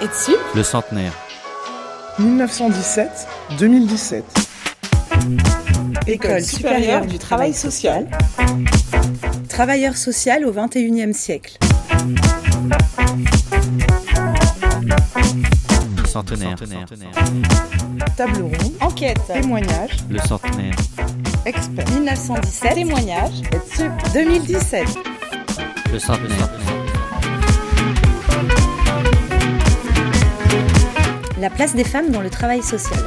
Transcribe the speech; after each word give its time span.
Et 0.00 0.08
dessus 0.08 0.36
Le 0.54 0.62
centenaire. 0.62 1.12
1917-2017. 2.20 4.22
École 6.06 6.42
supérieure 6.42 7.06
du 7.06 7.18
travail 7.18 7.54
social. 7.54 8.06
Travailleur 9.48 9.96
social 9.96 10.44
au 10.44 10.52
XXIe 10.52 11.14
siècle. 11.14 11.56
Le 15.96 16.04
centenaire. 16.06 16.56
Table 18.16 18.42
ronde. 18.42 18.72
Enquête. 18.80 19.18
Témoignage. 19.32 19.96
Le 20.10 20.18
centenaire. 20.20 20.74
Expert. 21.46 21.88
1917. 21.90 22.74
Témoignage. 22.74 23.42
2017. 24.12 24.86
Le 25.92 25.98
centenaire. 25.98 26.50
La 31.44 31.50
place 31.50 31.74
des 31.74 31.84
femmes 31.84 32.10
dans 32.10 32.22
le 32.22 32.30
travail 32.30 32.62
social. 32.62 32.98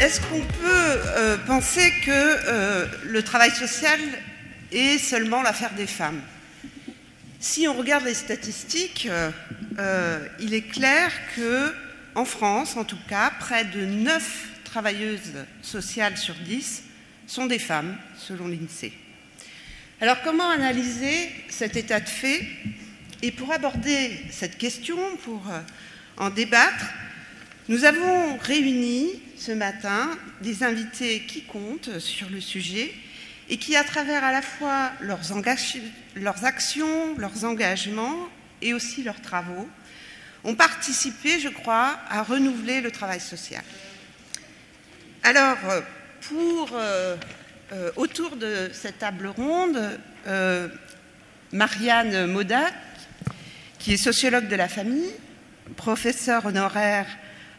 Est-ce 0.00 0.20
qu'on 0.20 0.38
peut 0.38 0.68
euh, 0.68 1.36
penser 1.48 1.92
que 2.06 2.12
euh, 2.12 2.86
le 3.06 3.24
travail 3.24 3.50
social 3.50 3.98
est 4.70 4.98
seulement 4.98 5.42
l'affaire 5.42 5.72
des 5.74 5.88
femmes? 5.88 6.20
Si 7.40 7.66
on 7.66 7.74
regarde 7.74 8.04
les 8.04 8.14
statistiques, 8.14 9.08
euh, 9.80 10.20
il 10.38 10.54
est 10.54 10.70
clair 10.70 11.10
que 11.34 11.74
en 12.14 12.24
France, 12.24 12.76
en 12.76 12.84
tout 12.84 13.00
cas, 13.08 13.32
près 13.40 13.64
de 13.64 13.84
9 13.84 14.48
travailleuses 14.62 15.44
sociales 15.60 16.16
sur 16.16 16.36
10 16.36 16.84
sont 17.26 17.46
des 17.46 17.58
femmes, 17.58 17.96
selon 18.16 18.46
l'INSEE. 18.46 18.92
Alors 20.02 20.22
comment 20.22 20.48
analyser 20.48 21.30
cet 21.50 21.76
état 21.76 22.00
de 22.00 22.08
fait 22.08 22.42
Et 23.20 23.30
pour 23.30 23.52
aborder 23.52 24.18
cette 24.30 24.56
question, 24.56 24.96
pour 25.24 25.42
euh, 25.50 25.60
en 26.16 26.30
débattre, 26.30 26.86
nous 27.68 27.84
avons 27.84 28.38
réuni 28.38 29.10
ce 29.36 29.52
matin 29.52 30.16
des 30.40 30.62
invités 30.62 31.20
qui 31.28 31.42
comptent 31.42 31.98
sur 31.98 32.30
le 32.30 32.40
sujet 32.40 32.94
et 33.50 33.58
qui, 33.58 33.76
à 33.76 33.84
travers 33.84 34.24
à 34.24 34.32
la 34.32 34.40
fois 34.40 34.90
leurs, 35.00 35.34
actions, 36.44 37.14
leurs 37.18 37.44
engagements 37.44 38.26
et 38.62 38.72
aussi 38.72 39.02
leurs 39.02 39.20
travaux, 39.20 39.68
ont 40.44 40.54
participé, 40.54 41.40
je 41.40 41.50
crois, 41.50 41.98
à 42.08 42.22
renouveler 42.22 42.80
le 42.80 42.90
travail 42.90 43.20
social. 43.20 43.62
Alors, 45.24 45.58
euh, 45.68 45.82
pour, 46.22 46.70
euh, 47.72 47.90
autour 47.94 48.34
de 48.34 48.68
cette 48.72 48.98
table 48.98 49.28
ronde, 49.28 49.78
euh, 50.26 50.66
Marianne 51.52 52.26
Modat, 52.26 52.72
qui 53.78 53.92
est 53.92 53.96
sociologue 53.96 54.48
de 54.48 54.56
la 54.56 54.66
famille, 54.66 55.12
professeure 55.76 56.46
honoraire 56.46 57.06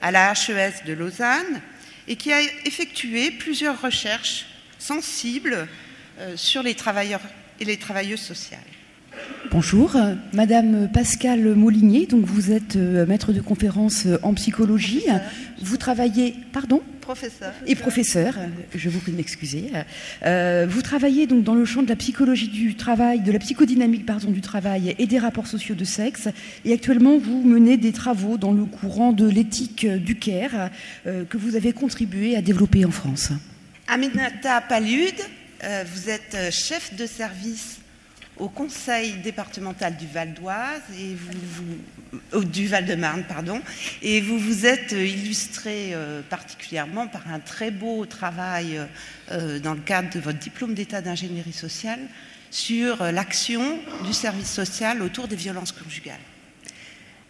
à 0.01 0.11
la 0.11 0.33
HES 0.33 0.85
de 0.85 0.91
Lausanne, 0.91 1.61
et 2.09 2.17
qui 2.17 2.33
a 2.33 2.41
effectué 2.65 3.31
plusieurs 3.31 3.81
recherches 3.81 4.47
sensibles 4.79 5.69
euh, 6.19 6.35
sur 6.35 6.61
les 6.61 6.75
travailleurs 6.75 7.21
et 7.61 7.63
les 7.63 7.77
travailleuses 7.77 8.19
sociales. 8.19 8.59
Bonjour, 9.49 9.95
Madame 10.33 10.89
Pascale 10.91 11.55
Molinier, 11.55 12.05
donc 12.05 12.25
vous 12.25 12.51
êtes 12.51 12.75
maître 12.75 13.31
de 13.31 13.39
conférence 13.39 14.07
en 14.23 14.33
psychologie. 14.33 15.05
Vous 15.61 15.77
travaillez, 15.77 16.35
pardon 16.51 16.81
Professeur. 17.11 17.53
et 17.67 17.75
professeur, 17.75 18.35
je 18.73 18.89
vous 18.89 19.01
prie 19.01 19.11
de 19.11 19.17
m'excuser. 19.17 19.65
Euh, 20.23 20.65
vous 20.69 20.81
travaillez 20.81 21.27
donc 21.27 21.43
dans 21.43 21.55
le 21.55 21.65
champ 21.65 21.83
de 21.83 21.89
la 21.89 21.97
psychologie 21.97 22.47
du 22.47 22.75
travail, 22.75 23.19
de 23.19 23.33
la 23.33 23.39
psychodynamique 23.39 24.05
pardon, 24.05 24.31
du 24.31 24.39
travail 24.39 24.95
et 24.97 25.07
des 25.07 25.19
rapports 25.19 25.47
sociaux 25.47 25.75
de 25.75 25.83
sexe. 25.83 26.29
Et 26.63 26.71
actuellement, 26.71 27.17
vous 27.17 27.43
menez 27.43 27.75
des 27.75 27.91
travaux 27.91 28.37
dans 28.37 28.53
le 28.53 28.63
courant 28.63 29.11
de 29.11 29.27
l'éthique 29.27 29.85
du 29.85 30.15
care 30.15 30.69
euh, 31.05 31.25
que 31.25 31.37
vous 31.37 31.57
avez 31.57 31.73
contribué 31.73 32.37
à 32.37 32.41
développer 32.41 32.85
en 32.85 32.91
France. 32.91 33.31
Aminata 33.89 34.61
Palud, 34.61 35.15
euh, 35.65 35.83
vous 35.93 36.09
êtes 36.09 36.37
chef 36.49 36.95
de 36.95 37.05
service 37.05 37.80
au 38.41 38.49
conseil 38.49 39.13
départemental 39.17 39.95
du 39.95 40.07
Val 40.07 40.33
d'Oise 40.33 40.81
et 40.99 41.15
du 42.43 42.67
Val-de-Marne, 42.67 43.23
pardon, 43.29 43.61
et 44.01 44.19
vous 44.19 44.39
vous 44.39 44.65
êtes 44.65 44.93
euh, 44.93 45.05
illustré 45.05 45.93
euh, 45.93 46.21
particulièrement 46.27 47.07
par 47.07 47.31
un 47.31 47.39
très 47.39 47.69
beau 47.69 48.05
travail 48.07 48.81
euh, 49.31 49.59
dans 49.59 49.75
le 49.75 49.79
cadre 49.79 50.09
de 50.09 50.19
votre 50.19 50.39
diplôme 50.39 50.73
d'état 50.73 51.01
d'ingénierie 51.01 51.53
sociale 51.53 51.99
sur 52.49 53.03
l'action 53.11 53.79
du 54.05 54.11
service 54.11 54.51
social 54.51 55.01
autour 55.03 55.27
des 55.27 55.37
violences 55.37 55.71
conjugales. 55.71 56.19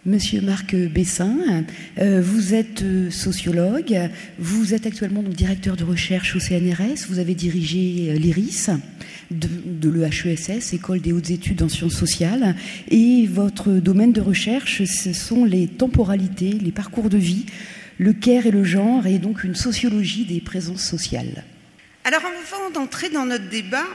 Monsieur 0.03 0.41
Marc 0.41 0.75
Bessin, 0.75 1.63
euh, 1.99 2.21
vous 2.23 2.55
êtes 2.55 2.81
euh, 2.81 3.11
sociologue, 3.11 4.09
vous 4.39 4.73
êtes 4.73 4.87
actuellement 4.87 5.21
directeur 5.21 5.75
de 5.75 5.83
recherche 5.83 6.35
au 6.35 6.39
CNRS, 6.39 7.05
vous 7.07 7.19
avez 7.19 7.35
dirigé 7.35 8.09
euh, 8.09 8.13
l'IRIS 8.15 8.71
de, 9.29 9.47
de 9.63 9.89
l'EHESS, 9.91 10.73
École 10.73 11.01
des 11.01 11.13
hautes 11.13 11.29
études 11.29 11.61
en 11.61 11.69
sciences 11.69 11.93
sociales, 11.93 12.55
et 12.89 13.27
votre 13.27 13.73
domaine 13.73 14.11
de 14.11 14.21
recherche, 14.21 14.85
ce 14.85 15.13
sont 15.13 15.45
les 15.45 15.67
temporalités, 15.67 16.49
les 16.49 16.71
parcours 16.71 17.09
de 17.11 17.19
vie, 17.19 17.45
le 17.99 18.13
care 18.13 18.47
et 18.47 18.51
le 18.51 18.63
genre, 18.63 19.05
et 19.05 19.19
donc 19.19 19.43
une 19.43 19.53
sociologie 19.53 20.25
des 20.25 20.41
présences 20.41 20.83
sociales. 20.83 21.43
Alors 22.05 22.23
avant 22.25 22.71
d'entrer 22.71 23.09
dans 23.09 23.27
notre 23.27 23.49
débat, 23.49 23.85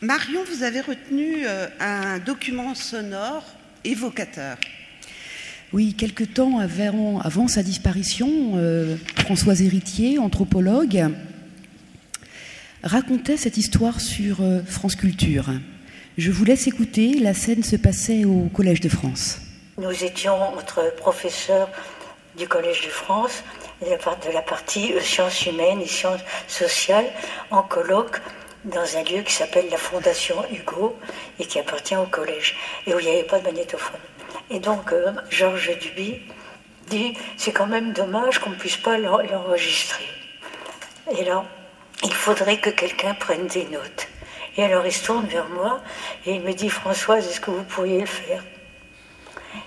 Marion, 0.00 0.40
vous 0.50 0.62
avez 0.62 0.80
retenu 0.80 1.44
un 1.78 2.18
document 2.20 2.74
sonore 2.74 3.44
évocateur. 3.84 4.56
Oui, 5.72 5.94
quelque 5.94 6.24
temps 6.24 6.58
avant, 6.60 7.48
sa 7.48 7.62
disparition, 7.62 8.52
euh, 8.54 8.96
Françoise 9.18 9.62
Héritier, 9.62 10.18
anthropologue, 10.18 11.10
racontait 12.82 13.36
cette 13.36 13.56
histoire 13.56 14.00
sur 14.00 14.40
euh, 14.40 14.60
France 14.64 14.94
Culture. 14.94 15.46
Je 16.18 16.30
vous 16.30 16.44
laisse 16.44 16.66
écouter, 16.66 17.18
la 17.18 17.34
scène 17.34 17.62
se 17.64 17.76
passait 17.76 18.24
au 18.24 18.48
Collège 18.54 18.80
de 18.80 18.88
France. 18.88 19.40
Nous 19.78 20.04
étions 20.04 20.40
entre 20.56 20.94
professeurs 20.96 21.68
du 22.38 22.46
Collège 22.46 22.82
de 22.82 22.88
France, 22.90 23.42
de 23.84 23.90
la 23.90 23.98
part- 23.98 24.18
de 24.26 24.32
la 24.32 24.42
partie 24.42 24.92
euh, 24.94 25.00
sciences 25.00 25.44
humaines 25.46 25.80
et 25.82 25.88
sciences 25.88 26.20
sociales, 26.46 27.06
en 27.50 27.62
colloque 27.62 28.20
dans 28.64 28.96
un 28.96 29.02
lieu 29.02 29.22
qui 29.22 29.32
s'appelle 29.32 29.66
la 29.70 29.76
Fondation 29.78 30.36
Hugo 30.52 30.96
et 31.38 31.44
qui 31.44 31.58
appartient 31.58 31.96
au 31.96 32.06
collège, 32.06 32.54
et 32.86 32.94
où 32.94 32.98
il 33.00 33.04
n'y 33.06 33.12
avait 33.12 33.24
pas 33.24 33.40
de 33.40 33.44
magnétophone. 33.44 34.00
Et 34.50 34.60
donc, 34.60 34.92
euh, 34.92 35.12
Georges 35.30 35.76
Duby 35.78 36.20
dit 36.88 37.14
c'est 37.36 37.52
quand 37.52 37.66
même 37.66 37.92
dommage 37.92 38.38
qu'on 38.38 38.50
ne 38.50 38.54
puisse 38.56 38.76
pas 38.76 38.96
l'en- 38.98 39.18
l'enregistrer. 39.18 40.04
Et 41.18 41.24
là, 41.24 41.44
il 42.04 42.12
faudrait 42.14 42.58
que 42.60 42.70
quelqu'un 42.70 43.14
prenne 43.14 43.46
des 43.48 43.64
notes. 43.64 44.08
Et 44.56 44.64
alors 44.64 44.86
il 44.86 44.92
se 44.92 45.04
tourne 45.04 45.26
vers 45.26 45.48
moi 45.48 45.80
et 46.24 46.34
il 46.36 46.42
me 46.42 46.52
dit 46.52 46.68
Françoise, 46.70 47.28
est-ce 47.28 47.40
que 47.40 47.50
vous 47.50 47.64
pourriez 47.64 48.00
le 48.00 48.06
faire? 48.06 48.42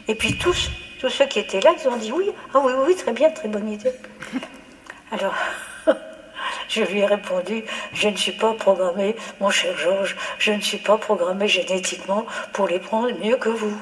Et 0.07 0.15
puis 0.15 0.37
tous, 0.37 0.71
tous 0.99 1.09
ceux 1.09 1.25
qui 1.25 1.39
étaient 1.39 1.59
là, 1.61 1.73
ils 1.79 1.87
ont 1.87 1.97
dit 1.97 2.11
oui, 2.11 2.31
ah 2.53 2.59
oui, 2.63 2.73
oui, 2.87 2.95
très 2.95 3.11
bien, 3.11 3.29
très 3.29 3.47
bonne 3.47 3.69
idée. 3.71 3.91
Alors, 5.11 5.35
je 6.69 6.81
lui 6.83 6.99
ai 6.99 7.05
répondu, 7.05 7.63
je 7.93 8.07
ne 8.09 8.15
suis 8.17 8.31
pas 8.31 8.53
programmé, 8.53 9.15
mon 9.39 9.49
cher 9.49 9.77
Georges, 9.77 10.15
je 10.39 10.51
ne 10.53 10.61
suis 10.61 10.77
pas 10.77 10.97
programmé 10.97 11.47
génétiquement 11.47 12.25
pour 12.53 12.67
les 12.67 12.79
prendre 12.79 13.11
mieux 13.19 13.35
que 13.37 13.49
vous. 13.49 13.77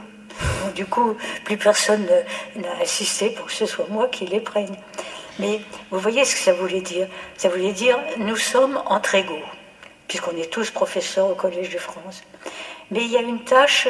Du 0.76 0.86
coup, 0.86 1.16
plus 1.46 1.58
personne 1.58 2.06
ne- 2.56 2.62
n'a 2.62 2.82
insisté 2.82 3.32
pour 3.32 3.48
que 3.48 3.54
ce 3.54 3.66
soit 3.66 3.88
moi 3.90 4.08
qui 4.08 4.26
les 4.26 4.40
prenne. 4.40 4.76
Mais 5.40 5.62
vous 5.92 6.00
voyez 6.00 6.24
ce 6.26 6.36
que 6.36 6.42
ça 6.42 6.54
voulait 6.54 6.82
dire 6.82 7.08
Ça 7.38 7.50
voulait 7.50 7.72
dire, 7.74 7.98
nous 8.18 8.36
sommes 8.38 8.82
entre 8.86 9.16
égaux, 9.16 9.44
puisqu'on 10.08 10.36
est 10.38 10.52
tous 10.52 10.70
professeurs 10.72 11.30
au 11.30 11.36
Collège 11.36 11.70
de 11.70 11.78
France. 11.80 12.24
Mais 12.92 13.00
il 13.04 13.12
y 13.12 13.18
a 13.18 13.22
une 13.22 13.44
tâche 13.44 13.88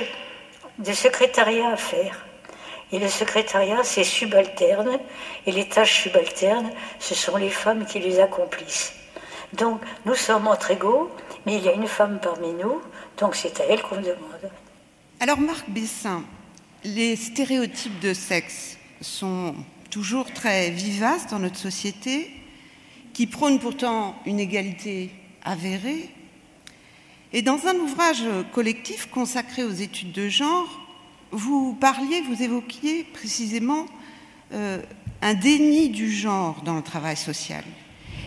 de 0.79 0.94
secrétariat 0.94 1.69
à 1.69 1.77
faire. 1.77 2.25
Et 2.91 2.99
le 2.99 3.07
secrétariat, 3.09 3.83
c'est 3.83 4.03
subalterne, 4.05 4.97
et 5.45 5.51
les 5.51 5.67
tâches 5.67 6.03
subalternes, 6.03 6.71
ce 6.99 7.15
sont 7.15 7.35
les 7.35 7.49
femmes 7.49 7.85
qui 7.85 7.99
les 7.99 8.19
accomplissent. 8.21 8.94
Donc, 9.53 9.81
nous 10.05 10.15
sommes 10.15 10.47
entre 10.47 10.71
égaux, 10.71 11.11
mais 11.45 11.55
il 11.55 11.63
y 11.63 11.69
a 11.69 11.73
une 11.73 11.88
femme 11.88 12.19
parmi 12.21 12.53
nous, 12.53 12.81
donc 13.17 13.35
c'est 13.35 13.59
à 13.59 13.65
elle 13.65 13.81
qu'on 13.81 13.95
demande. 13.97 14.49
Alors 15.19 15.38
Marc 15.39 15.69
Bessin, 15.69 16.23
les 16.87 17.17
stéréotypes 17.17 17.99
de 17.99 18.13
sexe 18.13 18.77
sont 19.01 19.55
toujours 19.89 20.31
très 20.31 20.71
vivaces 20.71 21.27
dans 21.27 21.39
notre 21.39 21.57
société, 21.57 22.31
qui 23.13 23.27
prônent 23.27 23.59
pourtant 23.59 24.15
une 24.25 24.39
égalité 24.39 25.09
avérée. 25.43 26.09
Et 27.33 27.41
dans 27.41 27.67
un 27.67 27.75
ouvrage 27.75 28.23
collectif 28.53 29.09
consacré 29.11 29.63
aux 29.63 29.71
études 29.71 30.13
de 30.13 30.29
genre, 30.29 30.79
vous 31.31 31.73
parliez, 31.73 32.21
vous 32.21 32.41
évoquiez 32.41 33.03
précisément 33.03 33.85
euh, 34.53 34.81
un 35.21 35.33
déni 35.33 35.89
du 35.89 36.09
genre 36.09 36.61
dans 36.63 36.75
le 36.75 36.83
travail 36.83 37.17
social. 37.17 37.63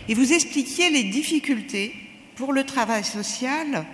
Et 0.07 0.13
vous 0.13 0.33
expliquiez 0.33 0.91
les 0.91 1.05
difficultés 1.05 1.95
pour 2.35 2.53
le 2.53 2.63
travail 2.63 3.03
social 3.03 3.85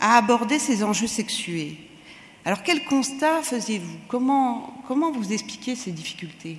à 0.00 0.16
aborder 0.16 0.58
ces 0.58 0.82
enjeux 0.82 1.06
sexués. 1.06 1.87
Alors 2.48 2.62
quel 2.62 2.82
constat 2.82 3.42
faisiez-vous? 3.42 3.98
Comment, 4.08 5.12
vous 5.12 5.32
expliquez 5.34 5.74
ces 5.74 5.92
difficultés? 5.92 6.56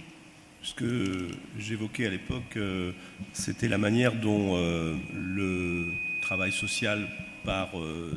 Ce 0.61 0.75
que 0.75 1.29
j'évoquais 1.57 2.05
à 2.05 2.11
l'époque, 2.11 2.57
euh, 2.57 2.91
c'était 3.33 3.67
la 3.67 3.79
manière 3.79 4.13
dont 4.13 4.55
euh, 4.55 4.95
le 5.15 5.87
travail 6.21 6.51
social 6.51 7.07
par 7.43 7.79
euh, 7.79 8.11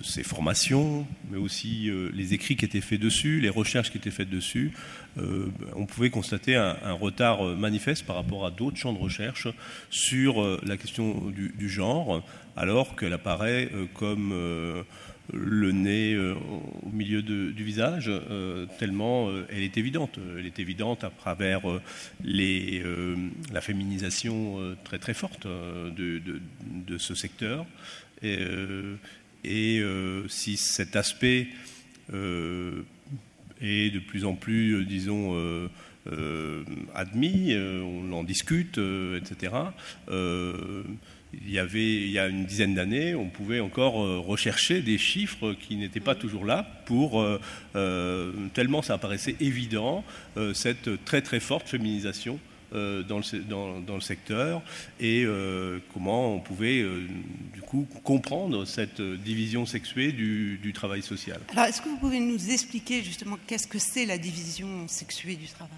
ses 0.00 0.22
formations, 0.22 1.06
mais 1.30 1.36
aussi 1.36 1.90
les 2.14 2.32
écrits 2.32 2.56
qui 2.56 2.64
étaient 2.64 2.80
faits 2.80 3.00
dessus, 3.00 3.40
les 3.40 3.50
recherches 3.50 3.90
qui 3.90 3.98
étaient 3.98 4.10
faites 4.10 4.30
dessus, 4.30 4.72
on 5.74 5.84
pouvait 5.86 6.08
constater 6.08 6.54
un, 6.54 6.92
retard 6.92 7.42
manifeste 7.42 8.06
par 8.06 8.14
rapport 8.14 8.46
à 8.46 8.52
d'autres 8.52 8.76
champs 8.76 8.92
de 8.92 8.98
recherche 9.00 9.48
sur 9.90 10.40
la 10.64 10.76
question 10.76 11.32
du 11.34 11.68
genre, 11.68 12.22
alors 12.56 12.94
qu'elle 12.94 13.12
apparaît 13.12 13.70
comme 13.94 14.84
le 15.32 15.72
nez 15.72 16.14
euh, 16.14 16.34
au 16.82 16.90
milieu 16.90 17.22
du 17.22 17.64
visage, 17.64 18.06
euh, 18.08 18.66
tellement 18.78 19.28
euh, 19.28 19.46
elle 19.50 19.62
est 19.62 19.78
évidente. 19.78 20.18
Elle 20.38 20.46
est 20.46 20.58
évidente 20.58 21.04
à 21.04 21.10
travers 21.10 21.62
les, 22.22 22.82
la 23.52 23.60
féminisation 23.60 24.76
très 24.84 24.98
très 24.98 25.14
forte 25.14 25.46
de, 25.46 26.98
ce 26.98 27.14
secteur. 27.14 27.66
Et, 28.22 28.38
et 29.44 29.82
si 30.28 30.56
cet 30.56 30.96
aspect 30.96 31.48
est 32.12 33.90
de 33.90 33.98
plus 33.98 34.24
en 34.24 34.34
plus, 34.34 34.84
disons, 34.84 35.68
admis, 36.94 37.54
on 37.56 38.12
en 38.12 38.24
discute, 38.24 38.78
etc 39.16 39.52
il 41.32 41.50
y 41.50 41.58
avait 41.58 41.94
il 41.94 42.10
y 42.10 42.18
a 42.18 42.28
une 42.28 42.44
dizaine 42.44 42.74
d'années, 42.74 43.14
on 43.14 43.28
pouvait 43.28 43.60
encore 43.60 44.02
euh, 44.02 44.18
rechercher 44.18 44.82
des 44.82 44.98
chiffres 44.98 45.54
qui 45.54 45.76
n'étaient 45.76 46.00
pas 46.00 46.14
toujours 46.14 46.44
là 46.44 46.66
pour 46.84 47.20
euh, 47.20 47.40
euh, 47.76 48.32
tellement 48.54 48.82
ça 48.82 48.94
apparaissait 48.94 49.36
évident 49.40 50.04
cette 50.54 51.04
très 51.04 51.22
très 51.22 51.40
forte 51.40 51.68
féminisation 51.68 52.38
dans 52.72 53.18
le, 53.18 53.82
dans, 53.86 53.94
le, 53.94 54.00
secteur 54.00 54.62
et 54.98 55.26
comment 55.92 56.36
on 56.36 56.40
pouvait 56.40 56.82
du 57.52 57.60
coup 57.60 57.86
comprendre 58.02 58.64
cette 58.64 59.02
division 59.02 59.66
sexuée 59.66 60.12
du, 60.12 60.58
du 60.62 60.72
travail 60.72 61.02
social. 61.02 61.38
Alors 61.52 61.66
est-ce 61.66 61.82
que 61.82 61.88
vous 61.88 61.98
pouvez 61.98 62.20
nous 62.20 62.50
expliquer 62.50 63.02
justement 63.02 63.38
qu'est-ce 63.46 63.66
que 63.66 63.78
c'est 63.78 64.06
la 64.06 64.16
division 64.16 64.88
sexuée 64.88 65.36
du 65.36 65.48
travail? 65.48 65.76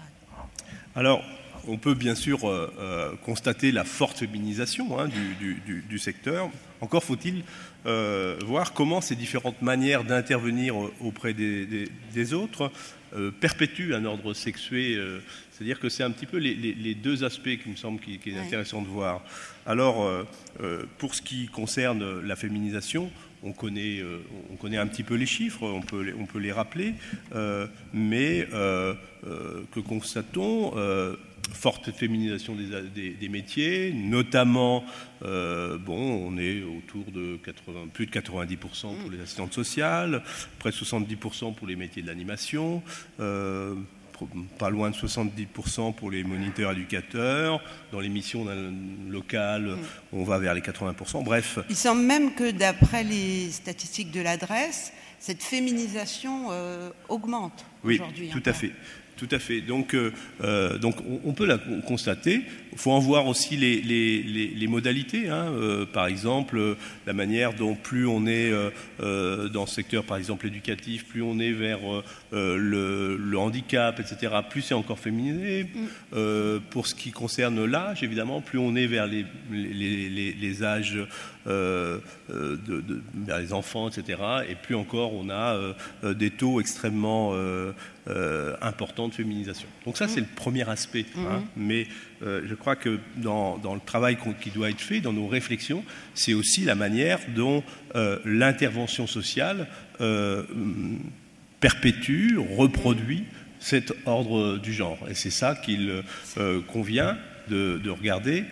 Alors 0.95 1.21
on 1.67 1.77
peut 1.77 1.93
bien 1.93 2.15
sûr 2.15 2.47
euh, 2.47 2.71
euh, 2.79 3.11
constater 3.23 3.71
la 3.71 3.83
forte 3.83 4.19
féminisation 4.19 4.99
hein, 4.99 5.07
du, 5.07 5.99
secteur. 5.99 6.49
Encore 6.81 7.03
faut-il 7.03 7.43
euh, 7.85 8.37
voir 8.45 8.73
comment 8.73 9.01
ces 9.01 9.15
différentes 9.15 9.61
manières 9.61 10.03
d'intervenir 10.03 10.75
auprès 10.99 11.33
des, 11.33 12.33
autres 12.33 12.71
perpétuent 13.39 13.93
un 13.93 14.03
ordre 14.03 14.33
sexué. 14.33 14.99
C'est-à-dire 15.51 15.79
que 15.79 15.87
c'est 15.87 16.03
un 16.03 16.11
petit 16.11 16.25
peu 16.25 16.37
les, 16.37 16.95
deux 16.95 17.23
aspects 17.23 17.57
qui 17.63 17.69
me 17.69 17.75
semblent 17.75 18.01
qui, 18.01 18.19
est 18.29 18.37
intéressant 18.37 18.81
de 18.81 18.87
voir. 18.87 19.23
Alors, 19.65 20.25
pour 20.97 21.15
ce 21.15 21.21
qui 21.21 21.47
concerne 21.47 22.21
la 22.21 22.35
féminisation, 22.35 23.09
on 23.41 23.53
connaît, 23.53 24.01
on 24.51 24.55
connaît 24.57 24.77
un 24.77 24.87
petit 24.87 25.03
peu 25.03 25.15
les 25.15 25.25
chiffres, 25.25 25.63
on 25.63 25.81
peut 25.81 26.01
les, 26.01 26.13
on 26.13 26.25
peut 26.25 26.39
les 26.39 26.51
rappeler, 26.51 26.93
mais 27.93 28.47
que 28.51 29.79
constatons 29.79 30.73
forte 31.53 31.91
féminisation 31.91 32.55
des, 32.55 33.29
métiers, 33.29 33.91
notamment, 33.93 34.83
euh, 35.23 35.77
bon, 35.77 36.27
on 36.27 36.37
est 36.37 36.63
autour 36.63 37.11
de 37.11 37.37
80, 37.43 37.87
plus 37.93 38.05
de 38.05 38.11
90% 38.11 38.57
pour 38.95 39.11
les 39.11 39.21
assistantes 39.21 39.53
sociales, 39.53 40.23
près 40.59 40.71
de 40.71 40.75
70% 40.75 41.53
pour 41.53 41.67
les 41.67 41.75
métiers 41.75 42.01
de 42.01 42.07
l'animation, 42.07 42.81
euh, 43.19 43.75
pas 44.57 44.69
loin 44.69 44.89
de 44.89 44.95
70% 44.95 45.93
pour 45.93 46.09
les 46.09 46.23
moniteurs 46.23 46.71
éducateurs. 46.71 47.61
Dans 47.91 47.99
les 47.99 48.09
missions 48.09 48.45
locales, 49.09 49.75
on 50.13 50.23
va 50.23 50.39
vers 50.39 50.53
les 50.53 50.61
80%. 50.61 51.23
Bref. 51.23 51.59
Il 51.69 51.75
semble 51.75 52.01
même 52.01 52.33
que 52.33 52.51
d'après 52.51 53.03
les 53.03 53.51
statistiques 53.51 54.11
de 54.11 54.21
l'adresse, 54.21 54.93
cette 55.19 55.43
féminisation 55.43 56.47
euh, 56.51 56.89
augmente 57.09 57.65
oui, 57.83 57.95
aujourd'hui. 57.95 58.29
Tout 58.29 58.43
à 58.45 58.53
fait. 58.53 58.71
Tout 59.17 59.29
à 59.31 59.39
fait. 59.39 59.61
Donc, 59.61 59.93
euh, 59.93 60.11
euh, 60.43 60.77
donc 60.77 60.97
on, 61.23 61.31
peut 61.31 61.45
la 61.45 61.57
constater. 61.87 62.41
Il 62.73 62.77
faut 62.77 62.91
en 62.91 62.99
voir 62.99 63.27
aussi 63.27 63.55
les, 63.55 63.81
les, 63.81 64.67
modalités. 64.67 65.29
Hein. 65.29 65.53
Euh, 65.53 65.85
par 65.85 66.07
exemple, 66.07 66.75
la 67.07 67.13
manière 67.13 67.53
dont 67.53 67.75
plus 67.75 68.05
on 68.05 68.27
est 68.27 68.51
dans 68.99 69.61
le 69.61 69.67
secteur, 69.67 70.03
par 70.03 70.17
exemple, 70.17 70.47
éducatif, 70.47 71.05
plus 71.05 71.21
on 71.21 71.39
est 71.39 71.51
vers 71.51 71.79
le, 72.33 73.35
handicap, 73.37 73.99
etc., 73.99 74.33
plus 74.49 74.61
c'est 74.61 74.73
encore 74.73 74.99
féminisé. 74.99 75.65
Mm. 75.65 76.59
pour 76.69 76.87
ce 76.87 76.95
qui 76.95 77.11
concerne 77.11 77.63
l'âge, 77.63 78.03
évidemment, 78.03 78.41
plus 78.41 78.59
on 78.59 78.75
est 78.75 78.87
vers 78.87 79.07
les, 79.07 79.25
les 79.51 80.63
âges 80.63 80.97
de, 81.45 82.01
vers 82.27 83.39
les 83.39 83.53
enfants, 83.53 83.87
etc., 83.87 84.19
et 84.49 84.55
plus 84.55 84.75
encore 84.75 85.13
on 85.13 85.29
a 85.29 85.57
des 86.03 86.31
taux 86.31 86.59
extrêmement 86.59 87.33
important 88.61 89.07
de 89.07 89.13
féminisation. 89.13 89.67
Donc 89.85 89.97
ça, 89.97 90.07
c'est 90.07 90.19
le 90.19 90.27
premier 90.35 90.67
aspect. 90.69 91.05
Hein. 91.17 91.39
Mhm. 91.39 91.45
Mais 91.57 91.87
euh, 92.23 92.41
je 92.47 92.53
crois 92.53 92.75
que 92.75 92.99
dans, 93.17 93.57
le 93.63 93.79
travail 93.79 94.17
qui 94.41 94.51
doit 94.51 94.69
être 94.69 94.81
fait, 94.81 94.99
dans 94.99 95.13
nos 95.13 95.27
réflexions, 95.27 95.83
c'est 96.13 96.33
aussi 96.33 96.61
la 96.61 96.75
manière 96.75 97.19
dont 97.35 97.63
euh, 97.95 98.19
l'intervention 98.25 99.07
sociale 99.07 99.67
perpétue, 101.61 102.37
reproduit 102.57 103.23
cet 103.59 103.93
ordre 104.05 104.57
du 104.57 104.73
genre. 104.73 104.99
Et 105.09 105.15
c'est 105.15 105.31
ça 105.31 105.55
qu'il 105.55 106.03
convient 106.67 107.17
de, 107.49 107.89
regarder 107.89 108.43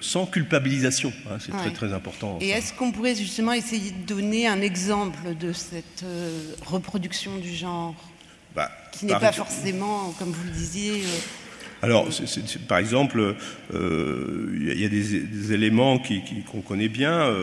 sans 0.00 0.26
culpabilisation. 0.26 1.12
Hein. 1.30 1.38
c'est 1.38 1.52
très 1.52 1.70
très 1.70 1.92
important. 1.92 2.38
Et 2.40 2.48
est-ce 2.48 2.74
qu'on 2.74 2.90
pourrait 2.90 3.14
justement 3.14 3.52
essayer 3.52 3.92
de 3.92 4.06
donner 4.06 4.48
un 4.48 4.60
exemple 4.60 5.36
de 5.38 5.52
cette 5.52 6.04
reproduction 6.66 7.38
du 7.38 7.54
genre? 7.54 8.11
Bah, 8.54 8.70
qui 8.92 9.06
n'est 9.06 9.18
pas 9.18 9.32
forcément, 9.32 10.14
comme 10.18 10.30
vous 10.30 10.44
le 10.44 10.50
disiez. 10.50 11.02
Euh, 11.02 11.18
alors, 11.84 12.06
par 12.68 12.78
exemple, 12.78 13.34
euh, 13.74 14.46
il 14.54 14.80
y 14.80 14.84
a 14.84 14.88
des, 14.88 15.52
éléments 15.52 16.00
qu'on 16.50 16.60
connaît 16.60 16.88
bien 16.88 17.34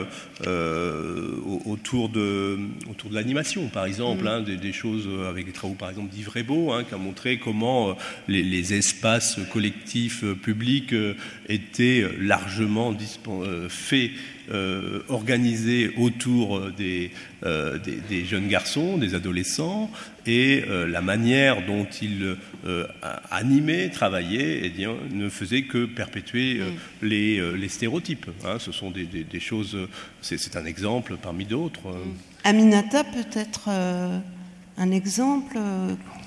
euh, 0.47 1.35
autour 1.65 2.07
de, 2.07 2.57
autour 2.89 3.09
de 3.09 3.15
l'animation, 3.15 3.67
par 3.67 3.85
exemple, 3.85 4.23
mm. 4.23 4.27
hein, 4.27 4.41
des, 4.41 4.71
choses 4.71 5.09
avec 5.27 5.45
les 5.45 5.51
travaux, 5.51 5.73
par 5.73 5.89
exemple, 5.89 6.09
d'Yves 6.09 6.29
Rebaud, 6.29 6.71
hein, 6.71 6.85
qui 6.85 6.93
a 6.93 6.97
montré 6.97 7.37
comment 7.37 7.97
les, 8.29 8.73
espaces 8.73 9.39
collectifs 9.51 10.23
publics 10.41 10.95
étaient 11.49 12.05
largement 12.19 12.95
faits 13.67 14.11
euh, 14.51 15.01
organisé 15.09 15.91
autour 15.97 16.71
des, 16.71 17.11
des, 17.43 18.25
jeunes 18.25 18.47
garçons, 18.47 18.97
des 18.97 19.13
adolescents, 19.13 19.91
et 20.29 20.63
la 20.67 21.01
manière 21.01 21.65
dont 21.65 21.87
ils 22.01 22.37
animaient, 23.31 23.89
travaillaient, 23.89 24.61
eh 24.63 24.69
bien, 24.69 24.95
ne 25.11 25.29
faisait 25.29 25.63
que 25.63 25.85
perpétuer 25.85 26.59
mm. 26.59 27.05
les, 27.05 27.57
les, 27.57 27.69
stéréotypes. 27.69 28.29
Hein. 28.45 28.57
Ce 28.59 28.71
sont 28.71 28.91
des, 28.91 29.05
des 29.05 29.39
choses, 29.39 29.77
c'est 30.21 30.55
un 30.55 30.65
exemple 30.65 31.17
parmi 31.21 31.45
d'autres. 31.45 31.93
Aminata, 32.43 33.03
peut-être 33.03 33.69
un 34.77 34.91
exemple 34.91 35.57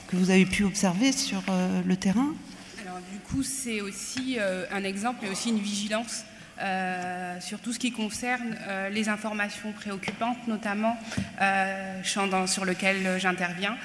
que 0.09 0.17
vous 0.17 0.31
avez 0.31 0.47
pu 0.47 0.65
observer 0.65 1.13
sur 1.13 1.43
le 1.87 1.97
terrain? 1.97 2.35
Alors, 2.83 2.99
du 3.13 3.19
coup, 3.19 3.43
c'est 3.43 3.81
aussi 3.81 4.37
un 4.71 4.85
exemple, 4.85 5.21
mais 5.23 5.31
aussi 5.31 5.51
une 5.51 5.61
vigilance 5.61 6.25
euh, 6.63 7.41
sur 7.41 7.59
tout 7.59 7.73
ce 7.73 7.79
qui 7.79 7.91
concerne 7.91 8.57
euh, 8.69 8.89
les 8.89 9.09
informations 9.09 9.73
préoccupantes, 9.73 10.47
notamment 10.47 10.97
euh, 11.41 12.01
champ 12.05 12.47
sur 12.47 12.65
lequel 12.65 13.19
j'interviens, 13.19 13.77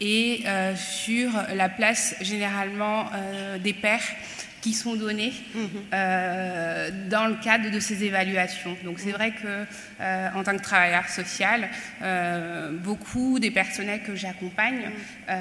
et 0.00 0.44
sur 0.74 1.30
la 1.54 1.68
place 1.68 2.16
généralement 2.20 3.08
des 3.62 3.72
pères 3.72 4.02
qui 4.62 4.72
sont 4.72 4.94
donnés 4.94 5.32
mhm. 5.54 7.08
dans 7.10 7.26
le 7.26 7.34
cadre 7.42 7.70
de 7.70 7.80
ces 7.80 8.04
évaluations. 8.04 8.76
Donc 8.84 9.00
c'est 9.00 9.10
vrai 9.10 9.32
que 9.32 9.64
en 10.38 10.42
tant 10.42 10.56
que 10.56 10.62
travailleur 10.62 11.08
social, 11.08 11.68
beaucoup 12.82 13.38
des 13.38 13.50
personnels 13.50 14.02
que 14.02 14.14
j'accompagne 14.14 14.90
mhm. 15.28 15.34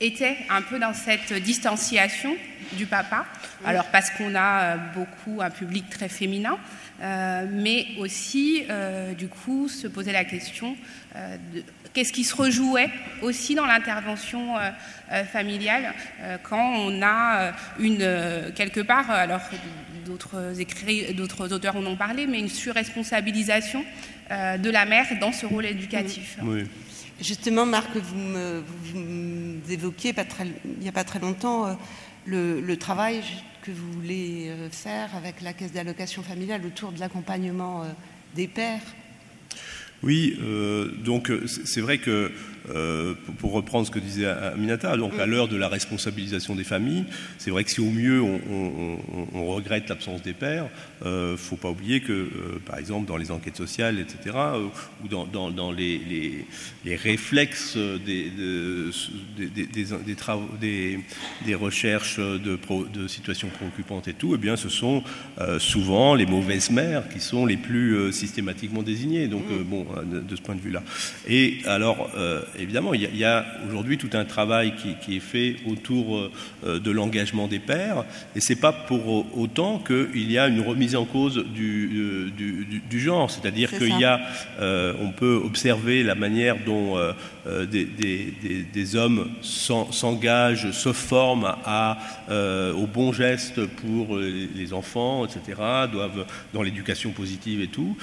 étaient 0.00 0.36
un 0.50 0.62
peu 0.62 0.78
dans 0.78 0.94
cette 0.94 1.32
distanciation 1.32 2.36
du 2.72 2.86
papa. 2.86 3.26
Alors 3.64 3.86
parce 3.86 4.10
qu'on 4.10 4.34
a 4.34 4.62
euh, 4.62 4.76
beaucoup 4.94 5.40
un 5.40 5.50
public 5.50 5.88
très 5.90 6.08
féminin, 6.08 6.58
euh, 7.00 7.46
mais 7.50 7.86
aussi 7.98 8.64
euh, 8.70 9.12
du 9.14 9.28
coup 9.28 9.68
se 9.68 9.86
poser 9.86 10.12
la 10.12 10.24
question 10.24 10.76
de 11.14 11.62
qu'est-ce 11.92 12.12
qui 12.12 12.24
se 12.24 12.34
rejouait 12.34 12.90
aussi 13.22 13.54
dans 13.54 13.66
l'intervention 13.66 14.54
familiale 15.32 15.92
quand 16.42 16.74
on 16.76 17.02
a 17.02 17.52
une 17.78 18.52
quelque 18.54 18.80
part 18.80 19.10
alors 19.10 19.40
d'autres 20.06 20.60
écrits 20.60 21.14
d'autres 21.14 21.52
auteurs 21.52 21.76
en 21.76 21.84
ont 21.84 21.96
parlé 21.96 22.26
mais 22.26 22.38
une 22.38 22.48
surresponsabilisation 22.48 23.84
de 24.30 24.70
la 24.70 24.84
mère 24.86 25.06
dans 25.20 25.32
ce 25.32 25.44
rôle 25.44 25.66
éducatif. 25.66 26.38
Oui. 26.42 26.64
Justement, 27.20 27.66
Marc, 27.66 27.94
vous, 27.94 28.16
me, 28.16 28.64
vous 28.84 29.72
évoquiez 29.72 30.12
pas 30.12 30.24
très, 30.24 30.46
il 30.64 30.80
n'y 30.80 30.88
a 30.88 30.92
pas 30.92 31.04
très 31.04 31.20
longtemps 31.20 31.78
le, 32.24 32.60
le, 32.60 32.76
travail 32.76 33.22
que 33.62 33.70
vous 33.70 33.92
voulez 33.92 34.50
faire 34.72 35.14
avec 35.14 35.40
la 35.40 35.52
caisse 35.52 35.72
d'allocation 35.72 36.22
familiale 36.22 36.64
autour 36.66 36.90
de 36.90 36.98
l'accompagnement 36.98 37.84
des 38.34 38.48
pères. 38.48 38.80
Oui, 40.02 40.36
euh, 40.42 40.88
donc 41.04 41.30
c'est 41.46 41.80
vrai 41.80 41.98
que 41.98 42.30
euh, 42.70 43.14
pour 43.38 43.52
reprendre 43.52 43.86
ce 43.86 43.90
que 43.90 43.98
disait 43.98 44.26
Aminata, 44.26 44.96
donc 44.96 45.18
à 45.18 45.26
l'heure 45.26 45.48
de 45.48 45.56
la 45.56 45.68
responsabilisation 45.68 46.54
des 46.54 46.64
familles, 46.64 47.04
c'est 47.38 47.50
vrai 47.50 47.64
que 47.64 47.70
si 47.70 47.80
au 47.80 47.90
mieux 47.90 48.22
on, 48.22 48.40
on, 48.50 49.26
on 49.34 49.46
regrette 49.46 49.88
l'absence 49.88 50.22
des 50.22 50.32
pères, 50.32 50.68
il 51.00 51.08
euh, 51.08 51.32
ne 51.32 51.36
faut 51.36 51.56
pas 51.56 51.70
oublier 51.70 52.00
que, 52.00 52.12
euh, 52.12 52.60
par 52.64 52.78
exemple, 52.78 53.08
dans 53.08 53.16
les 53.16 53.32
enquêtes 53.32 53.56
sociales, 53.56 53.98
etc., 53.98 54.36
ou 55.02 55.08
dans, 55.08 55.26
dans, 55.26 55.50
dans 55.50 55.72
les, 55.72 55.98
les, 55.98 56.46
les, 56.84 56.94
réflexes 56.96 57.76
des, 57.76 58.30
de, 58.30 58.90
des, 59.36 59.66
des, 59.66 59.86
des, 60.06 60.14
travaux, 60.14 60.48
des, 60.60 61.00
des 61.44 61.54
recherches 61.56 62.18
de, 62.18 62.54
pro, 62.54 62.84
de, 62.84 63.08
situations 63.08 63.48
préoccupantes 63.48 64.06
et 64.06 64.14
tout, 64.14 64.34
eh 64.34 64.38
bien, 64.38 64.56
ce 64.56 64.68
sont 64.68 65.02
souvent 65.58 66.14
les 66.14 66.26
mauvaises 66.26 66.70
mères 66.70 67.08
qui 67.08 67.18
sont 67.18 67.44
les 67.44 67.56
plus 67.56 68.12
systématiquement 68.12 68.82
désignées. 68.82 69.26
Donc, 69.26 69.44
bon, 69.64 69.86
de, 70.04 70.20
de, 70.20 70.36
ce 70.36 70.40
point 70.40 70.54
de 70.54 70.60
vue-là. 70.60 70.82
Et 71.28 71.58
alors, 71.66 72.10
évidemment, 72.58 72.94
il 72.94 73.16
y 73.16 73.24
a, 73.24 73.38
a 73.38 73.44
aujourd'hui 73.66 73.98
tout 73.98 74.10
un 74.12 74.24
travail 74.24 74.74
qui, 74.76 74.94
qui, 74.96 75.16
est 75.16 75.20
fait 75.20 75.56
autour 75.66 76.30
de 76.64 76.90
l'engagement 76.90 77.48
des 77.48 77.58
pères, 77.58 78.04
et 78.36 78.40
c'est 78.40 78.56
pas 78.56 78.72
pour 78.72 79.26
autant 79.38 79.78
qu'il 79.78 80.30
y 80.30 80.38
a 80.38 80.48
une 80.48 80.60
remise 80.60 80.96
en 80.96 81.04
cause 81.04 81.44
du, 81.44 82.30
du, 82.36 82.64
du, 82.64 82.80
du 82.80 83.00
genre, 83.00 83.30
c'est-à-dire 83.30 83.70
qu'il 83.70 83.98
y 83.98 84.04
a, 84.04 84.20
euh, 84.60 84.94
on 85.00 85.10
peut 85.10 85.40
observer 85.44 86.02
la 86.02 86.14
manière 86.14 86.56
dont 86.64 86.96
euh, 86.96 87.66
des, 87.66 87.84
des, 87.84 88.32
des, 88.72 88.96
hommes 88.96 89.30
s'engagent, 89.42 90.70
se 90.70 90.92
forment 90.92 91.54
à, 91.64 91.98
euh, 92.30 92.72
aux 92.72 92.86
bons 92.86 93.12
gestes 93.12 93.64
pour 93.66 94.16
les 94.18 94.72
enfants, 94.72 95.26
etc., 95.26 95.60
doivent 95.90 96.26
dans 96.52 96.62
l'éducation 96.62 97.10
positive 97.10 97.60
et 97.60 97.68
tout. 97.68 97.96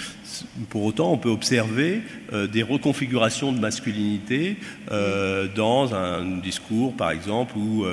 Pour 0.70 0.84
autant, 0.84 1.12
on 1.12 1.18
peut 1.18 1.30
observer 1.30 2.02
des 2.52 2.64
reconfigurations 2.64 3.52
de 3.52 3.60
masculinité 3.60 4.39
dans 5.56 5.94
un 5.94 6.38
discours, 6.38 6.96
par 6.96 7.12
exemple, 7.12 7.58
où 7.58 7.86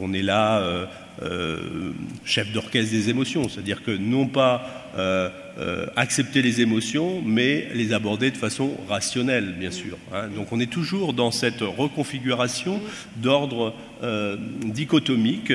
on 0.00 0.12
est 0.12 0.22
là 0.22 0.58
euh, 0.58 0.86
euh, 1.22 1.92
chef 2.24 2.52
d'orchestre 2.52 2.90
des 2.90 3.10
émotions, 3.10 3.48
c'est-à-dire 3.48 3.82
que 3.82 3.92
non 3.92 4.26
pas 4.26 4.90
euh, 4.96 5.28
euh, 5.58 5.86
accepter 5.94 6.42
les 6.42 6.60
émotions, 6.60 7.22
mais 7.24 7.68
les 7.74 7.92
aborder 7.92 8.30
de 8.30 8.36
façon 8.36 8.72
rationnelle, 8.88 9.54
bien 9.58 9.70
sûr. 9.70 9.96
Hein. 10.12 10.28
Donc 10.34 10.52
on 10.52 10.58
est 10.58 10.70
toujours 10.70 11.12
dans 11.12 11.30
cette 11.30 11.60
reconfiguration 11.60 12.80
d'ordre 13.16 13.74
euh, 14.02 14.36
dichotomique, 14.64 15.52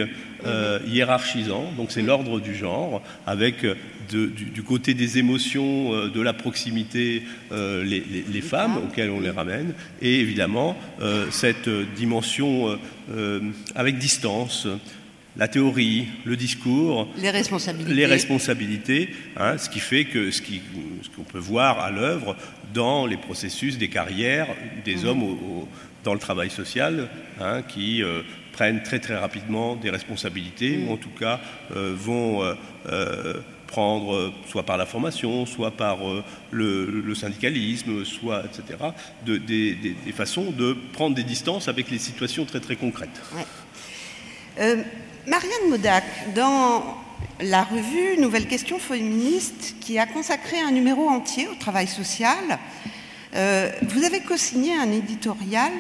hiérarchisant, 0.88 1.74
donc 1.76 1.92
c'est 1.92 2.02
l'ordre 2.02 2.40
du 2.40 2.56
genre, 2.56 3.02
avec 3.28 3.66
de, 4.10 4.26
du, 4.26 4.46
du, 4.46 4.64
côté 4.64 4.94
des 4.94 5.18
émotions, 5.18 6.08
de 6.08 6.22
la 6.22 6.34
proximité, 6.34 7.24
les, 7.52 7.84
les, 7.84 8.26
les, 8.32 8.42
femmes 8.42 8.78
auxquelles 8.78 9.10
on 9.10 9.20
les 9.20 9.30
ramène, 9.30 9.74
et 10.02 10.20
évidemment 10.20 10.78
cette 11.32 11.70
dimension 11.96 12.78
avec 13.76 13.98
distance, 13.98 14.68
la 15.38 15.48
théorie, 15.48 16.08
le 16.26 16.36
discours, 16.36 17.08
les 17.18 17.30
responsabilités, 17.30 17.94
les 17.94 18.06
responsabilités 18.06 19.10
hein, 19.38 19.58
ce 19.58 19.70
qui 19.70 19.80
fait 19.80 20.06
que 20.06 20.32
ce 20.32 20.42
qu'on 20.42 21.24
peut 21.24 21.40
voir 21.40 21.80
à 21.80 21.92
l'œuvre 21.92 22.36
dans 22.74 23.06
les 23.06 23.18
processus 23.18 23.78
des 23.78 23.88
carrières 23.88 24.48
des 24.86 24.98
mmh. 24.98 25.08
hommes 25.08 25.24
au, 25.24 25.32
au, 25.32 25.68
dans 26.04 26.14
le 26.14 26.20
travail 26.20 26.50
social, 26.50 27.08
hein, 27.40 27.62
qui 27.62 28.04
euh, 28.04 28.22
prennent 28.54 28.84
très 28.84 29.00
très 29.00 29.16
rapidement 29.16 29.76
des 29.76 29.90
responsabilités, 29.90 30.78
mmh. 30.78 30.88
ou 30.88 30.94
en 30.94 30.98
tout 30.98 31.10
cas 31.10 31.40
euh, 31.76 31.94
vont 31.96 32.44
euh, 32.44 32.54
euh 32.88 33.34
prendre, 33.70 34.34
soit 34.48 34.64
par 34.64 34.78
la 34.78 34.86
formation, 34.86 35.46
soit 35.46 35.72
par 35.72 35.98
euh, 36.08 36.24
le, 36.52 37.14
syndicalisme, 37.14 38.04
soit, 38.04 38.44
etc., 38.46 38.80
de, 39.26 39.38
des, 39.38 39.96
façons 40.14 40.52
de 40.52 40.76
prendre 40.94 41.16
des 41.16 41.24
distances 41.24 41.68
avec 41.68 41.92
les 41.92 42.00
situations 42.00 42.46
très 42.46 42.60
très 42.60 42.76
concrètes. 42.76 43.22
Euh, 44.60 44.82
Marianne 45.28 45.70
Modac, 45.70 46.04
dans 46.36 46.84
la 47.42 47.64
revue 47.64 48.20
Nouvelle 48.20 48.48
Question 48.48 48.80
féministe, 48.80 49.76
qui 49.80 50.00
a 50.00 50.08
consacré 50.08 50.60
un 50.60 50.72
numéro 50.72 51.08
entier 51.08 51.48
au 51.48 51.56
travail 51.56 51.88
social, 51.88 52.60
euh, 53.36 53.70
vous 53.84 54.04
avez 54.04 54.22
co-signé 54.22 54.74
un 54.76 54.92
éditorial 54.92 55.72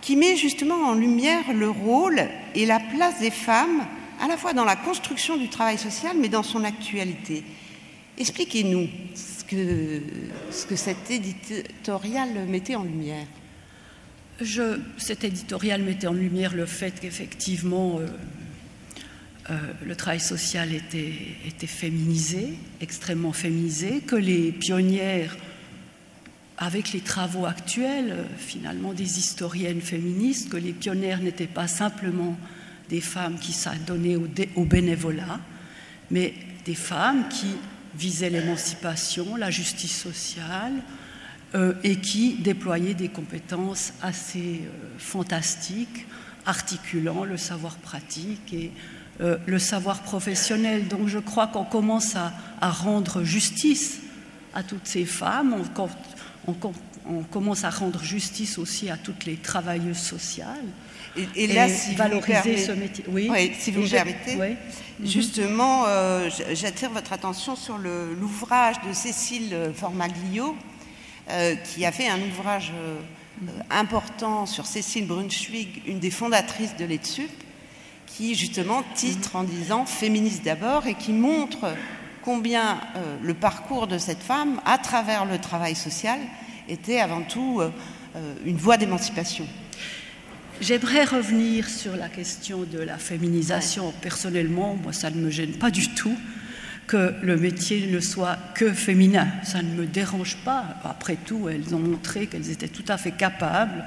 qui 0.00 0.14
met 0.14 0.36
justement 0.36 0.86
en 0.86 0.94
lumière 0.94 1.52
le 1.52 1.68
rôle 1.68 2.22
et 2.54 2.64
la 2.64 2.78
place 2.78 3.18
des 3.18 3.32
femmes, 3.32 3.84
à 4.20 4.28
la 4.28 4.36
fois 4.36 4.52
dans 4.52 4.64
la 4.64 4.76
construction 4.76 5.36
du 5.36 5.48
travail 5.48 5.78
social, 5.78 6.16
mais 6.18 6.28
dans 6.28 6.42
son 6.42 6.64
actualité. 6.64 7.44
Expliquez-nous 8.16 8.88
ce 9.14 9.44
que, 9.44 10.02
ce 10.50 10.66
que 10.66 10.76
cet 10.76 11.10
éditorial 11.10 12.46
mettait 12.48 12.74
en 12.74 12.82
lumière. 12.82 13.26
Je, 14.40 14.80
cet 14.96 15.24
éditorial 15.24 15.82
mettait 15.82 16.06
en 16.06 16.12
lumière 16.12 16.54
le 16.54 16.66
fait 16.66 16.98
qu'effectivement, 17.00 17.98
euh, 17.98 18.06
euh, 19.50 19.56
le 19.84 19.96
travail 19.96 20.20
social 20.20 20.72
était, 20.72 21.12
était, 21.46 21.66
féminisé, 21.66 22.54
extrêmement 22.80 23.32
féminisé, 23.32 24.00
que 24.00 24.16
les 24.16 24.52
pionnières, 24.52 25.36
avec 26.56 26.92
les 26.92 27.00
travaux 27.00 27.46
actuels, 27.46 28.10
euh, 28.10 28.24
finalement 28.36 28.92
des 28.92 29.18
historiennes 29.18 29.80
féministes, 29.80 30.50
que 30.50 30.56
les 30.56 30.72
pionnières 30.72 31.20
n'étaient 31.20 31.46
pas 31.46 31.68
simplement 31.68 32.36
des 32.88 33.00
femmes 33.00 33.38
qui 33.38 33.52
s'adonnaient 33.52 34.16
au, 34.16 34.28
au 34.56 34.64
bénévolat, 34.64 35.40
mais 36.10 36.34
des 36.64 36.74
femmes 36.74 37.28
qui 37.28 37.54
visaient 37.94 38.30
l'émancipation, 38.30 39.36
la 39.36 39.50
justice 39.50 39.96
sociale, 39.96 40.74
euh, 41.54 41.72
et 41.82 41.96
qui 41.96 42.34
déployaient 42.34 42.92
des 42.92 43.08
compétences 43.08 43.94
assez 44.02 44.60
euh, 44.66 44.98
fantastiques, 44.98 46.06
articulant 46.44 47.24
le 47.24 47.38
savoir 47.38 47.76
pratique 47.76 48.52
et 48.52 48.70
euh, 49.22 49.38
le 49.46 49.58
savoir 49.58 50.02
professionnel. 50.02 50.88
Donc 50.88 51.08
je 51.08 51.18
crois 51.18 51.46
qu'on 51.46 51.64
commence 51.64 52.16
à, 52.16 52.32
rendre 52.60 53.22
justice 53.22 54.00
à 54.52 54.62
toutes 54.62 54.86
ces 54.86 55.06
femmes, 55.06 55.56
on, 56.46 57.22
commence 57.30 57.64
à 57.64 57.70
rendre 57.70 58.02
justice 58.02 58.58
aussi 58.58 58.90
à 58.90 58.98
toutes 58.98 59.24
les 59.24 59.36
travailleuses 59.36 59.96
sociales. 59.96 60.66
Et, 61.16 61.44
et 61.44 61.46
là, 61.48 61.66
et 61.66 61.70
si 61.70 61.94
valoriser 61.94 62.56
ce 62.56 62.72
métier. 62.72 63.04
Oui, 63.08 63.28
oui 63.30 63.52
si 63.58 63.70
vous 63.70 63.82
me 63.82 63.88
permettez. 63.88 64.36
Oui. 64.36 64.56
Justement, 65.04 65.84
euh, 65.86 66.28
j'attire 66.52 66.90
votre 66.90 67.12
attention 67.12 67.54
sur 67.56 67.78
l'ouvrage 67.78 68.76
de 68.86 68.92
Cécile 68.92 69.72
Formaglio, 69.74 70.56
euh, 71.30 71.54
qui 71.56 71.84
a 71.84 71.92
fait 71.92 72.08
un 72.08 72.20
ouvrage 72.20 72.72
euh, 72.74 72.98
important 73.70 74.46
sur 74.46 74.66
Cécile 74.66 75.06
Brunschwig, 75.06 75.82
une 75.86 76.00
des 76.00 76.10
fondatrices 76.10 76.76
de 76.76 76.84
l'ETSUP, 76.84 77.30
qui 78.06 78.34
justement 78.34 78.82
titre 78.94 79.36
en 79.36 79.44
disant 79.44 79.86
féministe 79.86 80.44
d'abord 80.44 80.86
et 80.86 80.94
qui 80.94 81.12
montre 81.12 81.74
combien 82.22 82.80
euh, 82.96 83.16
le 83.22 83.34
parcours 83.34 83.86
de 83.86 83.98
cette 83.98 84.22
femme 84.22 84.60
à 84.64 84.78
travers 84.78 85.24
le 85.24 85.38
travail 85.38 85.74
social 85.74 86.18
était 86.68 87.00
avant 87.00 87.22
tout 87.22 87.60
euh, 87.60 87.70
une 88.44 88.56
voie 88.56 88.76
d'émancipation. 88.76 89.46
J'aimerais 90.60 91.04
revenir 91.04 91.68
sur 91.68 91.94
la 91.94 92.08
question 92.08 92.64
de 92.64 92.80
la 92.80 92.98
féminisation. 92.98 93.94
Personnellement, 94.02 94.74
moi, 94.74 94.92
ça 94.92 95.08
ne 95.08 95.20
me 95.20 95.30
gêne 95.30 95.52
pas 95.52 95.70
du 95.70 95.88
tout 95.94 96.16
que 96.88 97.14
le 97.22 97.36
métier 97.36 97.86
ne 97.86 98.00
soit 98.00 98.36
que 98.56 98.72
féminin. 98.72 99.28
Ça 99.44 99.62
ne 99.62 99.72
me 99.72 99.86
dérange 99.86 100.36
pas. 100.44 100.64
Après 100.84 101.14
tout, 101.14 101.48
elles 101.48 101.76
ont 101.76 101.78
montré 101.78 102.26
qu'elles 102.26 102.50
étaient 102.50 102.66
tout 102.66 102.84
à 102.88 102.96
fait 102.96 103.12
capables 103.12 103.84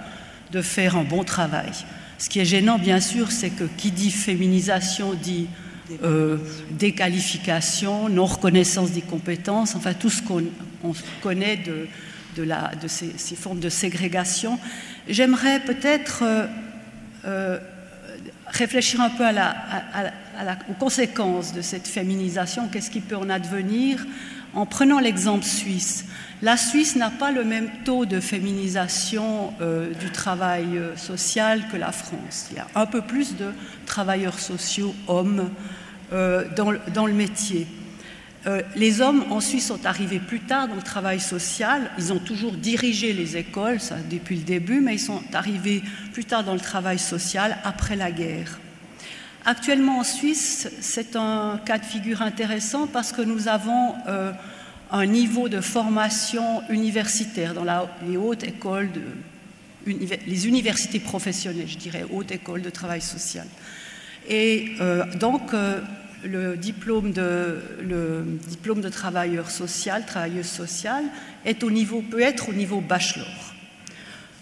de 0.53 0.61
faire 0.61 0.95
un 0.95 1.03
bon 1.03 1.25
travail. 1.25 1.71
Ce 2.17 2.29
qui 2.29 2.39
est 2.39 2.45
gênant, 2.45 2.79
bien 2.79 3.01
sûr, 3.01 3.33
c'est 3.33 3.49
que 3.49 3.65
qui 3.77 3.91
dit 3.91 4.11
féminisation 4.11 5.13
dit 5.13 5.47
euh, 6.03 6.37
déqualification, 6.69 8.07
non-reconnaissance 8.07 8.91
des 8.91 9.01
compétences, 9.01 9.75
enfin 9.75 9.93
tout 9.93 10.09
ce 10.09 10.21
qu'on 10.21 10.43
connaît 11.21 11.57
de, 11.57 11.87
de, 12.37 12.43
la, 12.43 12.71
de 12.81 12.87
ces, 12.87 13.11
ces, 13.17 13.35
formes 13.35 13.59
de 13.59 13.67
ségrégation. 13.67 14.57
J'aimerais 15.07 15.59
peut-être 15.59 16.23
euh, 16.23 16.45
euh, 17.25 17.59
réfléchir 18.47 19.01
un 19.01 19.09
peu 19.09 19.25
aux 20.69 20.73
conséquences 20.73 21.53
de 21.53 21.61
cette 21.61 21.87
féminisation, 21.87 22.67
qu'est-ce 22.67 22.91
qui 22.91 23.01
peut 23.01 23.15
en 23.15 23.29
advenir 23.29 24.05
en 24.53 24.65
prenant 24.65 24.99
l'exemple 24.99 25.45
suisse? 25.45 26.05
La 26.41 26.57
Suisse 26.57 26.95
n'a 26.95 27.09
pas 27.09 27.31
le 27.31 27.43
même 27.43 27.69
taux 27.85 28.05
de 28.05 28.19
féminisation 28.19 29.53
euh, 29.61 29.93
du 29.93 30.09
travail 30.09 30.79
social 30.95 31.67
que 31.71 31.77
la 31.77 31.91
France. 31.91 32.47
Il 32.51 32.57
y 32.57 32.59
a 32.59 32.67
un 32.75 32.85
peu 32.85 33.01
plus 33.01 33.35
de 33.35 33.51
travailleurs 33.85 34.39
sociaux 34.39 34.93
hommes 35.07 35.49
dans, 36.11 37.05
le 37.05 37.13
métier. 37.13 37.67
Euh, 38.47 38.61
les 38.75 39.01
hommes 39.01 39.23
en 39.29 39.39
Suisse 39.39 39.67
sont 39.67 39.85
arrivés 39.85 40.19
plus 40.19 40.39
tard 40.39 40.67
dans 40.67 40.75
le 40.75 40.81
travail 40.81 41.19
social. 41.19 41.91
Ils 41.99 42.11
ont 42.11 42.19
toujours 42.19 42.53
dirigé 42.53 43.13
les 43.13 43.37
écoles, 43.37 43.79
ça 43.79 43.97
depuis 44.09 44.35
le 44.35 44.41
début, 44.43 44.81
mais 44.81 44.95
ils 44.95 44.99
sont 44.99 45.21
arrivés 45.33 45.83
plus 46.11 46.25
tard 46.25 46.43
dans 46.43 46.53
le 46.53 46.59
travail 46.59 46.97
social 46.97 47.57
après 47.63 47.95
la 47.95 48.11
guerre. 48.11 48.59
Actuellement 49.45 49.99
en 49.99 50.03
Suisse, 50.03 50.69
c'est 50.81 51.15
un 51.15 51.59
cas 51.65 51.77
de 51.77 51.85
figure 51.85 52.21
intéressant 52.21 52.87
parce 52.87 53.11
que 53.11 53.21
nous 53.21 53.47
avons 53.47 53.93
euh, 54.07 54.31
un 54.91 55.05
niveau 55.05 55.47
de 55.47 55.61
formation 55.61 56.61
universitaire 56.69 57.53
dans 57.53 57.65
les 58.07 58.17
hautes 58.17 58.43
écoles, 58.43 58.89
les 59.85 60.47
universités 60.47 60.99
professionnelles, 60.99 61.67
je 61.67 61.77
dirais, 61.77 62.05
hautes 62.11 62.31
écoles 62.31 62.61
de 62.61 62.69
travail 62.69 63.01
social. 63.01 63.47
Et 64.29 64.73
euh, 64.79 65.05
donc, 65.15 65.53
le 66.23 66.57
diplôme 66.57 67.11
de, 67.11 67.59
le 67.81 68.39
diplôme 68.47 68.81
de 68.81 68.89
travailleur 68.89 69.49
social, 69.49 70.05
travailleuse 70.05 70.47
sociale, 70.47 71.05
est 71.45 71.63
au 71.63 71.71
niveau, 71.71 72.01
peut 72.01 72.21
être 72.21 72.49
au 72.49 72.53
niveau 72.53 72.81
bachelor. 72.81 73.27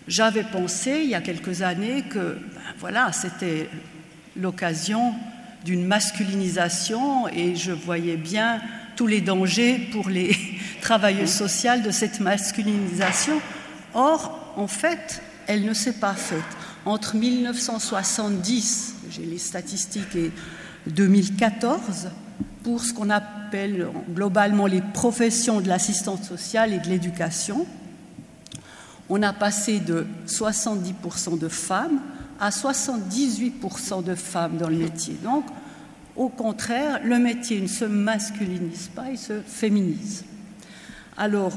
J'avais 0.07 0.43
pensé 0.43 1.01
il 1.03 1.09
y 1.09 1.15
a 1.15 1.21
quelques 1.21 1.62
années 1.62 2.03
que 2.09 2.17
ben, 2.19 2.62
voilà, 2.79 3.12
c'était 3.12 3.69
l'occasion 4.36 5.13
d'une 5.65 5.86
masculinisation 5.86 7.27
et 7.27 7.55
je 7.55 7.71
voyais 7.71 8.17
bien 8.17 8.62
tous 8.95 9.07
les 9.07 9.21
dangers 9.21 9.89
pour 9.91 10.09
les 10.09 10.36
travailleuses 10.81 11.31
sociales 11.31 11.83
de 11.83 11.91
cette 11.91 12.19
masculinisation. 12.19 13.39
Or, 13.93 14.53
en 14.55 14.67
fait, 14.67 15.21
elle 15.48 15.65
ne 15.65 15.74
s'est 15.74 16.00
pas 16.00 16.13
faite. 16.13 16.39
Entre 16.86 17.15
1970, 17.15 18.95
j'ai 19.12 19.25
les 19.25 19.38
statistiques, 19.38 20.15
et 20.15 20.31
2014, 20.89 22.10
pour 22.63 22.81
ce 22.81 22.93
qu'on 22.93 23.10
appelle 23.10 23.88
globalement 24.13 24.67
les 24.67 24.81
professions 24.81 25.62
de 25.62 25.67
l'assistance 25.67 26.24
sociale 26.24 26.74
et 26.74 26.79
de 26.79 26.88
l'éducation, 26.88 27.65
on 29.10 29.24
a 29.24 29.34
passé 29.34 29.79
de 29.79 30.05
70% 30.27 31.39
de 31.39 31.48
femmes 31.48 32.00
à 32.39 32.50
78% 32.50 34.03
de 34.03 34.15
femmes 34.15 34.58
dans 34.58 34.69
le 34.69 34.77
métier. 34.77 35.17
Donc, 35.24 35.46
au 36.15 36.29
contraire, 36.29 37.01
le 37.03 37.17
métier 37.17 37.60
ne 37.62 37.67
se 37.67 37.86
masculinise 37.86 38.89
pas, 38.93 39.05
il 39.12 39.17
se 39.17 39.41
féminise. 39.41 40.25
Alors, 41.22 41.52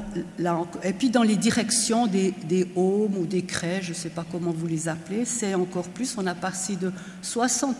et 0.83 0.91
puis 0.91 1.09
dans 1.09 1.23
les 1.23 1.37
directions 1.37 2.05
des, 2.05 2.33
des 2.49 2.67
homes 2.75 3.15
ou 3.17 3.25
des 3.25 3.43
crèches, 3.43 3.85
je 3.85 3.89
ne 3.91 3.95
sais 3.95 4.09
pas 4.09 4.25
comment 4.29 4.51
vous 4.51 4.67
les 4.67 4.89
appelez, 4.89 5.23
c'est 5.23 5.55
encore 5.55 5.87
plus, 5.87 6.15
on 6.17 6.27
a 6.27 6.35
passé 6.35 6.75
de 6.75 6.91
60%, 7.23 7.73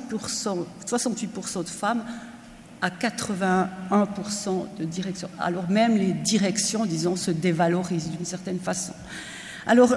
68% 0.87 1.63
de 1.63 1.67
femmes 1.67 2.05
à 2.81 2.89
81% 2.89 4.77
de 4.79 4.85
direction. 4.85 5.29
Alors 5.37 5.69
même 5.69 5.97
les 5.97 6.13
directions, 6.13 6.85
disons, 6.85 7.17
se 7.17 7.31
dévalorisent 7.31 8.11
d'une 8.11 8.25
certaine 8.25 8.59
façon. 8.59 8.93
Alors, 9.67 9.93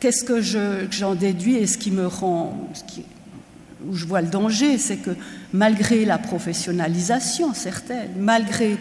qu'est-ce 0.00 0.24
que 0.24 0.40
j'en 0.40 1.14
déduis 1.14 1.56
et 1.56 1.66
ce 1.66 1.76
qui 1.76 1.90
me 1.90 2.06
rend, 2.06 2.70
ce 2.72 2.84
qui, 2.84 3.04
où 3.86 3.94
je 3.94 4.06
vois 4.06 4.22
le 4.22 4.28
danger, 4.28 4.78
c'est 4.78 4.96
que 4.96 5.10
malgré 5.52 6.06
la 6.06 6.16
professionnalisation 6.16 7.52
certaine, 7.52 8.12
malgré 8.18 8.78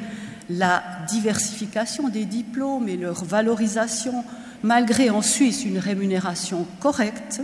la 0.50 0.84
diversification 1.10 2.10
des 2.10 2.25
diplômes 2.25 2.88
et 2.90 2.98
leur 2.98 3.24
valorisation, 3.24 4.24
malgré 4.64 5.10
en 5.10 5.22
Suisse 5.22 5.66
une 5.66 5.80
rémunération 5.80 6.66
correcte, 6.80 7.42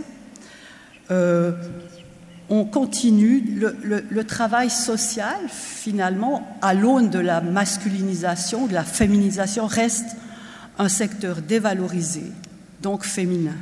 euh, 1.10 1.52
on 2.48 2.64
continue 2.64 3.42
le, 3.80 4.24
travail 4.24 4.68
social, 4.68 5.38
finalement, 5.48 6.58
à 6.60 6.74
l'aune 6.74 7.08
de 7.08 7.18
la 7.18 7.40
masculinisation, 7.40 8.66
de 8.66 8.74
la 8.74 8.84
féminisation, 8.84 9.66
reste 9.66 10.16
un 10.78 10.88
secteur 10.88 11.40
dévalorisé, 11.40 12.24
donc 12.82 13.04
féminin. 13.04 13.56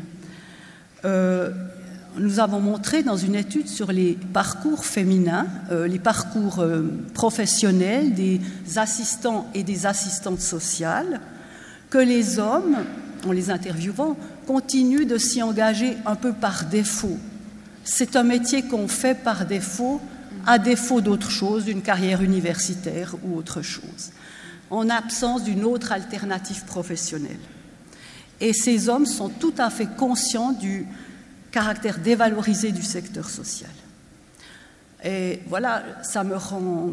Euh, 1.05 1.53
nous 2.17 2.41
avons 2.41 2.61
montré 2.61 3.03
dans 3.03 3.17
une 3.17 3.35
étude 3.35 3.69
sur 3.69 3.93
les 3.93 4.19
parcours 4.33 4.85
féminins, 4.85 5.47
euh, 5.71 5.87
les 5.87 5.99
parcours 5.99 6.61
euh, 6.61 6.83
professionnels 7.15 8.15
des 8.15 8.41
assistants 8.77 9.49
et 9.55 9.63
des 9.63 9.87
assistantes 9.87 10.41
sociales, 10.41 11.21
que 11.89 11.99
les 11.99 12.39
hommes, 12.39 12.77
en 13.27 13.33
les 13.33 13.51
interviewant, 13.51 14.17
continuent 14.47 15.07
de 15.07 15.19
s'y 15.19 15.43
engager 15.43 15.97
un 16.07 16.17
peu 16.17 16.33
par 16.33 16.65
défaut. 16.65 17.19
C'est 17.85 18.17
un 18.17 18.23
métier 18.23 18.63
qu'on 18.63 18.89
fait 18.89 19.15
par 19.15 19.47
défaut, 19.47 20.01
à 20.47 20.59
défaut 20.59 21.01
d'autre 21.01 21.31
chose, 21.31 21.65
d'une 21.65 21.83
carrière 21.83 22.23
universitaire 22.23 23.15
ou 23.25 23.37
autre 23.37 23.63
chose, 23.63 24.13
en 24.71 24.89
absence 24.89 25.45
d'une 25.45 25.65
autre 25.65 25.93
alternative 25.93 26.65
professionnelle. 26.65 27.41
Et 28.41 28.53
ces 28.53 28.89
hommes 28.89 29.07
sont 29.07 29.29
tout 29.29 29.55
à 29.59 29.69
fait 29.71 29.89
conscients 29.97 30.53
du, 30.53 30.87
caractère 31.51 31.99
dévalorisé 31.99 32.73
du 32.73 32.83
secteur 32.83 33.29
social. 33.29 33.71
Et 35.05 35.41
voilà, 35.49 35.83
ça 36.03 36.25
me 36.25 36.37
rend, 36.37 36.91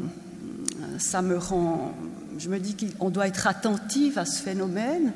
ça 0.98 1.22
me 1.22 1.38
rend, 1.38 1.94
je 2.38 2.50
me 2.50 2.60
dis 2.60 2.76
qu'on 2.76 3.10
doit 3.10 3.28
être 3.28 3.48
attentif 3.48 4.18
à 4.18 4.26
ce 4.26 4.42
phénomène 4.42 5.14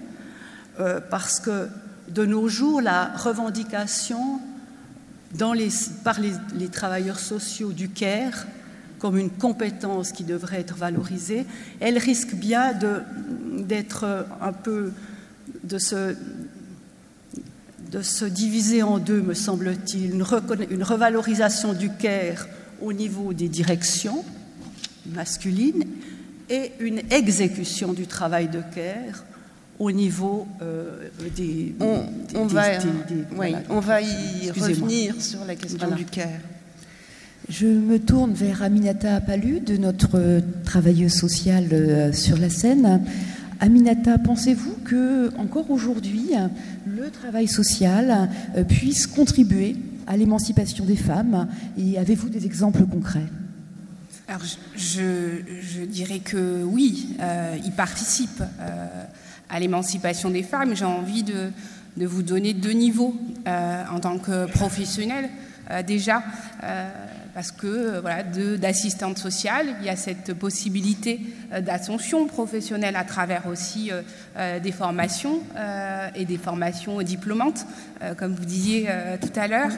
euh, 0.80 0.99
parce 1.10 1.39
que 1.39 1.69
de 2.10 2.25
nos 2.25 2.47
jours, 2.47 2.82
la 2.82 3.06
revendication 3.15 4.41
par 6.04 6.19
les, 6.19 6.34
les, 6.56 6.67
travailleurs 6.67 7.19
sociaux 7.19 7.71
du 7.71 7.89
CARE 7.89 8.45
comme 8.99 9.17
une 9.17 9.30
compétence 9.30 10.12
qui 10.12 10.25
devrait 10.25 10.60
être 10.60 10.75
valorisée, 10.75 11.45
elle 11.80 11.97
risque 11.97 12.36
bien 12.36 12.73
d'être 13.54 14.27
un 14.41 14.54
peu 14.54 14.91
de 15.63 15.77
se 15.77 16.15
de 17.91 18.01
se 18.01 18.25
diviser 18.25 18.84
en 18.84 18.99
deux, 18.99 19.21
me 19.21 19.34
semble-t-il, 19.34 20.12
une, 20.12 20.25
une, 20.69 20.84
revalorisation 20.84 21.73
du 21.73 21.89
CARE 21.89 22.47
au 22.82 22.93
niveau 22.93 23.34
des 23.34 23.49
directions 23.49 24.23
masculines 25.13 25.84
et 26.49 26.71
une 26.80 27.01
exécution 27.12 27.93
du 27.93 28.08
travail 28.08 28.47
de 28.47 28.62
CARE 28.73 29.25
au 29.77 29.91
niveau 29.91 30.47
euh, 30.62 31.10
des, 31.36 31.73
on, 31.80 31.86
des, 31.86 32.38
on, 32.38 32.45
des, 32.45 32.54
va, 32.54 32.77
des, 32.77 32.86
oui, 33.36 33.56
on 33.69 33.80
va 33.80 34.01
y 34.01 34.51
revenir 34.51 35.19
sur 35.19 35.43
la 35.45 35.56
question 35.56 35.80
Voilà. 35.80 35.95
du 35.95 36.06
CARE. 36.06 36.27
Je 37.49 37.65
me 37.65 37.99
tourne 37.99 38.34
vers 38.34 38.62
Aminata 38.62 39.19
Palude, 39.19 39.77
notre 39.80 40.41
travailleuse 40.63 41.13
sociale 41.13 41.67
euh, 41.73 42.13
sur 42.13 42.38
la 42.38 42.49
scène. 42.49 43.01
Aminata, 43.63 44.17
pensez-vous 44.17 44.76
que 44.84 45.30
encore 45.38 45.69
aujourd'hui, 45.69 46.32
le 46.88 47.12
travail 47.12 47.47
social 47.47 48.28
euh, 48.56 48.63
puisse 48.63 49.06
contribuer 49.06 49.76
à 50.08 50.17
l'émancipation 50.17 50.84
des 50.84 50.95
femmes? 50.95 51.47
Et 51.78 52.00
avez-vous 52.00 52.30
des 52.30 52.47
exemples 52.47 52.84
concrets? 52.88 53.28
Alors, 54.28 54.41
je, 54.76 55.86
dirais 55.86 56.19
que 56.19 56.63
oui, 56.63 57.15
euh, 57.19 57.56
il 57.63 57.71
participe 57.74 58.41
euh, 58.41 59.04
à 59.47 59.60
l'émancipation 59.60 60.32
des 60.32 60.41
femmes. 60.41 60.76
J'ai 60.76 60.86
envie 60.86 61.21
de, 61.21 61.52
vous 61.97 62.24
donner 62.24 62.54
deux 62.54 62.71
niveaux 62.71 63.15
en 63.45 64.00
tant 64.00 64.17
que 64.17 64.47
professionnel. 64.47 65.30
Euh, 65.69 65.84
déjà, 65.84 66.24
parce 67.34 67.52
que 67.52 68.00
voilà, 68.00 68.24
d'assistante 68.24 69.17
sociale, 69.17 69.67
il 69.80 69.86
y 69.86 69.89
a 69.89 69.96
cette 69.96 70.34
possibilité 70.34 71.22
euh, 71.54 71.62
d'ascension 71.62 72.28
professionnelle 72.28 72.96
à 72.96 73.04
travers 73.04 73.48
aussi 73.48 73.91
euh, 73.91 74.60
des 74.60 74.72
formations 74.72 75.39
euh, 75.56 76.10
et 76.15 76.26
des 76.26 76.38
formations 76.38 77.02
diplômantes, 77.02 77.65
euh, 78.02 78.13
comme 78.15 78.36
vous 78.36 78.46
disiez 78.46 78.88
euh, 78.89 79.17
tout 79.20 79.39
à 79.39 79.48
l'heure. 79.48 79.72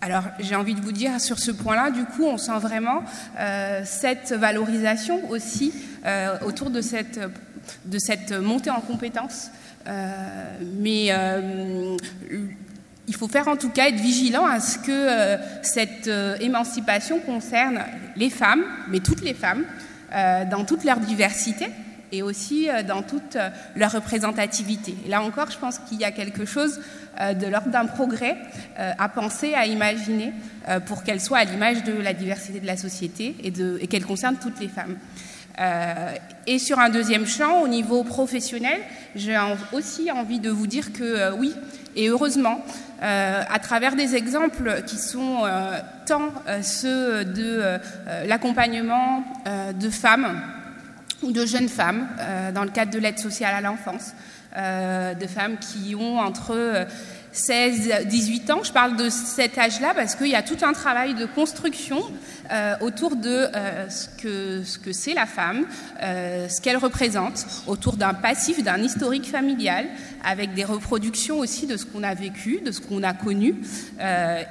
Alors 0.00 0.24
j'ai 0.38 0.54
envie 0.54 0.74
de 0.74 0.80
vous 0.80 0.92
dire 0.92 1.20
sur 1.20 1.38
ce 1.38 1.50
point-là, 1.50 1.90
du 1.90 2.04
coup, 2.04 2.24
on 2.24 2.38
sent 2.38 2.58
vraiment 2.60 3.02
euh, 3.38 3.82
cette 3.84 4.32
valorisation 4.32 5.28
aussi 5.30 5.72
euh, 6.04 6.38
autour 6.44 6.70
de 6.70 6.80
cette, 6.80 7.18
de 7.86 7.98
cette 7.98 8.32
montée 8.32 8.70
en 8.70 8.80
compétences. 8.80 9.50
mais 10.80 11.10
il 13.08 13.14
faut 13.14 13.28
faire 13.28 13.48
en 13.48 13.56
tout 13.56 13.70
cas 13.70 13.88
être 13.88 14.00
vigilant 14.00 14.46
à 14.46 14.60
ce 14.60 14.78
que 14.78 14.90
euh, 14.90 15.36
cette 15.62 16.08
euh, 16.08 16.36
émancipation 16.40 17.20
concerne 17.20 17.80
les 18.16 18.30
femmes, 18.30 18.64
mais 18.88 19.00
toutes 19.00 19.22
les 19.22 19.34
femmes, 19.34 19.64
euh, 20.12 20.44
dans 20.44 20.64
toute 20.64 20.84
leur 20.84 20.98
diversité 20.98 21.66
et 22.12 22.22
aussi 22.22 22.68
dans 22.86 23.02
toute 23.02 23.36
leur 23.74 23.90
représentativité. 23.90 24.94
Là 25.08 25.22
encore, 25.22 25.50
je 25.50 25.58
pense 25.58 25.80
qu'il 25.80 25.98
y 25.98 26.04
a 26.04 26.12
quelque 26.12 26.44
chose 26.44 26.80
de 27.18 27.46
l'ordre 27.48 27.70
d'un 27.70 27.86
progrès 27.86 28.36
à 28.76 29.08
penser, 29.08 29.54
à 29.54 29.66
imaginer, 29.66 30.32
pour 30.86 31.02
qu'elle 31.02 31.20
soit 31.20 31.38
à 31.38 31.44
l'image 31.44 31.82
de 31.82 31.92
la 31.92 32.12
diversité 32.12 32.60
de 32.60 32.66
la 32.66 32.76
société 32.76 33.34
et, 33.42 33.52
et 33.80 33.86
qu'elle 33.88 34.06
concerne 34.06 34.36
toutes 34.36 34.60
les 34.60 34.68
femmes. 34.68 34.96
Et 36.46 36.60
sur 36.60 36.78
un 36.78 36.90
deuxième 36.90 37.26
champ, 37.26 37.60
au 37.62 37.66
niveau 37.66 38.04
professionnel, 38.04 38.78
j'ai 39.16 39.36
aussi 39.72 40.12
envie 40.12 40.38
de 40.38 40.48
vous 40.48 40.68
dire 40.68 40.92
que 40.92 41.32
oui, 41.32 41.56
et 41.96 42.08
heureusement, 42.08 42.64
euh, 43.02 43.42
à 43.48 43.58
travers 43.58 43.96
des 43.96 44.14
exemples 44.14 44.82
qui 44.86 44.96
sont 44.96 45.42
tant 46.06 46.30
ceux 46.62 47.24
de 47.24 47.78
l'accompagnement 48.26 49.24
de 49.74 49.90
femmes 49.90 50.40
ou 51.22 51.32
de 51.32 51.44
jeunes 51.46 51.68
femmes 51.68 52.06
dans 52.54 52.64
le 52.64 52.70
cadre 52.70 52.92
de 52.92 52.98
l'aide 52.98 53.18
sociale 53.18 53.54
à 53.54 53.60
l'enfance, 53.60 54.12
de 54.54 55.26
femmes 55.26 55.56
qui 55.58 55.94
ont 55.94 56.18
entre 56.18 56.86
16, 57.36 58.06
18 58.06 58.50
ans. 58.50 58.62
Je 58.64 58.72
parle 58.72 58.96
de 58.96 59.10
cet 59.10 59.58
âge-là 59.58 59.92
parce 59.94 60.14
qu'il 60.14 60.28
y 60.28 60.34
a 60.34 60.42
tout 60.42 60.56
un 60.62 60.72
travail 60.72 61.14
de 61.14 61.26
construction 61.26 62.02
euh, 62.50 62.74
autour 62.80 63.16
de 63.16 63.28
euh, 63.28 63.88
ce 63.90 64.08
que 64.20 64.62
ce 64.64 64.78
que 64.78 64.92
c'est 64.92 65.14
la 65.14 65.26
femme, 65.26 65.66
euh, 66.02 66.48
ce 66.48 66.60
qu'elle 66.60 66.76
représente, 66.76 67.44
autour 67.66 67.96
d'un 67.96 68.14
passif, 68.14 68.62
d'un 68.62 68.78
historique 68.78 69.30
familial, 69.30 69.86
avec 70.24 70.54
des 70.54 70.64
reproductions 70.64 71.38
aussi 71.38 71.66
de 71.66 71.76
ce 71.76 71.84
qu'on 71.84 72.02
a 72.02 72.14
vécu, 72.14 72.60
de 72.64 72.72
ce 72.72 72.80
qu'on 72.80 73.02
a 73.02 73.12
connu. 73.12 73.54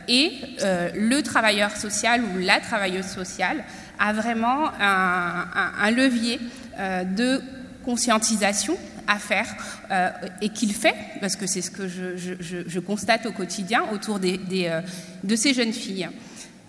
et 0.07 0.31
le 0.59 1.21
travailleur 1.21 1.75
social 1.75 2.21
ou 2.21 2.39
la 2.39 2.59
travailleuse 2.59 3.07
sociale 3.07 3.63
a 3.99 4.13
vraiment 4.13 4.69
un, 4.79 5.45
un 5.81 5.91
levier 5.91 6.39
de 6.79 7.41
conscientisation 7.83 8.77
à 9.07 9.19
faire 9.19 9.47
euh, 9.91 10.09
et 10.41 10.49
qu'il 10.49 10.73
fait, 10.73 10.95
parce 11.21 11.35
que 11.35 11.47
c'est 11.47 11.61
ce 11.61 11.71
que 11.71 11.87
je, 11.87 12.79
constate 12.79 13.25
au 13.25 13.31
quotidien 13.31 13.83
autour 13.93 14.19
des, 14.19 14.39
euh, 14.51 14.81
de 15.23 15.35
ces 15.35 15.53
jeunes 15.53 15.73
filles. 15.73 16.09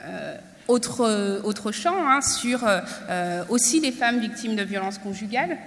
Euh, 0.05 0.37
autre, 0.69 1.41
autre 1.45 1.71
champ 1.71 1.95
hein, 2.09 2.21
sur 2.21 2.65
aussi 3.49 3.79
les 3.79 3.93
femmes 3.93 4.19
victimes 4.19 4.57
de 4.57 4.65
violences 4.65 4.99
conjugales, 4.99 5.59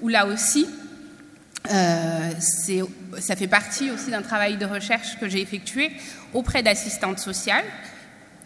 où 0.00 0.06
là 0.06 0.26
aussi, 0.26 0.68
ça 1.64 3.36
fait 3.36 3.48
partie 3.48 3.90
aussi 3.90 4.12
d'un 4.12 4.22
travail 4.22 4.56
de 4.56 4.64
recherche 4.64 5.18
que 5.18 5.28
j'ai 5.28 5.40
effectué 5.40 5.90
auprès 6.34 6.62
d'assistantes 6.62 7.18
sociales 7.18 7.64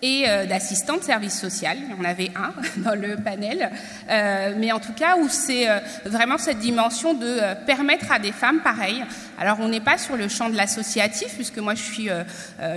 et 0.02 0.24
euh, 0.28 0.46
d'assistants 0.46 0.96
de 0.96 1.02
service 1.02 1.38
social. 1.38 1.76
Il 1.82 1.90
y 1.90 1.94
en 2.00 2.04
avait 2.04 2.30
un 2.36 2.52
dans 2.82 2.94
le 2.94 3.16
panel. 3.16 3.70
Euh, 4.10 4.54
mais 4.56 4.72
en 4.72 4.80
tout 4.80 4.92
cas, 4.92 5.16
où 5.16 5.28
c'est 5.28 5.68
euh, 5.68 5.78
vraiment 6.04 6.38
cette 6.38 6.58
dimension 6.58 7.14
de 7.14 7.38
permettre 7.66 8.12
à 8.12 8.18
des 8.18 8.32
femmes, 8.32 8.60
pareil. 8.60 9.04
Alors, 9.38 9.58
on 9.60 9.68
n'est 9.68 9.80
pas 9.80 9.98
sur 9.98 10.16
le 10.16 10.28
champ 10.28 10.50
de 10.50 10.56
l'associatif, 10.56 11.34
puisque 11.34 11.58
moi, 11.58 11.74
je 11.76 11.82
suis, 11.82 12.08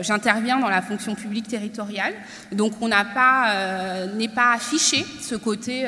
j'interviens 0.02 0.60
dans 0.60 0.70
la 0.70 0.84
fonction 0.84 1.16
publique 1.16 1.48
territoriale. 1.48 2.14
Donc, 2.52 2.74
on 2.82 2.88
n'a 2.88 3.04
pas, 3.04 4.06
n'est 4.16 4.28
pas 4.28 4.52
affiché 4.54 5.04
ce 5.22 5.34
côté 5.34 5.88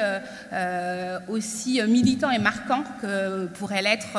aussi 1.27 1.79
militant 1.87 2.31
et 2.31 2.39
marquant 2.39 2.83
que 3.03 3.45
pourrait 3.45 3.83
l'être 3.83 4.17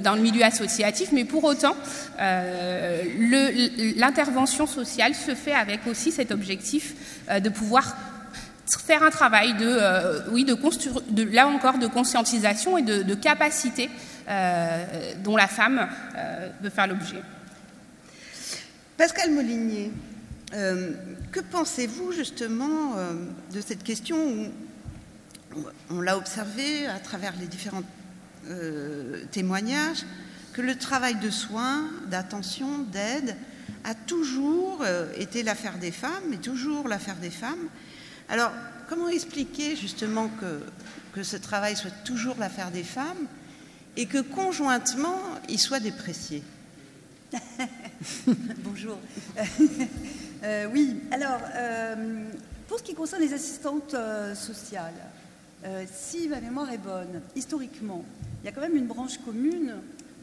dans 0.00 0.16
le 0.16 0.22
milieu 0.22 0.42
associatif. 0.42 1.10
Mais 1.12 1.24
pour 1.24 1.44
autant, 1.44 1.76
l'intervention 3.96 4.66
sociale 4.66 5.14
se 5.14 5.36
fait 5.36 5.54
avec 5.54 5.86
aussi 5.86 6.03
cet 6.10 6.30
objectif 6.30 6.94
euh, 7.28 7.40
de 7.40 7.48
pouvoir 7.48 7.96
faire 8.66 9.02
un 9.02 9.10
travail 9.10 9.54
de, 9.54 9.66
euh, 9.66 10.20
oui, 10.30 10.44
de, 10.44 10.54
de, 11.10 11.22
là 11.22 11.46
encore, 11.46 11.78
de 11.78 11.86
conscientisation 11.86 12.78
et 12.78 12.82
de, 12.82 13.14
capacité 13.14 13.90
euh, 14.28 15.14
dont 15.22 15.36
la 15.36 15.48
femme 15.48 15.88
peut 16.62 16.70
faire 16.70 16.86
l'objet. 16.86 17.22
Pascal 18.96 19.32
Molinier, 19.32 19.90
que 20.50 21.40
pensez-vous 21.50 22.12
justement 22.12 22.94
de 23.52 23.60
cette 23.60 23.82
question 23.82 24.16
où 25.56 25.64
on 25.90 26.00
l'a 26.00 26.16
observé 26.16 26.86
à 26.86 26.98
travers 27.00 27.32
les 27.40 27.46
différents 27.46 27.82
témoignages, 29.32 30.04
que 30.52 30.62
le 30.62 30.76
travail 30.76 31.16
de 31.16 31.30
soins, 31.30 31.90
d'attention, 32.08 32.78
d'aide, 32.92 33.36
a 33.84 33.94
toujours 33.94 34.80
euh, 34.82 35.12
été 35.16 35.42
l'affaire 35.42 35.78
des 35.78 35.92
femmes, 35.92 36.32
et 36.32 36.38
toujours 36.38 36.88
l'affaire 36.88 37.16
des 37.16 37.30
femmes. 37.30 37.68
Alors, 38.28 38.50
comment 38.88 39.08
expliquer 39.08 39.76
justement 39.76 40.28
que, 40.40 40.60
que 41.12 41.22
ce 41.22 41.36
travail 41.36 41.76
soit 41.76 41.92
toujours 42.04 42.36
l'affaire 42.38 42.70
des 42.70 42.82
femmes 42.82 43.26
et 43.96 44.06
que 44.06 44.18
conjointement, 44.18 45.18
il 45.48 45.58
soit 45.58 45.80
déprécié? 45.80 46.42
Bonjour. 48.58 48.98
Euh, 50.42 50.66
oui, 50.72 50.96
alors, 51.10 51.40
euh, 51.54 52.24
pour 52.68 52.78
ce 52.78 52.82
qui 52.82 52.94
concerne 52.94 53.22
les 53.22 53.32
assistantes 53.32 53.96
sociales, 54.34 54.92
si 55.90 56.28
ma 56.28 56.38
mémoire 56.40 56.70
est 56.70 56.78
bonne, 56.78 57.22
historiquement, 57.34 58.04
il 58.42 58.46
y 58.46 58.48
a 58.48 58.52
quand 58.52 58.60
même 58.60 58.76
une 58.76 58.86
branche 58.86 59.16
commune 59.24 59.76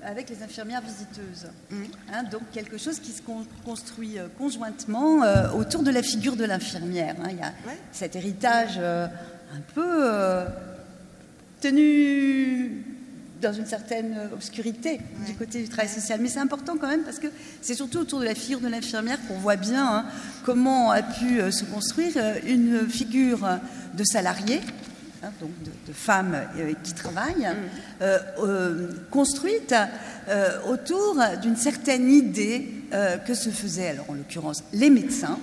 avec 0.04 0.30
les 0.30 0.44
infirmières 0.44 0.82
visiteuses. 0.82 1.48
Mmh. 1.70 1.76
Hein, 2.14 2.24
donc 2.24 2.42
quelque 2.52 2.78
chose 2.78 3.00
qui 3.00 3.12
se 3.12 3.22
construit 3.64 4.18
euh, 4.18 4.28
conjointement 4.38 5.24
euh, 5.24 5.52
autour 5.52 5.84
de 5.84 5.92
la 5.92 6.02
figure 6.02 6.36
de 6.36 6.46
l'infirmière. 6.46 7.16
Hein. 7.24 7.28
Il 7.32 7.38
y 7.38 7.42
a 7.42 7.54
cet 7.92 8.16
héritage 8.16 8.76
euh, 8.78 9.08
un 9.56 9.62
peu 9.74 10.46
tenu 11.60 12.86
dans 13.42 13.54
une 13.54 13.66
certaine 13.66 14.30
obscurité 14.34 15.02
du 15.26 15.34
côté 15.34 15.62
du 15.62 15.68
travail 15.68 15.90
social. 15.90 16.20
Mais 16.22 16.30
c'est 16.30 16.40
important 16.40 16.78
quand 16.80 16.88
même 16.88 17.04
parce 17.04 17.20
que 17.20 17.28
c'est 17.62 17.74
surtout 17.74 18.00
autour 18.00 18.20
de 18.20 18.26
la 18.26 18.36
figure 18.36 18.62
de 18.62 18.68
l'infirmière 18.68 19.18
qu'on 19.28 19.38
voit 19.38 19.56
bien 19.58 19.86
hein, 19.86 20.06
comment 20.46 20.92
a 20.92 21.02
pu 21.02 21.52
se 21.52 21.66
construire 21.66 22.14
une 22.48 22.88
figure 22.88 23.60
de 23.94 24.04
salarié 24.04 24.62
Hein, 25.24 25.30
donc 25.40 25.52
de, 25.64 25.94
femmes 25.94 26.36
euh, 26.58 26.74
qui 26.84 26.94
travaillent, 26.94 27.48
euh, 28.02 28.18
euh, 28.40 28.88
construite 29.12 29.76
autour 30.68 31.20
d'une 31.42 31.56
certaine 31.56 32.10
idée 32.10 32.68
que 33.26 33.34
se 33.34 33.50
faisaient, 33.50 33.90
alors 33.90 34.10
en 34.10 34.14
l'occurrence, 34.14 34.64
les 34.74 34.90
médecins, 34.90 35.38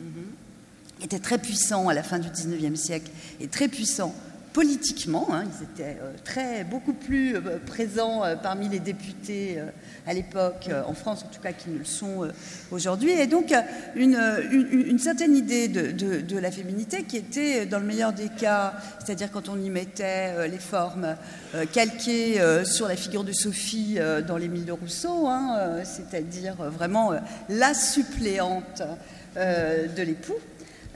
mm-hmm. 0.00 1.04
étaient 1.04 1.18
très 1.18 1.38
puissants 1.38 1.88
à 1.88 1.94
la 1.94 2.02
fin 2.02 2.18
du 2.18 2.28
19e 2.28 2.76
siècle 2.76 3.10
et 3.40 3.48
très 3.48 3.68
puissants 3.68 4.14
politiquement. 4.54 5.26
Hein, 5.32 5.44
ils 5.44 5.64
étaient 5.64 5.98
euh, 6.00 6.12
très, 6.24 6.62
beaucoup 6.64 6.94
plus 6.94 7.36
euh, 7.36 7.58
présents 7.66 8.24
euh, 8.24 8.36
parmi 8.36 8.68
les 8.68 8.78
députés 8.78 9.58
à 10.06 10.14
l'époque, 10.14 10.70
en 10.86 10.94
France 10.94 11.24
en 11.24 11.34
tout 11.34 11.40
cas, 11.40 11.52
qu'ils 11.52 11.74
ne 11.74 11.78
le 11.78 11.84
sont 11.84 12.28
aujourd'hui. 12.70 13.10
Et 13.10 13.26
donc, 13.26 13.52
une, 13.96 14.98
certaine 14.98 15.34
idée 15.34 15.68
de, 15.68 16.20
de, 16.20 16.38
la 16.38 16.50
féminité 16.50 17.02
qui 17.02 17.16
était, 17.16 17.66
dans 17.66 17.78
le 17.78 17.86
meilleur 17.86 18.12
des 18.12 18.28
cas, 18.28 18.74
c'est-à-dire 18.98 19.30
quand 19.32 19.48
on 19.48 19.58
y 19.58 19.70
mettait 19.70 20.46
les 20.46 20.58
formes 20.58 21.16
calquées 21.72 22.38
sur 22.64 22.86
la 22.86 22.96
figure 22.96 23.24
de 23.24 23.32
Sophie 23.32 23.98
dans 24.28 24.36
l'Émile 24.36 24.66
de 24.66 24.72
Rousseau, 24.72 25.26
hein, 25.26 25.82
c'est-à-dire 25.84 26.56
vraiment 26.56 27.12
la 27.48 27.72
suppléante 27.72 28.82
de 29.36 30.02
l'époux. 30.02 30.36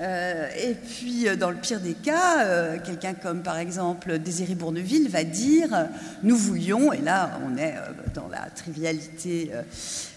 Euh, 0.00 0.48
et 0.56 0.74
puis, 0.74 1.28
euh, 1.28 1.34
dans 1.34 1.50
le 1.50 1.56
pire 1.56 1.80
des 1.80 1.94
cas, 1.94 2.44
euh, 2.44 2.78
quelqu'un 2.84 3.14
comme 3.14 3.42
par 3.42 3.58
exemple 3.58 4.18
Désiré 4.18 4.54
Bourneville 4.54 5.08
va 5.08 5.24
dire 5.24 5.88
Nous 6.22 6.36
voulions, 6.36 6.92
et 6.92 7.00
là 7.00 7.40
on 7.44 7.56
est 7.56 7.74
dans 8.14 8.28
la 8.28 8.48
trivialité 8.54 9.50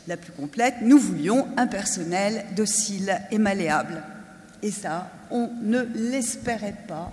la 0.07 0.17
plus 0.17 0.31
complète, 0.33 0.75
nous 0.81 0.99
voulions 0.99 1.47
un 1.57 1.67
personnel 1.67 2.45
docile 2.55 3.19
et 3.31 3.37
malléable. 3.37 4.03
Et 4.61 4.71
ça, 4.71 5.09
on 5.31 5.49
ne 5.63 5.81
l'espérait 5.95 6.75
pas 6.87 7.11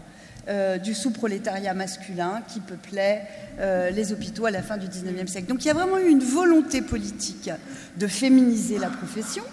du 0.78 0.94
sous-prolétariat 0.94 1.74
masculin 1.74 2.42
qui 2.48 2.60
peuplait 2.60 3.22
les 3.92 4.12
hôpitaux 4.12 4.46
à 4.46 4.50
la 4.50 4.62
fin 4.62 4.76
du 4.76 4.88
XIXe 4.88 5.30
siècle. 5.30 5.48
Donc 5.48 5.64
il 5.64 5.68
y 5.68 5.70
a 5.70 5.74
vraiment 5.74 5.98
eu 5.98 6.08
une 6.08 6.22
volonté 6.22 6.80
politique 6.82 7.50
de 7.96 8.06
féminiser 8.06 8.78
la 8.78 8.88
profession 8.88 9.44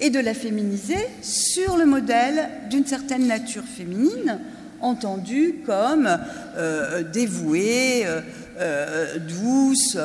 et 0.00 0.10
de 0.10 0.20
la 0.20 0.34
féminiser 0.34 0.98
sur 1.22 1.76
le 1.76 1.84
modèle 1.84 2.48
d'une 2.70 2.86
certaine 2.86 3.26
nature 3.26 3.64
féminine, 3.64 4.40
entendue 4.80 5.56
comme 5.66 6.08
euh, 6.56 7.02
dévouée, 7.02 8.06
euh, 8.06 8.20
euh, 8.58 9.18
douce, 9.18 9.96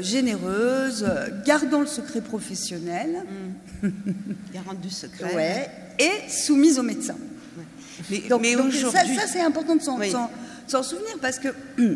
généreuse, 0.00 1.06
gardant 1.44 1.80
le 1.80 1.86
secret 1.86 2.20
professionnel. 2.20 3.24
Mmh. 3.82 3.88
Garante 4.52 4.80
du 4.80 4.90
secret. 4.90 5.70
et 5.98 6.30
soumise 6.30 6.78
aux 6.78 6.82
médecins. 6.82 7.16
Mais, 8.10 8.20
donc, 8.28 8.44
ça, 8.72 9.26
c'est 9.26 9.40
important 9.40 9.76
de 9.76 9.82
s'en 9.82 10.82
souvenir 10.82 11.16
parce 11.20 11.38
que 11.38 11.48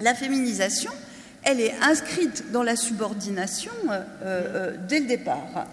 la 0.00 0.14
féminisation, 0.14 0.90
elle 1.42 1.60
est 1.60 1.74
inscrite 1.82 2.44
dans 2.52 2.62
la 2.62 2.76
subordination 2.76 3.72
dès 4.88 5.00
le 5.00 5.06
départ 5.06 5.66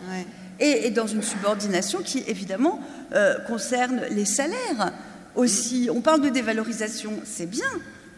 et, 0.59 0.89
dans 0.91 1.07
une 1.07 1.21
subordination 1.21 1.99
qui, 2.03 2.23
évidemment, 2.27 2.79
euh, 3.13 3.37
concerne 3.47 4.01
les 4.11 4.25
salaires 4.25 4.93
aussi. 5.35 5.89
On 5.93 6.01
parle 6.01 6.21
de 6.21 6.29
dévalorisation, 6.29 7.11
c'est 7.25 7.49
bien, 7.49 7.67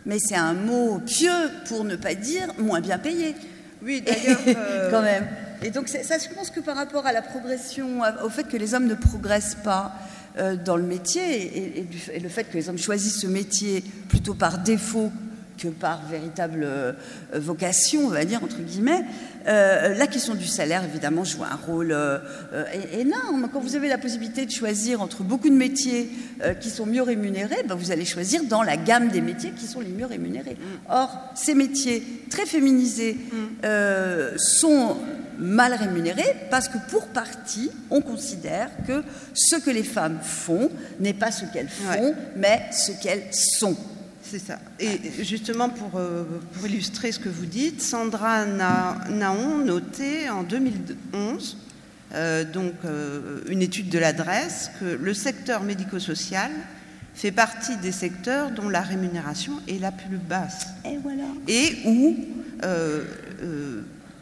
mais 0.06 0.17
c'est 0.19 0.36
un 0.36 0.54
mot 0.54 1.00
pieux 1.00 1.50
pour 1.67 1.84
ne 1.84 1.95
pas 1.95 2.15
dire 2.15 2.47
moins 2.60 2.80
bien 2.80 3.00
payé. 3.00 3.36
Oui, 3.84 4.02
d'ailleurs. 4.02 4.39
Euh, 4.47 4.91
Quand 4.91 5.02
même. 5.02 5.28
Et 5.63 5.71
donc, 5.71 5.88
ça, 5.88 6.17
je 6.17 6.34
pense 6.34 6.52
que 6.52 6.60
par 6.60 6.76
rapport 6.76 7.06
à 7.08 7.12
la 7.12 7.21
progression, 7.21 8.02
au 8.23 8.30
fait 8.30 8.43
que 8.43 8.58
les 8.58 8.73
hommes 8.76 8.86
ne 8.86 8.93
progressent 8.93 9.58
pas 9.63 9.95
euh, 10.38 10.56
dans 10.56 10.78
le 10.78 10.84
métier 10.84 11.23
et, 11.23 11.88
et, 12.13 12.19
le 12.19 12.30
fait 12.30 12.43
que 12.43 12.54
les 12.54 12.69
hommes 12.69 12.78
choisissent 12.78 13.21
ce 13.21 13.28
métier 13.28 13.84
plutôt 14.08 14.36
par 14.36 14.60
défaut 14.60 15.12
que 15.58 15.67
par 15.67 16.06
véritable 16.06 16.63
euh, 16.63 16.93
vocation, 17.34 18.02
on 18.06 18.10
va 18.10 18.26
dire, 18.26 18.43
entre 18.43 18.60
guillemets. 18.60 19.04
Euh, 19.48 19.96
la 19.96 20.08
question 20.08 20.36
du 20.36 20.46
salaire, 20.46 20.84
évidemment, 20.84 21.24
joue 21.24 21.43
un 21.43 21.56
rôle 21.56 21.91
euh, 21.91 22.20
énorme. 22.93 23.50
Quand 23.52 23.60
vous 23.60 23.76
avez 23.76 23.88
la 23.88 23.98
possibilité 23.98 24.46
de 24.46 24.52
choisir 24.52 25.02
entre 25.02 25.24
beaucoup 25.24 25.50
de 25.50 25.56
métiers 25.56 26.10
qui 26.62 26.70
sont 26.70 26.86
mieux 26.86 27.02
rémunérés, 27.02 27.63
ben 27.67 27.76
vous 27.76 27.91
allez 27.91 28.06
choisir 28.06 28.43
dans 28.43 28.62
la 28.62 28.78
gamme 28.78 29.10
des 29.10 29.22
métiers 29.22 29.52
qui 29.52 29.65
sont 29.65 29.80
les 29.80 29.89
mieux 29.89 30.06
rémunérés. 30.06 30.58
Mm. 30.60 30.91
Or, 30.91 31.32
ces 31.36 31.56
métiers 31.56 32.04
très 32.30 32.46
féminisés 32.46 33.17
mm. 33.32 34.38
sont 34.38 34.98
mal 35.38 35.74
rémunérés 35.74 36.36
parce 36.50 36.67
que 36.67 36.78
pour 36.89 37.08
partie, 37.08 37.72
on 37.89 38.02
considère 38.02 38.70
que 38.86 39.04
ce 39.34 39.56
que 39.56 39.70
les 39.70 39.84
femmes 39.84 40.20
font 40.22 40.70
n'est 41.00 41.13
pas 41.13 41.32
ce 41.32 41.46
qu'elles 41.46 41.70
font, 41.70 42.15
mais 42.36 42.62
ce 42.72 42.91
qu'elles 42.91 43.28
sont. 43.32 43.78
C'est 44.29 44.39
ça. 44.39 44.59
Et 44.79 44.99
justement, 45.23 45.69
euh, 45.95 46.23
pour, 46.53 46.67
illustrer 46.67 47.13
ce 47.13 47.19
que 47.19 47.29
vous 47.29 47.45
dites, 47.45 47.81
Sandra 47.81 48.45
Naon 48.45 49.59
notait 49.59 50.27
en 50.27 50.43
2011, 50.43 51.57
euh, 52.13 52.43
donc 52.43 52.73
euh, 52.83 53.39
une 53.47 53.61
étude 53.61 53.87
de 53.87 53.99
l'adresse, 53.99 54.69
que 54.81 54.85
le 54.85 55.13
secteur 55.13 55.63
médico-social 55.63 56.51
fait 57.13 57.31
partie 57.31 57.77
des 57.77 57.93
secteurs 57.93 58.51
dont 58.51 58.67
la 58.67 58.81
rémunération 58.81 59.53
est 59.67 59.79
la 59.79 59.93
plus 59.93 60.17
basse. 60.17 60.67
Et 60.83 60.97
voilà. 60.97 61.23
Et 61.47 61.77
où 61.85 62.17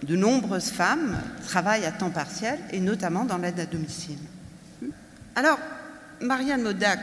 de 0.03 0.15
nombreuses 0.15 0.69
femmes 0.69 1.17
travaillent 1.47 1.85
à 1.85 1.91
temps 1.91 2.11
partiel, 2.11 2.59
et 2.71 2.79
notamment 2.79 3.25
dans 3.25 3.39
l'aide 3.39 3.59
à 3.59 3.65
domicile. 3.65 4.19
Alors, 5.35 5.57
Marianne 6.21 6.61
Modac, 6.61 6.99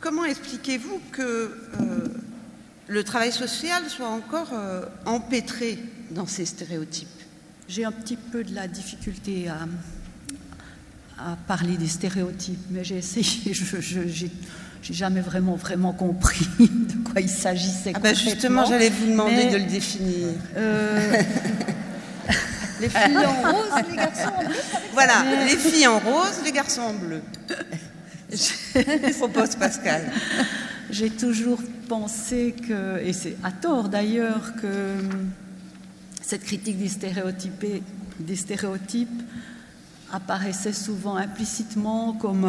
comment 0.00 0.24
expliquez-vous 0.24 1.00
que 1.12 1.22
euh, 1.22 2.08
le 2.86 3.04
travail 3.04 3.32
social 3.32 3.82
soit 3.88 4.08
encore 4.08 4.50
euh, 4.52 4.82
empêtré 5.04 5.78
dans 6.10 6.26
ces 6.26 6.46
stéréotypes? 6.46 7.08
J'ai 7.68 7.84
un 7.84 7.92
petit 7.92 8.16
peu 8.16 8.44
de 8.44 8.54
la 8.54 8.68
difficulté 8.68 9.48
à, 9.48 9.58
parler 11.48 11.76
des 11.78 11.88
stéréotypes, 11.88 12.60
mais 12.70 12.84
j'ai 12.84 12.98
essayé, 12.98 13.52
je, 13.54 14.00
n'ai 14.20 14.30
jamais 14.90 15.22
vraiment 15.22 15.56
vraiment 15.56 15.92
compris 15.92 16.46
de 16.60 17.10
quoi 17.10 17.20
il 17.20 17.30
s'agissait. 17.30 17.92
Ah 17.94 17.98
ben 17.98 18.14
justement, 18.14 18.66
j'allais 18.66 18.90
vous 18.90 19.06
demander 19.06 19.46
de 19.46 19.56
le 19.56 19.64
définir. 19.64 20.28
Euh, 20.56 21.22
les 22.80 22.88
filles 22.90 23.16
en 23.16 23.50
rose, 23.50 23.84
les 23.90 23.96
garçons 23.96 24.28
en 24.36 24.44
bleu. 24.44 24.56
Voilà, 24.92 25.24
les 25.46 25.56
filles 25.56 25.86
en 25.86 25.98
rose, 25.98 26.42
les 26.44 26.52
garçons 26.52 26.82
en 26.82 26.94
bleu. 26.94 27.22
propose 29.18 29.56
Pascal. 29.56 30.10
J'ai 30.90 31.10
toujours 31.10 31.60
pensé 31.88 32.54
que, 32.66 33.00
et 33.02 33.12
c'est 33.12 33.36
à 33.42 33.52
tort 33.52 33.88
d'ailleurs, 33.88 34.54
que 34.60 34.94
cette 36.22 36.44
critique 36.44 36.78
des, 36.78 37.82
des 38.20 38.36
stéréotypes 38.36 39.22
apparaissait 40.12 40.72
souvent 40.72 41.16
implicitement 41.16 42.12
comme 42.14 42.44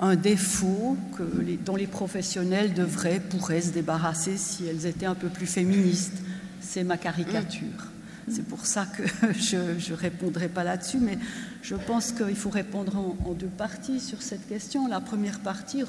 un, 0.00 0.16
défaut 0.16 0.96
que 1.16 1.22
dont 1.64 1.76
les 1.76 1.86
professionnels 1.86 2.74
devraient, 2.74 3.20
pourraient 3.20 3.60
se 3.60 3.70
débarrasser 3.70 4.36
si 4.36 4.66
elles 4.66 4.86
étaient 4.86 5.06
un 5.06 5.14
peu 5.14 5.28
plus 5.28 5.46
féministes. 5.46 6.22
C'est 6.60 6.84
ma 6.84 6.96
caricature. 6.96 7.90
C'est 8.28 8.44
pour 8.44 8.66
ça 8.66 8.86
que 8.86 9.02
je 9.38 9.92
ne 9.92 9.96
répondrai 9.96 10.48
pas 10.48 10.64
là-dessus, 10.64 10.98
mais 10.98 11.18
je 11.62 11.74
pense 11.74 12.12
qu'il 12.12 12.36
faut 12.36 12.50
répondre 12.50 12.96
en, 12.96 13.32
deux 13.32 13.46
parties 13.46 14.00
sur 14.00 14.22
cette 14.22 14.48
question. 14.48 14.88
La 14.88 15.00
première 15.00 15.40
partie, 15.40 15.82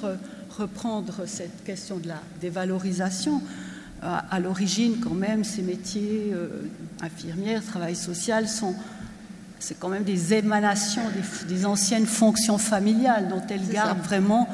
reprendre 0.50 1.26
cette 1.26 1.64
question 1.64 1.98
de 1.98 2.08
la 2.08 2.22
dévalorisation. 2.42 3.42
À, 4.04 4.40
l'origine, 4.40 4.98
quand 5.02 5.16
même, 5.16 5.44
ces 5.44 5.64
métiers, 5.64 6.32
euh, 6.32 6.48
infirmières, 7.02 7.64
travail 7.66 7.96
social, 7.96 8.48
sont 8.48 8.76
c'est 9.60 9.80
quand 9.80 9.90
même 9.90 10.04
des 10.04 10.36
émanations 10.36 11.02
des, 11.48 11.66
anciennes 11.66 12.06
fonctions 12.06 12.60
familiales 12.60 13.28
dont 13.28 13.42
elles 13.50 13.68
gardent 13.68 14.04
vraiment 14.04 14.48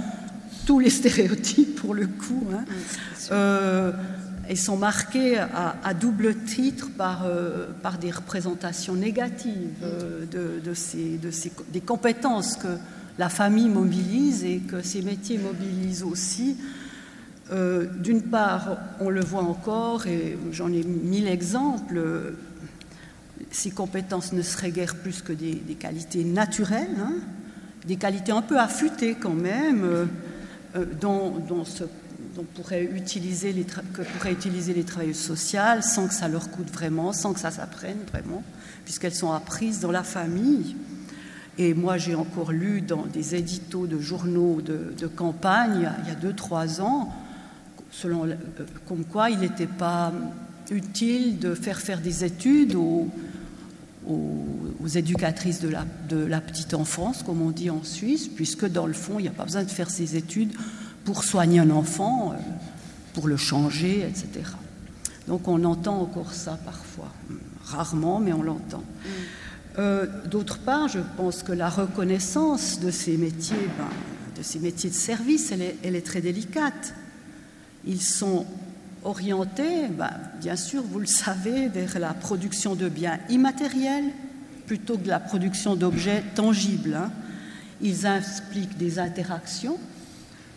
tous 0.66 0.80
les 0.80 0.90
stéréotypes 1.02 1.76
pour 1.76 1.94
le 1.94 2.08
coup. 2.08 2.48
Hein. 2.54 2.64
Euh, 3.32 3.92
et 4.50 4.56
sont 4.56 4.78
marqués 4.78 5.38
à, 5.38 5.94
double 5.94 6.36
titre 6.36 6.90
par, 6.98 7.24
euh, 7.26 7.68
par 7.82 7.98
des 7.98 8.12
représentations 8.12 8.96
négatives 8.96 9.70
euh, 9.84 10.26
de, 10.64 10.74
ces, 10.74 11.18
de 11.18 11.32
ces, 11.32 11.52
des 11.72 11.82
compétences 11.82 12.58
que 12.58 12.78
la 13.18 13.30
famille 13.30 13.70
mobilise 13.70 14.44
et 14.44 14.58
que 14.58 14.82
ces 14.82 15.02
métiers 15.02 15.38
mobilisent 15.38 16.04
aussi. 16.04 16.58
Euh, 17.52 17.86
d'une 18.00 18.22
part, 18.22 18.78
on 19.00 19.10
le 19.10 19.22
voit 19.22 19.44
encore, 19.44 20.08
et 20.08 20.38
j'en 20.52 20.72
ai 20.72 20.84
mille 20.84 21.28
exemples, 21.28 22.02
ces 23.52 23.70
compétences 23.70 24.34
ne 24.34 24.42
seraient 24.42 24.72
guère 24.72 24.96
plus 24.96 25.22
que 25.22 25.34
des, 25.34 25.56
qualités 25.80 26.24
naturelles, 26.24 26.96
hein, 27.00 27.14
des 27.86 27.98
qualités 27.98 28.32
un 28.32 28.42
peu 28.42 28.58
affûtées 28.60 29.16
quand 29.16 29.34
même, 29.34 30.08
dont, 31.00 31.32
dont 31.48 31.66
se 32.36 32.42
pourrait 32.42 32.84
utiliser 32.84 33.54
que 33.94 34.02
pourraient 34.02 34.32
utiliser 34.32 34.74
les 34.74 34.84
travailleuses 34.84 35.18
sociales 35.18 35.84
sans 35.84 36.08
que 36.08 36.14
ça 36.14 36.28
leur 36.28 36.50
coûte 36.50 36.72
vraiment, 36.72 37.14
sans 37.14 37.34
que 37.34 37.40
ça 37.40 37.52
s'apprenne 37.52 38.00
vraiment, 38.12 38.44
puisqu'elles 38.86 39.16
sont 39.16 39.32
apprises 39.32 39.80
dans 39.80 39.92
la 39.92 40.04
famille. 40.04 40.76
Et 41.58 41.74
moi, 41.76 41.98
j'ai 41.98 42.16
encore 42.16 42.52
lu 42.52 42.82
dans 42.82 43.06
des 43.06 43.36
éditos 43.36 43.86
de 43.86 44.00
journaux 44.00 44.62
de, 44.62 45.08
campagne, 45.08 45.90
il 46.04 46.10
y 46.10 46.12
a 46.12 46.16
deux, 46.16 46.34
trois 46.34 46.82
ans, 46.82 47.14
selon, 47.92 48.26
euh, 48.26 48.36
comme 48.88 49.06
quoi 49.06 49.30
il 49.30 49.40
n'était 49.40 49.68
pas 49.68 50.12
utile 50.72 51.38
de 51.38 51.54
faire 51.54 51.80
faire 51.80 52.00
des 52.00 52.24
études 52.24 52.74
aux, 52.74 53.08
aux, 54.08 54.88
éducatrices 54.88 55.62
de 55.62 55.70
la, 55.70 55.86
de 56.10 56.18
la, 56.18 56.42
petite 56.42 56.74
enfance, 56.74 57.22
comme 57.22 57.42
on 57.42 57.52
dit 57.52 57.70
en 57.70 57.84
Suisse, 57.84 58.28
puisque 58.28 58.66
dans 58.66 58.88
le 58.88 58.94
fond, 58.94 59.20
il 59.20 59.24
n'y 59.24 59.28
a 59.28 59.32
pas 59.32 59.44
besoin 59.44 59.64
de 59.64 59.70
faire 59.70 59.92
ces 59.92 60.16
études 60.16 60.54
pour 61.06 61.24
soigner 61.24 61.60
un 61.60 61.70
enfant, 61.70 62.34
euh, 62.34 62.36
pour 63.14 63.28
le 63.28 63.38
changer, 63.38 64.02
etc. 64.02 64.50
Donc 65.28 65.48
on 65.48 65.64
entend 65.64 66.02
encore 66.02 66.34
ça 66.34 66.60
parfois, 66.66 67.12
rarement, 67.64 68.20
mais 68.20 68.34
on 68.34 68.44
l'entend. 68.44 68.80
Mm. 68.80 69.10
Euh, 69.80 70.06
d'autre 70.30 70.60
part, 70.60 70.88
je 70.88 71.00
pense 71.18 71.42
que 71.44 71.52
la 71.52 71.70
reconnaissance 71.70 72.80
de 72.80 72.92
ces 72.92 73.18
métiers, 73.18 73.68
ben, 73.78 73.88
de 74.38 74.44
ces 74.44 74.60
métiers 74.60 74.90
de 74.90 74.96
service, 74.96 75.52
elle 75.52 75.62
est, 75.62 75.78
elle 75.84 75.96
est, 75.96 76.06
très 76.06 76.22
délicate. 76.22 76.94
Ils 77.86 78.02
sont 78.02 78.46
orientés, 79.04 79.88
ben, 79.88 80.12
bien 80.40 80.56
sûr, 80.56 80.84
vous 80.84 81.00
le 81.00 81.08
savez, 81.08 81.70
vers 81.70 81.98
la 82.00 82.14
production 82.14 82.76
de 82.76 82.88
biens 82.88 83.20
immatériels 83.30 84.12
plutôt 84.68 84.98
que 84.98 85.04
de 85.04 85.10
la 85.10 85.20
production 85.20 85.76
d'objets 85.76 86.24
tangibles. 86.36 86.96
Hein. 86.96 87.12
Ils 87.82 88.06
impliquent 88.06 88.78
des 88.78 89.00
interactions 89.00 89.78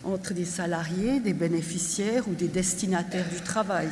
entre 0.07 0.35
des 0.35 0.45
salariés, 0.45 1.21
des 1.21 1.33
bénéficiaires 1.33 2.29
ou 2.29 2.35
des 2.35 2.49
destinataires 2.49 3.29
du 3.29 3.40
travail. 3.40 3.88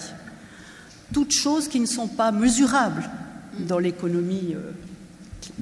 Toutes 1.12 1.32
choses 1.32 1.68
qui 1.68 1.80
ne 1.80 1.86
sont 1.86 2.08
pas 2.08 2.32
mesurables 2.32 3.08
dans 3.58 3.78
l'économie 3.78 4.54
euh, 4.54 4.72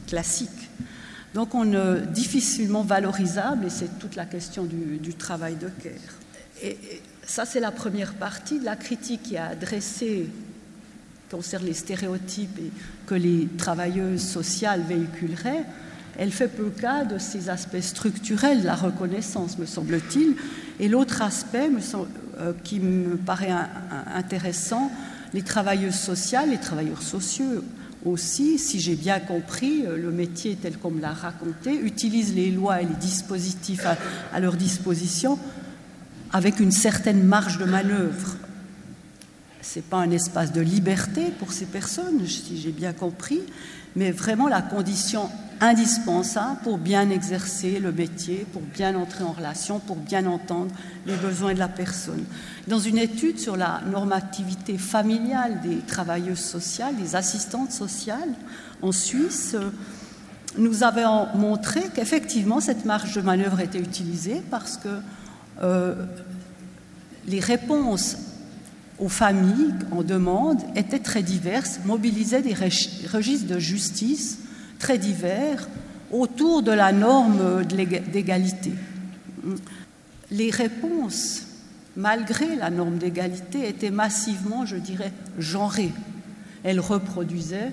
classique. 0.07 0.51
Donc 1.35 1.55
on 1.55 1.73
est 1.73 2.07
difficilement 2.12 2.83
valorisable 2.83 3.67
et 3.67 3.71
c'est 3.71 3.99
toute 3.99 4.17
la 4.17 4.27
question 4.27 4.65
du, 4.65 5.15
travail 5.15 5.57
de 5.57 5.69
care. 5.83 5.93
Et, 6.62 6.77
ça 7.25 7.47
c'est 7.47 7.61
la 7.61 7.71
première 7.71 8.15
partie 8.15 8.59
de 8.59 8.65
la 8.65 8.77
critique 8.77 9.23
qui 9.23 9.37
a 9.37 9.47
adressée 9.47 10.29
concerne 11.31 11.65
les 11.65 11.73
stéréotypes 11.73 12.61
que 13.07 13.15
les 13.15 13.49
travailleuses 13.57 14.23
sociales 14.23 14.83
véhiculeraient 14.87 15.65
elle 16.18 16.31
fait 16.31 16.48
peu 16.48 16.68
cas 16.68 17.05
de 17.05 17.18
ces 17.18 17.48
aspects 17.48 17.81
structurels 17.81 18.64
la 18.64 18.75
reconnaissance, 18.75 19.59
me 19.59 19.66
semble-t-il. 19.66 20.35
Et 20.81 20.88
l'autre 20.88 21.22
aspect 21.22 21.70
euh, 22.38 22.53
qui 22.64 22.81
me 22.81 23.16
paraît 23.16 23.55
intéressant, 24.14 24.90
les 25.35 25.42
travailleuses 25.42 25.94
sociales, 25.94 26.51
les 26.51 26.59
travailleurs 26.59 27.03
sociaux 27.03 27.64
aussi, 28.05 28.59
si 28.59 28.81
j'ai 28.81 28.96
bien 28.96 29.20
compris, 29.20 29.87
euh, 29.87 29.96
le 29.96 30.11
métier 30.11 30.57
tel 30.61 30.77
qu'on 30.77 30.90
me 30.90 31.01
l'a 31.01 31.12
raconté, 31.12 31.75
utilisent 31.75 32.35
les 32.35 32.51
lois 32.51 32.83
et 32.83 32.85
les 32.85 32.94
dispositifs 32.94 33.87
à 34.33 34.40
leur 34.40 34.57
disposition 34.57 35.38
avec 36.33 36.61
une 36.61 36.72
certaine 36.72 37.22
marge 37.22 37.59
de 37.59 37.64
manœuvre. 37.64 38.37
Ce 39.61 39.79
n'est 39.79 39.85
pas 39.85 39.98
un 39.98 40.11
espace 40.11 40.53
de 40.53 40.61
liberté 40.61 41.27
pour 41.38 41.53
ces 41.53 41.66
personnes, 41.66 42.27
si 42.27 42.61
j'ai 42.61 42.72
bien 42.72 42.92
compris, 42.92 43.40
mais 43.96 44.11
vraiment 44.11 44.48
la 44.48 44.62
condition 44.62 45.28
indispensable 45.61 46.59
pour 46.64 46.76
bien 46.76 47.09
exercer 47.11 47.78
le 47.78 47.92
métier, 47.92 48.46
pour 48.52 48.62
bien 48.62 48.96
entrer 48.96 49.22
en 49.22 49.31
relation, 49.31 49.78
pour 49.78 49.96
bien 49.96 50.26
entendre 50.26 50.74
les 51.07 51.14
besoins 51.14 51.55
de 51.55 51.61
la 51.61 51.68
personne. 51.68 52.24
Dans 52.66 52.81
une 52.81 52.98
étude 52.98 53.38
sur 53.38 53.57
la 53.57 53.81
normativité 53.90 54.76
familiale 54.76 55.61
des 55.61 55.78
travailleuses 55.78 56.40
sociales, 56.40 56.96
des 56.96 57.14
assistantes 57.14 57.70
sociales 57.70 58.35
en 58.83 58.90
Suisse, 58.90 59.55
nous 60.59 60.83
avons 60.83 61.28
montré 61.37 61.81
qu'effectivement 61.94 62.61
cette 62.61 62.85
marge 62.85 63.14
de 63.14 63.20
manœuvre 63.20 63.61
était 63.61 63.78
utilisée 63.78 64.42
parce 64.50 64.76
que 64.76 64.88
euh, 65.62 65.94
les 67.26 67.40
réponses 67.40 68.16
aux 69.03 69.09
familles 69.09 69.75
en 69.91 70.03
demande 70.03 70.61
étaient 70.77 71.01
très 71.01 71.25
diverses, 71.25 71.81
mobilisaient 71.85 72.43
des 72.43 72.55
registres 72.55 73.49
de 73.49 73.59
justice 73.59 74.38
très 74.79 74.97
divers 74.97 75.69
autour 76.12 76.62
de 76.62 76.71
la 76.71 76.93
norme 76.93 77.65
d'égalité. 77.65 78.73
Les 80.31 80.51
réponses, 80.51 81.47
malgré 81.97 82.55
la 82.55 82.71
norme 82.71 82.99
d'égalité, 82.99 83.69
étaient 83.69 83.91
massivement, 83.91 84.67
je 84.67 84.77
dirais, 84.77 85.12
genrées. 85.37 85.93
Elles 86.62 86.81
reproduisaient 86.81 87.73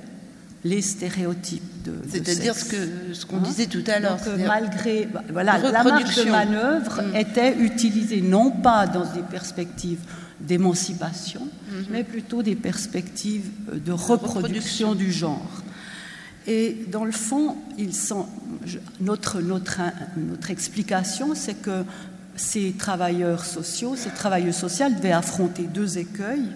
les 0.63 0.81
stéréotypes 0.81 1.83
de, 1.85 1.93
c'est-à-dire 2.09 2.55
ce 2.55 3.25
qu'on 3.25 3.37
hein 3.37 3.41
disait 3.43 3.67
tout 3.67 3.83
à 3.87 3.99
l'heure 3.99 4.17
malgré 4.45 5.07
voilà 5.31 5.57
la 5.57 5.83
marge 5.85 6.17
de 6.17 6.29
manœuvre 6.29 7.01
mm. 7.01 7.15
était 7.15 7.55
utilisée 7.55 8.19
non 8.19 8.51
pas 8.51 8.85
dans 8.85 9.05
des 9.05 9.21
perspectives 9.21 9.99
d'émancipation 10.39 11.41
mm-hmm. 11.41 11.85
mais 11.89 12.03
plutôt 12.03 12.43
des 12.43 12.55
perspectives 12.55 13.49
euh, 13.71 13.79
de 13.79 13.91
reproduction, 13.91 14.95
du 14.95 15.11
genre 15.11 15.63
et 16.47 16.85
dans 16.87 17.05
le 17.05 17.11
fond 17.11 17.57
ils 17.77 17.93
sont, 17.93 18.27
notre, 19.01 19.41
notre, 19.41 19.79
notre 20.17 20.51
explication 20.51 21.35
c'est 21.35 21.61
que 21.61 21.83
ces 22.35 22.71
travailleurs 22.71 23.43
sociaux 23.43 23.95
ces 23.95 24.11
travailleurs 24.11 24.53
sociaux 24.53 24.89
devaient 24.89 25.11
affronter 25.11 25.63
deux 25.63 25.97
écueils 25.97 26.49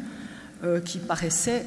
euh, 0.63 0.79
qui 0.79 0.97
paraissaient 0.97 1.65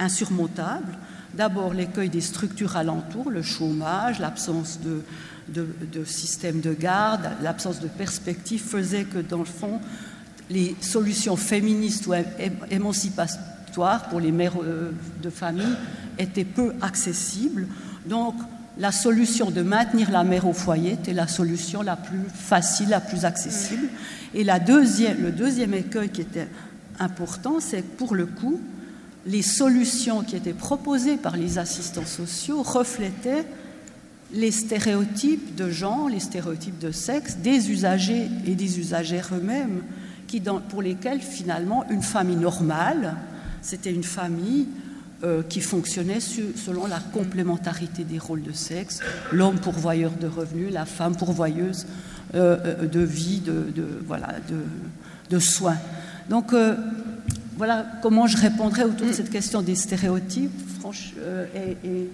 insurmontable. 0.00 0.98
D'abord 1.34 1.74
l'écueil 1.74 2.08
des 2.08 2.20
structures 2.20 2.76
alentours, 2.76 3.30
le 3.30 3.42
chômage, 3.42 4.18
l'absence 4.18 4.80
de, 4.80 5.02
de, 5.48 6.04
système 6.04 6.60
de 6.60 6.72
garde, 6.72 7.30
l'absence 7.42 7.80
de 7.80 7.86
perspective 7.86 8.62
faisait 8.62 9.04
que 9.04 9.18
dans 9.18 9.38
le 9.38 9.44
fond, 9.44 9.80
les 10.50 10.74
solutions 10.80 11.36
féministes 11.36 12.06
ou 12.06 12.14
émancipatoires 12.70 14.08
pour 14.08 14.20
les 14.20 14.32
mères 14.32 14.60
euh, 14.62 14.90
de 15.22 15.30
famille 15.30 15.76
étaient 16.18 16.44
peu 16.44 16.74
accessibles. 16.82 17.68
Donc 18.06 18.34
la 18.76 18.92
solution 18.92 19.50
de 19.50 19.62
maintenir 19.62 20.10
la 20.10 20.24
mère 20.24 20.46
au 20.46 20.52
foyer 20.52 20.92
était 20.92 21.12
la 21.12 21.28
solution 21.28 21.82
la 21.82 21.96
plus 21.96 22.22
facile, 22.34 22.88
la 22.88 23.00
plus 23.00 23.24
accessible. 23.24 23.88
Et 24.34 24.44
la 24.44 24.58
deuxième, 24.58 25.22
le 25.22 25.32
deuxième 25.32 25.74
écueil 25.74 26.08
qui 26.08 26.20
était 26.20 26.48
important, 26.98 27.60
c'est 27.60 27.82
que 27.82 27.96
pour 27.96 28.14
le 28.14 28.26
coup, 28.26 28.60
les 29.26 29.42
solutions 29.42 30.22
qui 30.22 30.36
étaient 30.36 30.52
proposées 30.52 31.16
par 31.16 31.36
les 31.36 31.58
assistants 31.58 32.06
sociaux 32.06 32.62
reflétaient 32.62 33.44
les 34.32 34.50
stéréotypes 34.50 35.54
de 35.56 35.70
genre, 35.70 36.08
les 36.08 36.20
stéréotypes 36.20 36.78
de 36.78 36.92
sexe 36.92 37.36
des 37.36 37.70
usagers 37.70 38.28
et 38.46 38.54
des 38.54 38.78
usagères 38.78 39.30
eux-mêmes, 39.34 39.82
pour 40.68 40.82
lesquels 40.82 41.20
finalement 41.20 41.84
une 41.90 42.02
famille 42.02 42.36
normale, 42.36 43.16
c'était 43.62 43.92
une 43.92 44.04
famille 44.04 44.68
euh, 45.22 45.42
qui 45.42 45.60
fonctionnait 45.60 46.20
selon 46.20 46.86
la 46.86 46.98
complémentarité 46.98 48.04
des 48.04 48.18
rôles 48.18 48.42
de 48.42 48.52
sexe, 48.52 49.00
l'homme 49.32 49.58
pourvoyeur 49.58 50.12
de 50.12 50.26
revenus, 50.26 50.72
la 50.72 50.86
femme 50.86 51.16
pourvoyeuse 51.16 51.86
euh, 52.34 52.56
euh, 52.64 52.86
de 52.86 53.00
vie, 53.00 53.40
de, 53.40 53.72
voilà, 54.06 54.28
de, 55.28 55.38
soins. 55.38 55.76
Donc 56.28 56.54
voilà 57.56 57.86
comment 58.02 58.26
je 58.26 58.36
répondrais 58.36 58.84
autour 58.84 59.08
de 59.08 59.12
cette 59.12 59.30
question 59.30 59.62
des 59.62 59.74
stéréotypes. 59.74 60.52
Et, 61.84 62.08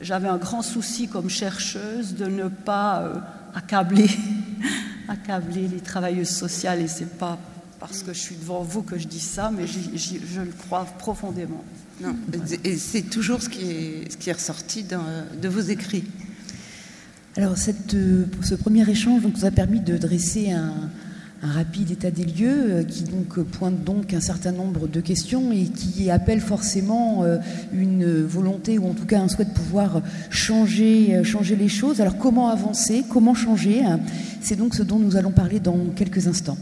j'avais 0.00 0.28
un 0.28 0.38
grand 0.38 0.62
souci 0.62 1.06
comme 1.06 1.30
chercheuse 1.30 2.16
de 2.16 2.26
ne 2.26 2.48
pas 2.48 3.12
accabler, 3.54 4.10
accabler 5.08 5.68
les 5.68 5.80
travailleuses 5.80 6.30
sociales. 6.30 6.80
Et 6.80 6.88
c'est 6.88 7.18
pas 7.18 7.38
parce 7.88 8.02
que 8.02 8.12
je 8.12 8.18
suis 8.18 8.36
devant 8.36 8.62
vous 8.62 8.82
que 8.82 8.98
je 8.98 9.08
dis 9.08 9.20
ça, 9.20 9.50
mais 9.54 9.66
je 9.66 10.40
le 10.40 10.52
crois 10.52 10.84
profondément. 10.98 11.64
et 12.64 12.76
c'est 12.76 13.02
toujours 13.02 13.42
ce 13.42 13.48
qui 13.48 13.70
est, 13.70 14.12
ce 14.12 14.16
qui 14.16 14.30
est 14.30 14.34
ressorti 14.34 14.84
de 14.84 15.48
vos 15.48 15.60
écrits. 15.60 16.04
Alors, 17.36 17.56
cette, 17.56 17.94
euh, 17.94 18.26
ce 18.42 18.54
premier 18.54 18.88
échange 18.88 19.22
donc, 19.22 19.36
nous 19.36 19.46
a 19.46 19.50
permis 19.50 19.80
de 19.80 19.96
dresser 19.96 20.52
un, 20.52 20.90
un 21.42 21.50
rapide 21.50 21.90
état 21.90 22.10
des 22.10 22.24
lieux 22.26 22.66
euh, 22.70 22.84
qui 22.84 23.04
donc 23.04 23.40
pointe 23.40 23.82
donc 23.82 24.12
un 24.12 24.20
certain 24.20 24.52
nombre 24.52 24.86
de 24.86 25.00
questions 25.00 25.50
et 25.50 25.64
qui 25.64 26.10
appelle 26.10 26.40
forcément 26.40 27.24
euh, 27.24 27.38
une 27.72 28.22
volonté 28.22 28.78
ou 28.78 28.86
en 28.86 28.92
tout 28.92 29.06
cas 29.06 29.18
un 29.18 29.28
souhait 29.28 29.46
de 29.46 29.54
pouvoir 29.54 30.02
changer, 30.28 31.24
changer 31.24 31.56
les 31.56 31.68
choses. 31.68 32.02
Alors 32.02 32.18
comment 32.18 32.50
avancer, 32.50 33.02
comment 33.08 33.34
changer? 33.34 33.80
C'est 34.42 34.56
donc 34.56 34.74
ce 34.74 34.82
dont 34.82 34.98
nous 34.98 35.16
allons 35.16 35.32
parler 35.32 35.58
dans 35.58 35.78
quelques 35.96 36.26
instants. 36.26 36.58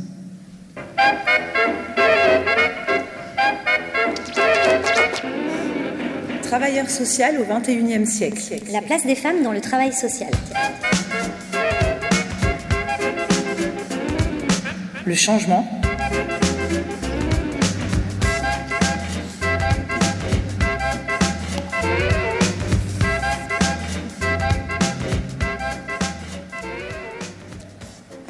Travailleur 6.43 6.91
social 6.91 7.37
au 7.41 7.45
XXIe 7.45 8.07
siècle. 8.07 8.43
La 8.73 8.83
place 8.83 9.07
des 9.07 9.15
femmes 9.15 9.43
dans 9.43 9.53
le 9.53 9.61
travail 9.61 9.93
social. 9.93 10.31
le 15.11 15.17
changement. 15.17 15.80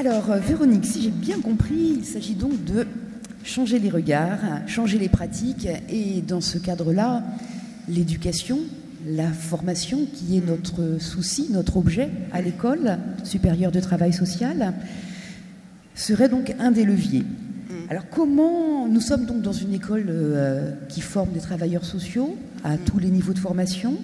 Alors, 0.00 0.30
euh, 0.30 0.38
Véronique, 0.38 0.86
si 0.86 1.02
j'ai 1.02 1.10
bien 1.10 1.40
compris, 1.40 1.96
il 1.98 2.06
s'agit 2.06 2.34
donc 2.34 2.64
de 2.64 2.86
changer 3.44 3.78
les 3.78 3.90
regards, 3.90 4.38
changer 4.66 4.98
les 4.98 5.10
pratiques, 5.10 5.68
et 5.90 6.22
dans 6.22 6.40
ce 6.40 6.56
cadre-là, 6.56 7.22
l'éducation, 7.86 8.60
la 9.06 9.30
formation, 9.30 10.06
qui 10.10 10.38
est 10.38 10.46
notre 10.46 10.98
souci, 10.98 11.48
notre 11.50 11.76
objet 11.76 12.08
à 12.32 12.40
l'école 12.40 12.96
supérieure 13.24 13.72
de 13.72 13.80
travail 13.80 14.14
social, 14.14 14.72
serait 15.94 16.30
donc 16.30 16.54
un 16.58 16.70
des 16.70 16.84
leviers. 16.84 17.24
Mm. 17.24 17.74
Alors 17.90 18.08
comment 18.08 18.88
nous 18.88 19.02
sommes 19.02 19.26
donc 19.26 19.42
dans 19.42 19.52
une 19.52 19.74
école 19.74 20.06
euh, 20.08 20.72
qui 20.88 21.02
forme 21.02 21.32
des 21.32 21.40
travailleurs 21.40 21.84
sociaux 21.84 22.38
à 22.64 22.76
mm. 22.76 22.78
tous 22.86 22.98
les 23.00 23.10
niveaux 23.10 23.34
de 23.34 23.38
formation? 23.38 23.98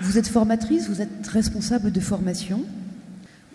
Vous 0.00 0.16
êtes 0.16 0.28
formatrice, 0.28 0.88
vous 0.88 1.02
êtes 1.02 1.26
responsable 1.26 1.92
de 1.92 2.00
formation. 2.00 2.64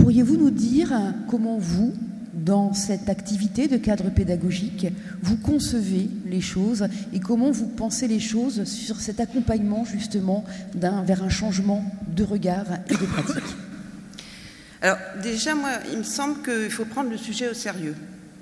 Pourriez-vous 0.02 0.38
nous 0.38 0.50
dire 0.50 0.92
comment 1.30 1.60
vous, 1.60 1.94
dans 2.34 2.74
cette 2.74 3.08
activité 3.08 3.68
de 3.68 3.78
cadre 3.78 4.10
pédagogique, 4.10 4.88
vous 5.22 5.38
concevez 5.38 6.10
les 6.26 6.42
choses 6.42 6.88
et 7.14 7.20
comment 7.20 7.52
vous 7.52 7.68
pensez 7.68 8.08
les 8.08 8.20
choses 8.20 8.64
sur 8.64 9.00
cet 9.00 9.20
accompagnement 9.20 9.86
justement 9.86 10.44
vers 10.74 11.22
un 11.24 11.30
changement 11.30 11.86
de 12.08 12.24
regard 12.24 12.66
et 12.90 12.94
de 12.94 13.06
pratique? 13.06 13.44
Alors 14.82 14.98
déjà, 15.22 15.54
moi, 15.54 15.70
il 15.92 16.00
me 16.00 16.04
semble 16.04 16.42
qu'il 16.42 16.72
faut 16.72 16.86
prendre 16.86 17.12
le 17.12 17.18
sujet 17.18 17.48
au 17.48 17.54
sérieux. 17.54 17.96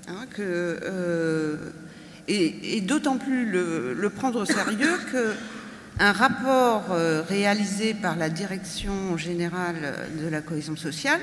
Hein, 0.07 0.27
que, 0.33 0.79
euh, 0.81 1.57
et, 2.29 2.79
d'autant 2.79 3.17
plus 3.17 3.45
le, 3.45 4.09
prendre 4.15 4.43
au 4.43 4.45
sérieux 4.45 4.97
qu'un 5.99 6.13
rapport 6.13 6.85
euh, 6.91 7.21
réalisé 7.21 7.93
par 7.93 8.15
la 8.15 8.29
Direction 8.29 9.17
générale 9.17 10.07
de 10.23 10.29
la 10.29 10.39
cohésion 10.39 10.77
sociale 10.77 11.19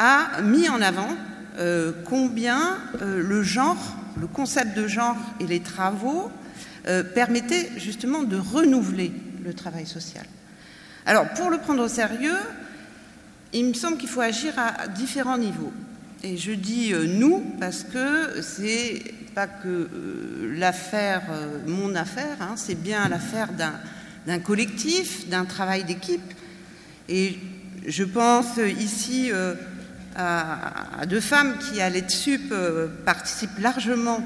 a 0.00 0.42
mis 0.42 0.68
en 0.68 0.82
avant 0.82 1.10
euh, 1.58 1.92
combien 2.04 2.78
le 3.00 3.42
genre, 3.42 3.96
le 4.20 4.26
concept 4.26 4.76
de 4.76 4.88
genre 4.88 5.16
et 5.38 5.46
les 5.46 5.60
travaux 5.60 6.30
permettaient 7.14 7.70
justement 7.76 8.22
de 8.22 8.38
renouveler 8.38 9.12
le 9.44 9.52
travail 9.52 9.86
social. 9.86 10.24
Alors 11.04 11.28
pour 11.28 11.50
le 11.50 11.58
prendre 11.58 11.84
au 11.84 11.88
sérieux, 11.88 12.38
il 13.52 13.66
me 13.66 13.74
semble 13.74 13.98
qu'il 13.98 14.08
faut 14.08 14.22
agir 14.22 14.54
à 14.56 14.88
différents 14.88 15.38
niveaux. 15.38 15.72
Et 16.22 16.36
je 16.36 16.52
dis 16.52 16.92
euh, 16.92 17.06
nous 17.06 17.42
parce 17.58 17.82
que 17.82 18.42
c'est 18.42 19.02
pas 19.34 19.46
que 19.46 19.68
euh, 19.68 20.54
l'affaire, 20.58 21.22
euh, 21.30 21.58
mon 21.66 21.94
affaire, 21.94 22.36
hein, 22.42 22.54
c'est 22.56 22.74
bien 22.74 23.08
l'affaire 23.08 23.48
d'un 24.26 24.38
collectif, 24.40 25.28
d'un 25.28 25.46
travail 25.46 25.84
d'équipe. 25.84 26.20
Et 27.08 27.38
je 27.86 28.04
pense 28.04 28.58
ici 28.78 29.30
à, 30.16 31.06
deux 31.06 31.20
femmes 31.20 31.56
qui, 31.58 31.80
à 31.80 31.88
l'EDSUP, 31.88 32.52
participent 33.04 33.58
largement 33.58 34.22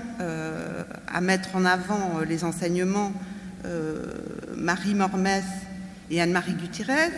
à 1.08 1.20
mettre 1.20 1.54
en 1.54 1.64
avant 1.64 2.20
les 2.26 2.44
enseignements, 2.44 3.12
Marie 4.56 4.94
Mormès 4.94 5.44
et 6.10 6.20
Anne-Marie 6.20 6.54
Gutiérrez 6.54 7.12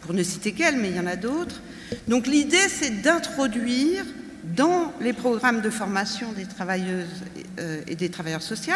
pour 0.00 0.14
ne 0.14 0.22
citer 0.22 0.52
qu'elle, 0.52 0.76
mais 0.76 0.90
il 0.90 0.96
y 0.96 1.00
en 1.00 1.06
a 1.06 1.16
d'autres. 1.16 1.60
Donc 2.08 2.26
l'idée, 2.26 2.68
c'est 2.68 3.02
d'introduire 3.02 4.04
dans 4.44 4.92
les 5.00 5.12
programmes 5.12 5.60
de 5.60 5.70
formation 5.70 6.32
des 6.32 6.46
travailleuses 6.46 7.24
euh, 7.58 7.80
et 7.88 7.96
des 7.96 8.10
travailleurs 8.10 8.42
sociaux 8.42 8.74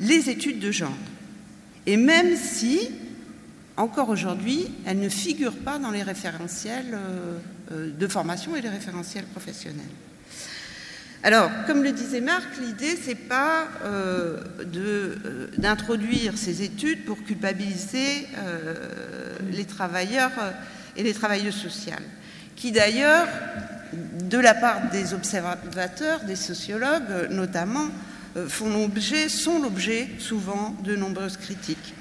les 0.00 0.30
études 0.30 0.58
de 0.58 0.72
genre. 0.72 0.96
Et 1.86 1.96
même 1.96 2.36
si, 2.36 2.90
encore 3.76 4.08
aujourd'hui, 4.08 4.66
elles 4.86 4.98
ne 4.98 5.08
figurent 5.08 5.58
pas 5.58 5.78
dans 5.78 5.90
les 5.90 6.02
référentiels 6.02 6.94
euh, 6.94 7.38
euh, 7.38 7.38
de 7.70 8.06
formation 8.08 8.56
et 8.56 8.60
les 8.60 8.68
référentiels 8.68 9.24
professionnels. 9.24 9.84
Alors, 11.24 11.50
comme 11.66 11.82
le 11.82 11.92
disait 11.92 12.20
Marc, 12.20 12.58
l'idée, 12.60 12.98
c'est 13.02 13.14
pas 13.14 13.66
euh, 13.82 14.36
euh, 14.60 15.46
d'introduire 15.56 16.36
ces 16.36 16.62
études 16.62 17.06
pour 17.06 17.24
culpabiliser 17.24 18.28
euh, 18.36 18.74
les 19.50 19.64
travailleurs 19.64 20.32
euh, 20.38 20.50
et 20.96 21.02
les 21.02 21.14
travailleuses 21.14 21.56
sociales, 21.56 22.02
qui 22.56 22.72
d'ailleurs, 22.72 23.26
de 24.28 24.36
la 24.36 24.52
part 24.52 24.90
des 24.90 25.14
observateurs, 25.14 26.20
des 26.24 26.36
sociologues 26.36 27.08
euh, 27.08 27.28
notamment, 27.28 27.88
euh, 28.36 28.46
font 28.46 28.68
l'objet, 28.68 29.30
sont 29.30 29.62
l'objet 29.62 30.10
souvent 30.18 30.76
de 30.84 30.94
nombreuses 30.94 31.38
critiques. 31.38 31.94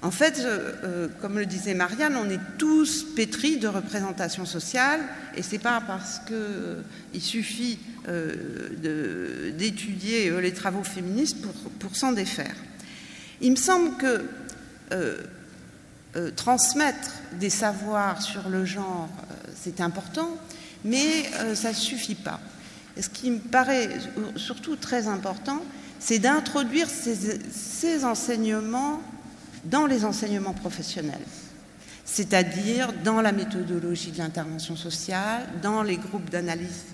En 0.00 0.12
fait, 0.12 0.38
euh, 0.38 1.08
comme 1.20 1.38
le 1.38 1.46
disait 1.46 1.74
Marianne, 1.74 2.16
on 2.16 2.30
est 2.30 2.38
tous 2.56 3.04
pétris 3.16 3.58
de 3.58 3.66
représentation 3.66 4.46
sociale, 4.46 5.00
et 5.36 5.42
c'est 5.42 5.58
pas 5.58 5.80
parce 5.84 6.20
que 6.20 6.34
euh, 6.34 6.82
suffit 7.18 7.78
euh, 8.08 9.50
d'étudier 9.56 10.30
euh, 10.30 10.40
les 10.40 10.52
travaux 10.52 10.84
féministes 10.84 11.38
pour, 11.80 11.96
s'en 11.96 12.12
défaire. 12.12 12.54
Il 13.40 13.52
me 13.52 13.56
semble 13.56 13.96
que 13.96 14.24
transmettre 16.34 17.10
des 17.38 17.50
savoirs 17.50 18.22
sur 18.22 18.48
le 18.48 18.64
genre, 18.64 19.08
c'est 19.54 19.80
important, 19.80 20.36
mais 20.84 21.24
ça 21.54 21.68
ne 21.68 21.74
suffit 21.74 22.14
pas. 22.14 22.40
Ce 22.98 23.08
qui 23.08 23.30
me 23.30 23.38
paraît 23.38 23.90
surtout 24.34 24.74
très 24.76 25.06
important, 25.06 25.62
c'est 26.00 26.18
d'introduire 26.18 26.88
ces 26.88 28.04
enseignements 28.04 29.02
dans 29.70 29.86
les 29.86 30.04
enseignements 30.04 30.52
professionnels, 30.54 31.18
c'est-à-dire 32.04 32.92
dans 33.04 33.20
la 33.20 33.32
méthodologie 33.32 34.12
de 34.12 34.18
l'intervention 34.18 34.76
sociale, 34.76 35.42
dans 35.62 35.82
les 35.82 35.96
groupes 35.96 36.30
d'analyse 36.30 36.84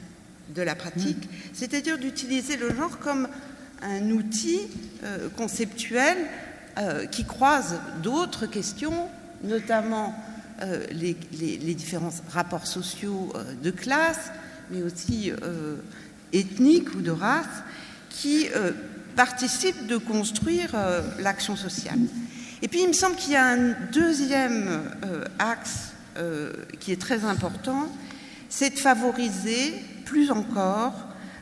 de 0.55 0.63
la 0.63 0.75
pratique, 0.75 1.29
c'est-à-dire 1.53 1.99
d'utiliser 1.99 2.57
le 2.57 2.75
genre 2.75 2.99
comme 2.99 3.29
un 3.83 4.11
outil 4.11 4.61
euh, 5.05 5.29
conceptuel 5.37 6.17
euh, 6.79 7.07
qui 7.07 7.25
croise 7.25 7.77
d'autres 8.03 8.47
questions, 8.47 9.09
notamment 9.43 10.15
euh, 10.63 10.85
les, 10.91 11.17
les- 11.39 11.59
les 11.59 11.75
différents 11.75 12.13
rapports 12.31 12.67
sociaux 12.67 13.33
de 13.63 13.71
classe, 13.71 14.31
mais 14.71 14.83
aussi 14.83 15.31
ethniques 16.33 16.95
ou 16.95 17.01
de 17.03 17.11
race, 17.11 17.47
qui 18.11 18.47
participent 19.17 19.87
de 19.87 19.97
construire 19.99 20.75
l'action 21.21 21.57
sociale. 21.57 21.99
Et 22.63 22.69
puis 22.69 22.83
il 22.83 22.89
me 22.89 22.93
semble 22.93 23.17
qu'il 23.17 23.33
y 23.33 23.37
a 23.37 23.47
un 23.47 23.75
deuxième 23.93 24.83
euh, 25.05 25.25
axe 25.39 25.93
euh, 26.17 26.53
qui 26.81 26.93
est 26.93 27.01
très 27.01 27.25
important, 27.25 27.89
c'est 28.49 28.71
de 28.71 28.79
favoriser 28.79 29.75
plus 30.05 30.31
encore 30.31 30.95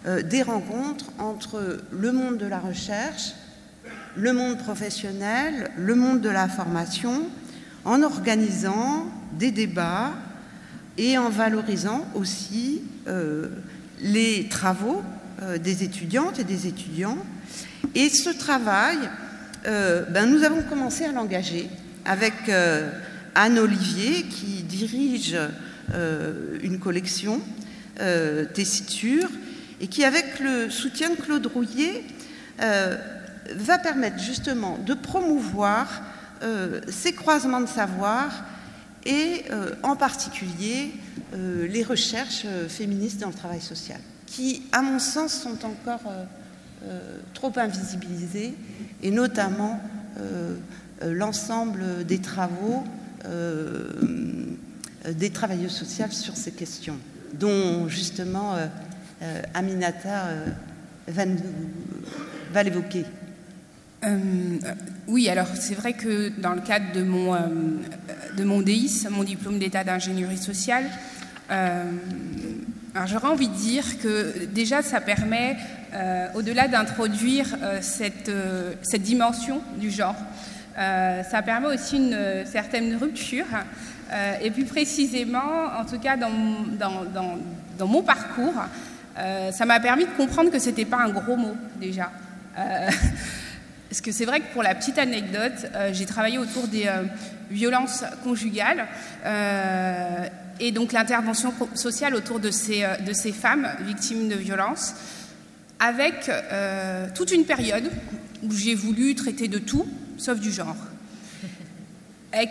euh, 0.06 0.22
des 0.22 0.42
rencontres 0.42 1.06
entre 1.18 1.80
le 1.90 2.12
monde 2.12 2.38
de 2.38 2.46
la 2.46 2.58
recherche, 2.58 3.32
le 4.16 4.32
monde 4.32 4.58
professionnel, 4.58 5.70
le 5.76 5.94
monde 5.94 6.20
de 6.20 6.28
la 6.28 6.48
formation, 6.48 7.26
en 7.84 8.02
organisant 8.02 9.06
des 9.32 9.50
débats 9.50 10.12
et 10.98 11.18
en 11.18 11.30
valorisant 11.30 12.06
aussi 12.14 12.82
les 14.00 14.46
travaux 14.48 15.02
des 15.58 15.82
étudiantes 15.82 16.38
et 16.38 16.44
des 16.44 16.68
étudiants. 16.68 17.18
Et 17.94 18.08
ce 18.08 18.30
travail, 18.30 18.98
euh, 19.66 20.02
ben, 20.08 20.26
nous 20.26 20.42
avons 20.42 20.62
commencé 20.62 21.04
à 21.04 21.12
l'engager 21.12 21.68
avec 22.04 22.34
euh, 22.48 22.90
Anne 23.34 23.58
Olivier 23.58 24.24
qui 24.24 24.62
dirige 24.62 25.36
euh, 25.94 26.58
une 26.62 26.78
collection 26.78 27.40
Tessiture 28.54 29.28
et 29.80 29.86
qui, 29.86 30.02
avec 30.02 30.40
le 30.40 30.70
soutien 30.70 31.10
de 31.10 31.14
Claude 31.14 31.46
Rouillet, 31.46 32.02
va 32.58 33.78
permettre 33.78 34.18
justement 34.18 34.78
de 34.78 34.94
promouvoir 34.94 36.02
ces 36.88 37.12
croisements 37.12 37.60
de 37.60 37.68
savoir 37.68 38.44
et 39.06 39.44
en 39.84 39.94
particulier 39.94 40.90
les 41.34 41.84
recherches 41.84 42.46
féministes 42.68 43.20
dans 43.20 43.28
le 43.28 43.34
travail 43.34 43.60
social, 43.60 44.00
qui, 44.26 44.64
à 44.72 44.82
mon 44.82 44.98
sens, 44.98 45.32
sont 45.34 45.64
encore 45.64 46.10
trop 47.34 47.52
invisibilisées, 47.56 48.54
et 49.02 49.10
notamment 49.10 49.80
euh, 50.18 50.54
euh, 51.02 51.14
l'ensemble 51.14 52.04
des 52.04 52.18
travaux 52.18 52.84
euh, 53.24 53.88
euh, 55.06 55.12
des 55.12 55.30
travailleuses 55.30 55.72
sociales 55.72 56.12
sur 56.12 56.36
ces 56.36 56.52
questions, 56.52 56.96
dont 57.34 57.88
justement 57.88 58.54
euh, 58.54 58.66
euh, 59.22 59.42
Aminata 59.54 60.26
euh, 60.26 60.46
va, 61.08 62.62
l'évoquer. 62.62 63.04
Euh, 64.04 64.08
euh, 64.64 64.74
oui, 65.08 65.28
alors 65.28 65.48
c'est 65.54 65.74
vrai 65.74 65.94
que 65.94 66.28
dans 66.40 66.52
le 66.54 66.60
cadre 66.60 66.92
de 66.92 67.02
mon, 67.02 67.34
euh, 67.34 68.62
DIS, 68.62 69.06
mon 69.10 69.24
diplôme 69.24 69.58
d'état 69.58 69.84
d'ingénierie 69.84 70.38
sociale, 70.38 70.84
euh, 71.50 71.84
j'aurais 73.06 73.28
envie 73.28 73.48
de 73.48 73.54
dire 73.54 73.84
que 74.02 74.44
déjà 74.46 74.82
ça 74.82 75.00
permet, 75.00 75.56
euh, 75.94 76.26
au-delà 76.34 76.68
d'introduire 76.68 77.46
euh, 77.62 77.78
cette, 77.80 78.28
euh, 78.28 78.74
cette 78.82 79.02
dimension 79.02 79.62
du 79.76 79.90
genre, 79.90 80.16
ça 80.74 81.42
permet 81.44 81.66
aussi 81.66 81.96
une 81.96 82.46
certaine 82.46 82.96
rupture. 82.96 83.44
et 84.42 84.50
plus 84.50 84.64
précisément, 84.64 85.66
en 85.78 85.84
tout 85.84 85.98
cas 85.98 86.16
dans, 86.16 86.30
dans, 86.78 87.04
dans- 87.78 87.86
mon 87.86 88.02
parcours, 88.02 88.54
ça 89.14 89.66
m'a 89.66 89.80
permis 89.80 90.06
de 90.06 90.10
comprendre 90.16 90.50
que 90.50 90.58
c'était 90.58 90.86
pas 90.86 91.02
un 91.02 91.10
gros 91.10 91.36
mot 91.36 91.54
déjà. 91.78 92.10
Parce 92.56 94.00
que 94.00 94.12
c'est 94.12 94.24
vrai 94.24 94.40
que 94.40 94.50
pour 94.54 94.62
la 94.62 94.74
petite 94.74 94.96
anecdote, 94.96 95.66
j'ai 95.92 96.06
travaillé 96.06 96.38
autour 96.38 96.66
des 96.68 96.88
violences 97.50 98.04
conjugales 98.24 98.86
et 100.62 100.70
donc 100.70 100.92
l'intervention 100.92 101.52
sociale 101.74 102.14
autour 102.14 102.38
de 102.38 102.52
ces, 102.52 102.84
euh, 102.84 102.96
de 102.98 103.12
ces 103.12 103.32
femmes 103.32 103.68
victimes 103.80 104.28
de 104.28 104.36
violences, 104.36 104.94
avec 105.80 106.28
euh, 106.28 107.08
toute 107.16 107.32
une 107.32 107.44
période 107.44 107.90
où 108.44 108.52
j'ai 108.52 108.76
voulu 108.76 109.16
traiter 109.16 109.48
de 109.48 109.58
tout, 109.58 109.86
sauf 110.16 110.38
du 110.38 110.52
genre. 110.52 110.76
Avec 112.32 112.50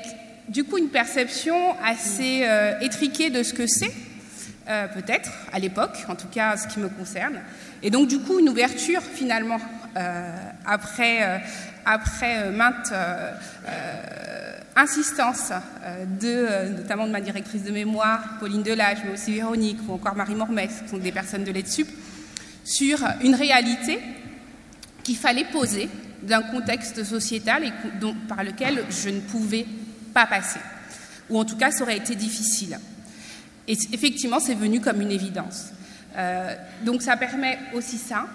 du 0.49 0.65
coup 0.65 0.77
une 0.77 0.89
perception 0.89 1.55
assez 1.81 2.41
euh, 2.43 2.77
étriquée 2.81 3.29
de 3.29 3.43
ce 3.43 3.53
que 3.53 3.65
c'est, 3.65 3.93
peut-être, 4.93 5.31
à 5.51 5.59
l'époque, 5.59 5.97
en 6.07 6.15
tout 6.15 6.27
cas 6.27 6.55
ce 6.55 6.65
qui 6.67 6.79
me 6.79 6.87
concerne. 6.87 7.39
Et 7.83 7.89
donc 7.89 8.07
du 8.07 8.19
coup 8.19 8.39
une 8.39 8.47
ouverture 8.47 9.01
finalement, 9.01 9.59
après, 10.65 11.41
après 11.85 12.51
maintes 12.51 12.93
euh, 14.77 14.81
euh, 15.83 16.05
de, 16.05 16.27
euh, 16.27 16.69
notamment 16.69 17.05
de 17.07 17.11
ma 17.11 17.21
directrice 17.21 17.63
de 17.63 17.71
mémoire, 17.71 18.37
Pauline 18.39 18.63
Delage, 18.63 18.99
mais 19.05 19.13
aussi 19.13 19.33
Véronique, 19.33 19.79
ou 19.87 19.93
encore 19.93 20.15
Marie 20.15 20.35
Mormès, 20.35 20.71
qui 20.83 20.89
sont 20.89 20.97
des 20.97 21.11
personnes 21.11 21.43
de 21.43 21.51
l'EDSUP, 21.51 21.87
sur 22.63 22.99
une 23.23 23.35
réalité 23.35 23.99
qu'il 25.03 25.17
fallait 25.17 25.45
poser 25.45 25.89
d'un 26.21 26.41
contexte 26.43 27.03
sociétal 27.03 27.63
et 27.65 27.71
dont- 27.99 28.15
par 28.27 28.43
lequel 28.43 28.83
je 28.89 29.09
ne 29.09 29.19
pouvais 29.19 29.65
pas 30.13 30.27
passer. 30.27 30.59
Ou 31.29 31.39
en 31.39 31.45
tout 31.45 31.57
cas, 31.57 31.71
ça 31.71 31.83
aurait 31.83 31.97
été 31.97 32.15
difficile. 32.15 32.79
Et 33.67 33.77
effectivement, 33.93 34.39
c'est 34.39 34.53
venu 34.53 34.79
comme 34.81 35.01
une 35.01 35.11
évidence. 35.11 35.69
Euh, 36.17 36.53
donc 36.83 37.01
ça 37.01 37.17
permet 37.17 37.57
aussi 37.73 37.97
ça. 37.97 38.27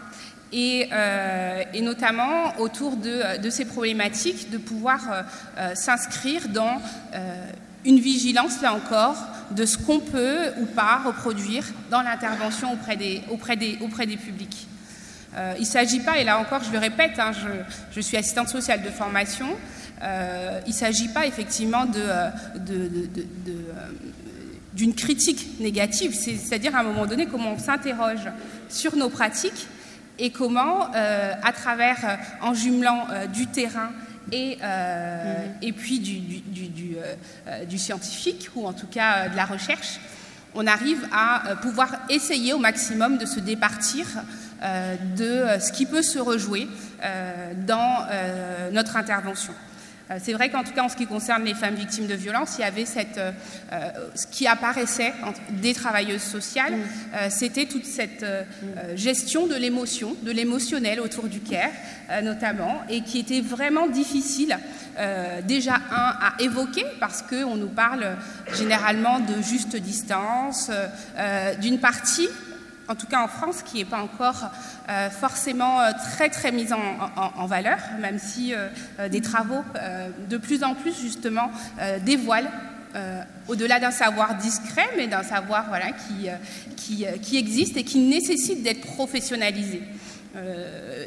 Et, 0.53 0.89
euh, 0.93 1.63
et 1.75 1.81
notamment 1.81 2.57
autour 2.59 2.97
de, 2.97 3.51
ces 3.51 3.65
problématiques, 3.65 4.51
de 4.51 4.59
pouvoir 4.59 5.01
euh, 5.11 5.23
euh, 5.59 5.75
s'inscrire 5.75 6.49
dans 6.49 6.81
une 7.85 7.99
vigilance, 8.01 8.63
là 8.63 8.75
encore, 8.75 9.17
de 9.53 9.65
ce 9.65 9.79
qu'on 9.79 10.01
peut 10.01 10.53
ou 10.61 10.67
pas 10.67 11.03
reproduire 11.05 11.65
dans 11.91 12.03
l'intervention 12.03 12.73
auprès 12.73 12.97
des, 12.97 13.23
auprès, 13.31 13.57
des, 13.57 13.79
auprès 13.81 14.07
des 14.07 14.17
publics. 14.17 14.67
Il 15.59 15.61
ne 15.61 15.67
s'agit 15.67 16.01
pas, 16.01 16.19
et 16.19 16.25
là 16.25 16.39
encore 16.39 16.65
je 16.65 16.73
le 16.73 16.79
répète, 16.79 17.19
hein, 17.19 17.31
je, 17.93 18.01
suis 18.01 18.17
assistante 18.17 18.49
sociale 18.49 18.83
de 18.83 18.89
formation, 18.89 19.47
il 20.03 20.69
ne 20.69 20.73
s'agit 20.73 21.09
pas 21.09 21.27
effectivement 21.27 21.85
d'une 24.73 24.95
critique 24.95 25.61
négative, 25.61 26.15
c'est- 26.15 26.39
c'est-à-dire 26.39 26.75
à 26.75 26.81
un 26.81 26.85
moment 26.85 27.07
donné 27.07 27.27
comment 27.27 27.53
on 27.53 27.59
s'interroge 27.59 28.27
sur 28.69 28.97
nos 28.97 29.11
pratiques 29.11 29.69
et 30.19 30.31
comment, 30.31 30.89
euh, 30.95 31.33
à 31.43 31.53
travers, 31.53 31.99
euh, 32.05 32.17
en 32.47 32.55
jumelant 32.55 33.07
euh, 33.11 33.27
du 33.27 33.47
terrain 33.47 33.91
et, 34.33 34.59
euh, 34.63 35.35
et 35.63 35.73
puis 35.73 35.99
du, 36.01 36.19
du- 36.19 36.41
du- 36.41 36.69
du, 36.69 36.97
du 37.69 37.79
scientifique, 37.79 38.49
ou 38.57 38.67
en 38.67 38.73
tout 38.73 38.87
cas 38.89 39.29
de 39.29 39.37
la 39.37 39.45
recherche, 39.45 40.01
on 40.55 40.67
arrive 40.67 41.07
à 41.13 41.55
pouvoir 41.63 41.91
essayer 42.09 42.53
au 42.55 42.59
maximum 42.59 43.19
de 43.19 43.27
se 43.27 43.41
départir 43.41 44.07
de 45.17 45.45
ce 45.61 45.71
qui 45.71 45.85
peut 45.87 46.03
se 46.03 46.19
rejouer 46.19 46.67
dans 47.67 48.07
notre 48.73 48.97
intervention. 48.97 49.53
Euh, 50.11 50.19
c'est 50.23 50.33
vrai 50.33 50.51
qu'en 50.51 50.63
tout 50.63 50.73
cas, 50.73 50.85
en 50.85 50.89
ce 50.89 50.97
qui 50.97 51.07
concerne 51.07 51.45
les 51.45 51.55
femmes 51.55 51.75
victimes 51.75 52.07
de 52.07 52.15
violences, 52.15 52.57
il 52.59 52.63
y 52.63 52.65
avait 52.65 52.85
cette, 52.85 53.19
euh, 53.19 53.33
euh, 53.73 53.91
ce 54.15 54.27
qui 54.27 54.47
apparaissait 54.47 55.13
des 55.51 55.75
travailleuses 55.75 56.23
sociales, 56.23 56.75
mm. 56.75 57.31
c'était 57.31 57.67
toute 57.67 57.85
cette 57.85 58.25
gestion 58.95 59.47
de 59.47 59.55
l'émotion, 59.55 60.17
de 60.23 60.31
l'émotionnel 60.31 61.01
autour 61.01 61.25
du 61.25 61.41
care, 61.41 61.71
notamment, 62.23 62.83
et 62.89 63.03
qui 63.03 63.19
était 63.19 63.41
vraiment 63.41 63.87
difficile. 63.87 64.59
déjà 65.45 65.75
un 65.91 66.15
à 66.21 66.35
évoquer 66.39 66.85
parce 67.01 67.23
qu'on 67.23 67.57
nous 67.57 67.69
parle 67.69 68.17
généralement 68.55 69.21
de 69.21 69.43
juste 69.43 69.77
distance, 69.77 70.71
d'une 71.61 71.79
partie 71.79 72.29
en 72.89 72.95
tout 72.95 73.07
cas 73.07 73.23
en 73.23 73.29
France, 73.29 73.63
qui 73.63 73.79
n'est 73.79 73.85
pas 73.85 74.01
encore 74.01 74.51
euh, 74.89 75.11
forcément 75.11 75.81
euh, 75.81 75.91
très 76.13 76.29
très 76.29 76.53
mise 76.53 76.73
en, 76.73 77.47
valeur, 77.47 77.79
même 78.01 78.19
si 78.19 78.55
euh, 78.55 79.09
des 79.09 79.21
travaux 79.21 79.63
de 80.29 80.37
plus 80.37 80.65
en 80.65 80.75
plus 80.75 80.99
justement 80.99 81.51
dévoilent 82.05 82.51
au-delà 83.49 83.79
d'un 83.79 83.91
savoir 83.91 84.37
discret, 84.37 84.89
mais 84.97 85.07
d'un 85.07 85.23
savoir 85.23 85.67
voilà, 85.69 85.89
qui, 85.93 86.29
qui, 86.77 87.05
qui, 87.23 87.37
existe 87.37 87.77
et 87.77 87.85
qui 87.85 87.99
nécessite 87.99 88.63
d'être 88.63 88.81
professionnalisé. 88.81 89.83
Euh, 90.37 91.07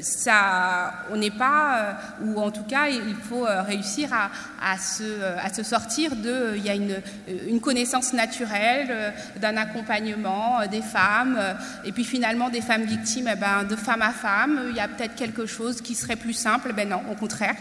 on 1.11 1.17
n'est 1.17 1.31
pas, 1.31 1.77
euh, 1.77 1.93
ou 2.25 2.39
en 2.39 2.51
tout 2.51 2.63
cas, 2.63 2.87
il 2.87 3.15
faut 3.15 3.45
euh, 3.45 3.61
réussir 3.61 4.09
à, 4.13 4.77
se, 4.77 5.63
sortir 5.63 6.15
de. 6.15 6.55
Il 6.55 6.65
y 6.65 6.69
a 6.69 6.75
une, 6.75 7.01
une 7.47 7.59
connaissance 7.59 8.13
naturelle 8.13 9.13
d'un 9.39 9.57
accompagnement 9.57 10.65
des 10.67 10.81
femmes, 10.81 11.39
et 11.83 11.91
puis 11.91 12.03
finalement 12.03 12.49
des 12.49 12.61
femmes 12.61 12.83
victimes, 12.83 13.29
eh 13.31 13.35
ben, 13.35 13.63
de 13.63 13.75
femme 13.75 14.01
à 14.01 14.11
femme. 14.11 14.67
Il 14.69 14.75
y 14.75 14.79
a 14.79 14.87
peut-être 14.87 15.15
quelque 15.15 15.45
chose 15.45 15.81
qui 15.81 15.95
serait 15.95 16.15
plus 16.15 16.33
simple. 16.33 16.73
Ben 16.73 16.89
non, 16.89 17.01
au 17.11 17.15
contraire. 17.15 17.55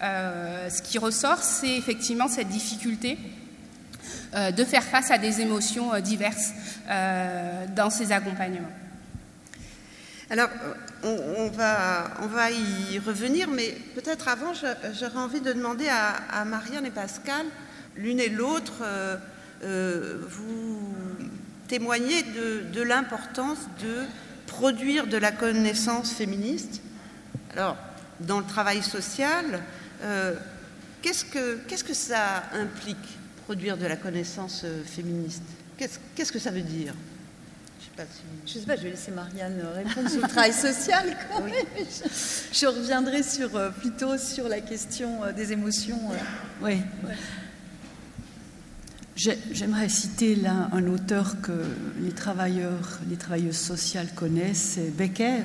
ce 0.00 0.82
qui 0.82 0.98
ressort, 0.98 1.42
c'est 1.42 1.76
effectivement 1.76 2.28
cette 2.28 2.48
difficulté 2.48 3.18
de 4.34 4.64
faire 4.64 4.84
face 4.84 5.10
à 5.10 5.18
des 5.18 5.40
émotions 5.40 5.98
diverses 6.00 6.52
dans 7.74 7.90
ces 7.90 8.12
accompagnements. 8.12 8.68
Alors, 10.30 10.50
on, 11.04 11.48
va, 11.48 12.10
on 12.20 12.26
va 12.26 12.50
y 12.50 12.98
revenir, 12.98 13.48
mais 13.48 13.70
peut-être 13.94 14.28
avant, 14.28 14.52
j'aurais 14.52 15.16
envie 15.16 15.40
de 15.40 15.54
demander 15.54 15.88
à, 15.88 16.44
Marianne 16.44 16.84
et 16.84 16.90
Pascal, 16.90 17.46
l'une 17.96 18.20
et 18.20 18.28
l'autre, 18.28 18.82
euh, 18.82 19.16
euh, 19.64 20.18
vous 20.28 20.94
témoignez 21.66 22.22
de, 22.22 22.82
l'importance 22.82 23.58
de 23.82 24.04
produire 24.46 25.06
de 25.06 25.16
la 25.16 25.32
connaissance 25.32 26.12
féministe. 26.12 26.82
Alors, 27.54 27.78
dans 28.20 28.40
le 28.40 28.46
travail 28.46 28.82
social, 28.82 29.62
euh, 30.02 30.34
qu'est-ce 31.00 31.24
que, 31.24 31.56
qu'est-ce 31.68 31.84
que 31.84 31.94
ça 31.94 32.42
implique, 32.52 33.18
produire 33.46 33.78
de 33.78 33.86
la 33.86 33.96
connaissance 33.96 34.66
féministe? 34.84 35.42
Qu'est-ce 35.78 36.32
que 36.32 36.38
ça 36.38 36.50
veut 36.50 36.60
dire? 36.60 36.92
Je 38.46 38.54
ne 38.54 38.60
sais 38.60 38.66
pas, 38.66 38.76
je 38.76 38.82
vais 38.82 38.90
laisser 38.90 39.10
Marianne 39.10 39.60
répondre 39.74 40.08
sur 40.08 40.22
le 40.22 40.28
travail 40.28 40.52
social. 40.52 41.04
Je, 42.52 42.66
reviendrai 42.66 43.22
sur, 43.22 43.56
euh, 43.56 43.70
plutôt 43.70 44.16
sur 44.18 44.48
la 44.48 44.60
question 44.60 45.24
euh, 45.24 45.32
des 45.32 45.52
émotions. 45.52 46.00
Euh. 46.12 46.16
Oui. 46.62 46.80
J'aimerais 49.16 49.88
citer 49.88 50.36
là 50.36 50.68
un 50.72 50.86
auteur 50.86 51.40
que 51.40 51.64
les 52.00 52.12
travailleurs, 52.12 53.00
les 53.10 53.16
travailleuses 53.16 53.58
sociales 53.58 54.08
connaissent, 54.14 54.74
c'est 54.74 54.96
Becker, 54.96 55.42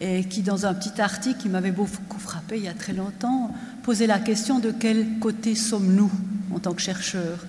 et 0.00 0.24
qui, 0.24 0.42
dans 0.42 0.64
un 0.66 0.74
petit 0.74 1.00
article 1.00 1.40
qui 1.40 1.48
m'avait 1.48 1.72
beaucoup 1.72 2.20
frappé 2.20 2.58
il 2.58 2.64
y 2.64 2.68
a 2.68 2.74
très 2.74 2.92
longtemps, 2.92 3.52
posait 3.82 4.06
la 4.06 4.20
question 4.20 4.60
de 4.60 4.70
quel 4.70 5.18
côté 5.18 5.56
sommes-nous 5.56 6.12
en 6.54 6.60
tant 6.60 6.74
que 6.74 6.82
chercheurs. 6.82 7.44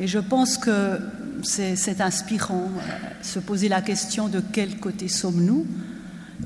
Et 0.00 0.08
je 0.08 0.18
pense 0.18 0.58
que 0.58 0.98
c'est 1.44 2.00
inspirant, 2.00 2.70
euh, 2.76 3.22
se 3.22 3.38
poser 3.38 3.68
la 3.68 3.82
question 3.82 4.28
de 4.28 4.40
quel 4.52 4.78
côté 4.78 5.08
sommes-nous. 5.08 5.66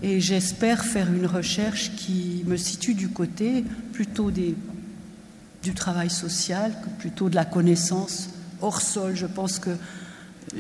Et 0.02 0.20
j'espère 0.20 0.84
faire 0.84 1.12
une 1.12 1.26
recherche 1.26 1.92
qui 1.96 2.44
me 2.46 2.56
situe 2.56 2.94
du 2.94 3.08
côté 3.08 3.64
plutôt 3.92 4.30
des, 4.30 4.54
du 5.62 5.72
travail 5.72 6.10
social 6.10 6.72
que 6.82 6.88
plutôt 7.00 7.28
de 7.28 7.34
la 7.34 7.44
connaissance 7.44 8.30
hors 8.60 8.82
sol. 8.82 9.14
Je 9.14 9.26
pense 9.26 9.58
que 9.58 9.70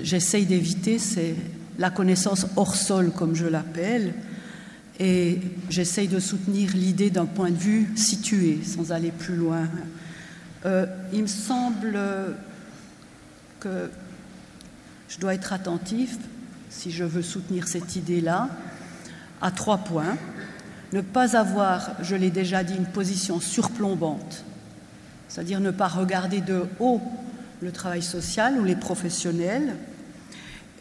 j'essaye 0.02 0.46
d'éviter, 0.46 0.98
c'est 0.98 1.34
la 1.78 1.90
connaissance 1.90 2.46
hors 2.56 2.76
sol, 2.76 3.10
comme 3.10 3.34
je 3.34 3.46
l'appelle. 3.46 4.14
Et 5.00 5.40
j'essaye 5.70 6.06
de 6.06 6.20
soutenir 6.20 6.70
l'idée 6.74 7.10
d'un 7.10 7.26
point 7.26 7.50
de 7.50 7.56
vue 7.56 7.90
situé, 7.96 8.60
sans 8.62 8.92
aller 8.92 9.10
plus 9.10 9.34
loin. 9.34 9.68
Euh, 10.64 10.86
il 11.12 11.22
me 11.22 11.26
semble 11.26 11.98
que 13.58 13.90
je 15.08 15.18
dois 15.18 15.34
être 15.34 15.52
attentif, 15.52 16.18
si 16.70 16.90
je 16.90 17.04
veux 17.04 17.22
soutenir 17.22 17.68
cette 17.68 17.96
idée-là, 17.96 18.48
à 19.40 19.50
trois 19.50 19.78
points. 19.78 20.16
Ne 20.92 21.00
pas 21.00 21.36
avoir, 21.36 21.90
je 22.02 22.14
l'ai 22.14 22.30
déjà 22.30 22.64
dit, 22.64 22.74
une 22.74 22.86
position 22.86 23.40
surplombante, 23.40 24.44
c'est-à-dire 25.28 25.60
ne 25.60 25.70
pas 25.70 25.88
regarder 25.88 26.40
de 26.40 26.64
haut 26.78 27.00
le 27.60 27.72
travail 27.72 28.02
social 28.02 28.58
ou 28.58 28.64
les 28.64 28.76
professionnels, 28.76 29.76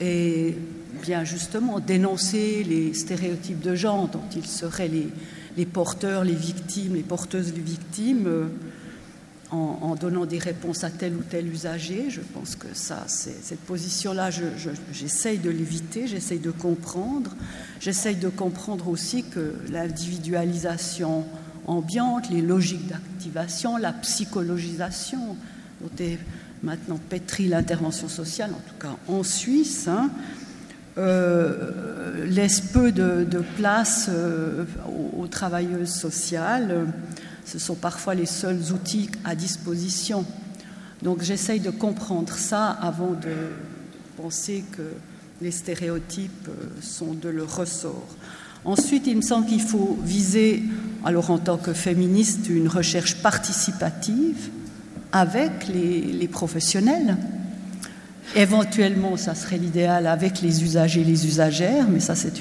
et 0.01 0.57
bien 1.01 1.23
justement 1.23 1.79
dénoncer 1.79 2.63
les 2.63 2.93
stéréotypes 2.93 3.61
de 3.61 3.75
genre 3.75 4.07
dont 4.07 4.23
ils 4.35 4.45
seraient 4.45 4.87
les, 4.87 5.07
les 5.57 5.65
porteurs, 5.65 6.23
les 6.23 6.35
victimes, 6.35 6.95
les 6.95 7.03
porteuses 7.03 7.53
de 7.53 7.61
victimes 7.61 8.49
en, 9.53 9.95
donnant 9.95 10.25
des 10.25 10.39
réponses 10.39 10.83
à 10.83 10.89
tel 10.89 11.13
ou 11.15 11.21
tel 11.21 11.47
usager. 11.47 12.09
Je 12.09 12.21
pense 12.21 12.55
que 12.55 12.67
ça, 12.73 13.03
cette 13.07 13.59
position-là, 13.59 14.29
j'essaye 14.91 15.37
de 15.37 15.49
l'éviter, 15.49 16.07
j'essaye 16.07 16.39
de 16.39 16.51
comprendre. 16.51 17.31
J'essaye 17.79 18.15
de 18.15 18.29
comprendre 18.29 18.87
aussi 18.87 19.23
que 19.23 19.53
l'individualisation 19.71 21.25
ambiante, 21.67 22.29
les 22.29 22.41
logiques 22.41 22.87
d'activation, 22.87 23.77
la 23.77 23.93
psychologisation, 23.93 25.37
dont 25.81 26.03
est 26.03 26.17
maintenant 26.63 26.99
pétrie 27.09 27.47
l'intervention 27.47 28.07
sociale, 28.07 28.51
en 28.51 28.69
tout 28.69 28.75
cas 28.79 28.95
en 29.07 29.23
Suisse, 29.23 29.87
hein, 29.87 30.09
euh, 30.97 32.25
laisse 32.25 32.61
peu 32.61 32.91
de, 32.91 33.25
place 33.57 34.07
euh, 34.09 34.65
aux, 35.17 35.27
travailleuses 35.27 35.93
sociales 35.93 36.87
ce 37.45 37.59
sont 37.59 37.75
parfois 37.75 38.15
les 38.15 38.25
seuls 38.25 38.71
outils 38.73 39.09
à 39.23 39.35
disposition. 39.35 40.25
Donc 41.01 41.21
j'essaye 41.21 41.59
de 41.59 41.69
comprendre 41.69 42.33
ça 42.33 42.69
avant 42.69 43.11
de 43.11 43.51
penser 44.17 44.63
que 44.71 44.83
les 45.41 45.51
stéréotypes 45.51 46.47
euh, 46.47 46.81
sont 46.81 47.13
de 47.13 47.29
leur 47.29 47.55
ressort. 47.55 48.07
Ensuite, 48.65 49.07
il 49.07 49.17
me 49.17 49.21
semble 49.21 49.45
qu'il 49.45 49.61
faut 49.61 49.99
viser, 50.03 50.63
alors 51.03 51.31
en 51.31 51.37
tant 51.37 51.57
que 51.57 51.73
féministe, 51.73 52.47
une 52.47 52.69
recherche 52.69 53.15
participative 53.15 54.49
avec 55.11 55.67
les, 55.67 56.27
professionnels. 56.29 57.17
Éventuellement, 58.35 59.17
ça 59.17 59.35
serait 59.35 59.57
l'idéal 59.57 60.07
avec 60.07 60.41
les 60.41 60.63
usagers 60.63 61.01
et 61.01 61.03
les 61.03 61.27
usagères, 61.27 61.87
mais 61.89 61.99
ça 61.99 62.15
c'est 62.15 62.33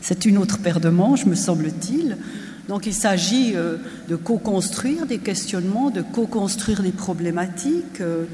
c'est 0.00 0.24
une 0.24 0.38
autre 0.38 0.58
paire 0.58 0.80
de 0.80 0.88
manches, 0.88 1.26
me 1.26 1.34
semble-t-il. 1.34 2.16
Donc 2.68 2.86
il 2.86 2.94
s'agit 2.94 3.56
euh, 3.56 3.76
de 4.08 4.16
co-construire 4.16 5.06
des 5.06 5.18
questionnements, 5.18 5.90
de 5.90 6.02
co-construire 6.02 6.82
des 6.82 6.92
problématiques. 6.92 8.00
Euh, 8.00 8.24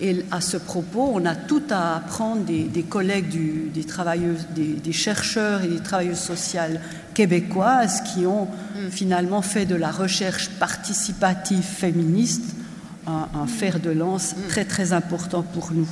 et 0.00 0.24
à 0.30 0.42
ce 0.42 0.58
propos, 0.58 1.10
on 1.14 1.24
a 1.24 1.34
tout 1.34 1.62
à 1.70 1.96
apprendre 1.96 2.44
des, 2.44 2.82
collègues 2.82 3.72
des, 3.72 3.84
travailleuses, 3.84 4.46
des, 4.54 4.92
chercheurs 4.92 5.62
et 5.62 5.68
des 5.68 5.80
travailleuses 5.80 6.18
sociales 6.18 6.80
québécoises 7.14 8.02
qui 8.02 8.26
ont 8.26 8.44
mm. 8.44 8.90
finalement 8.90 9.40
fait 9.40 9.64
de 9.64 9.74
la 9.74 9.90
recherche 9.90 10.50
participative 10.50 11.62
féministe 11.62 12.54
un, 13.06 13.46
fer 13.46 13.80
de 13.80 13.90
lance 13.90 14.34
mm. 14.36 14.48
très 14.48 14.64
très 14.64 14.92
important 14.92 15.42
pour 15.42 15.72
nous. 15.72 15.88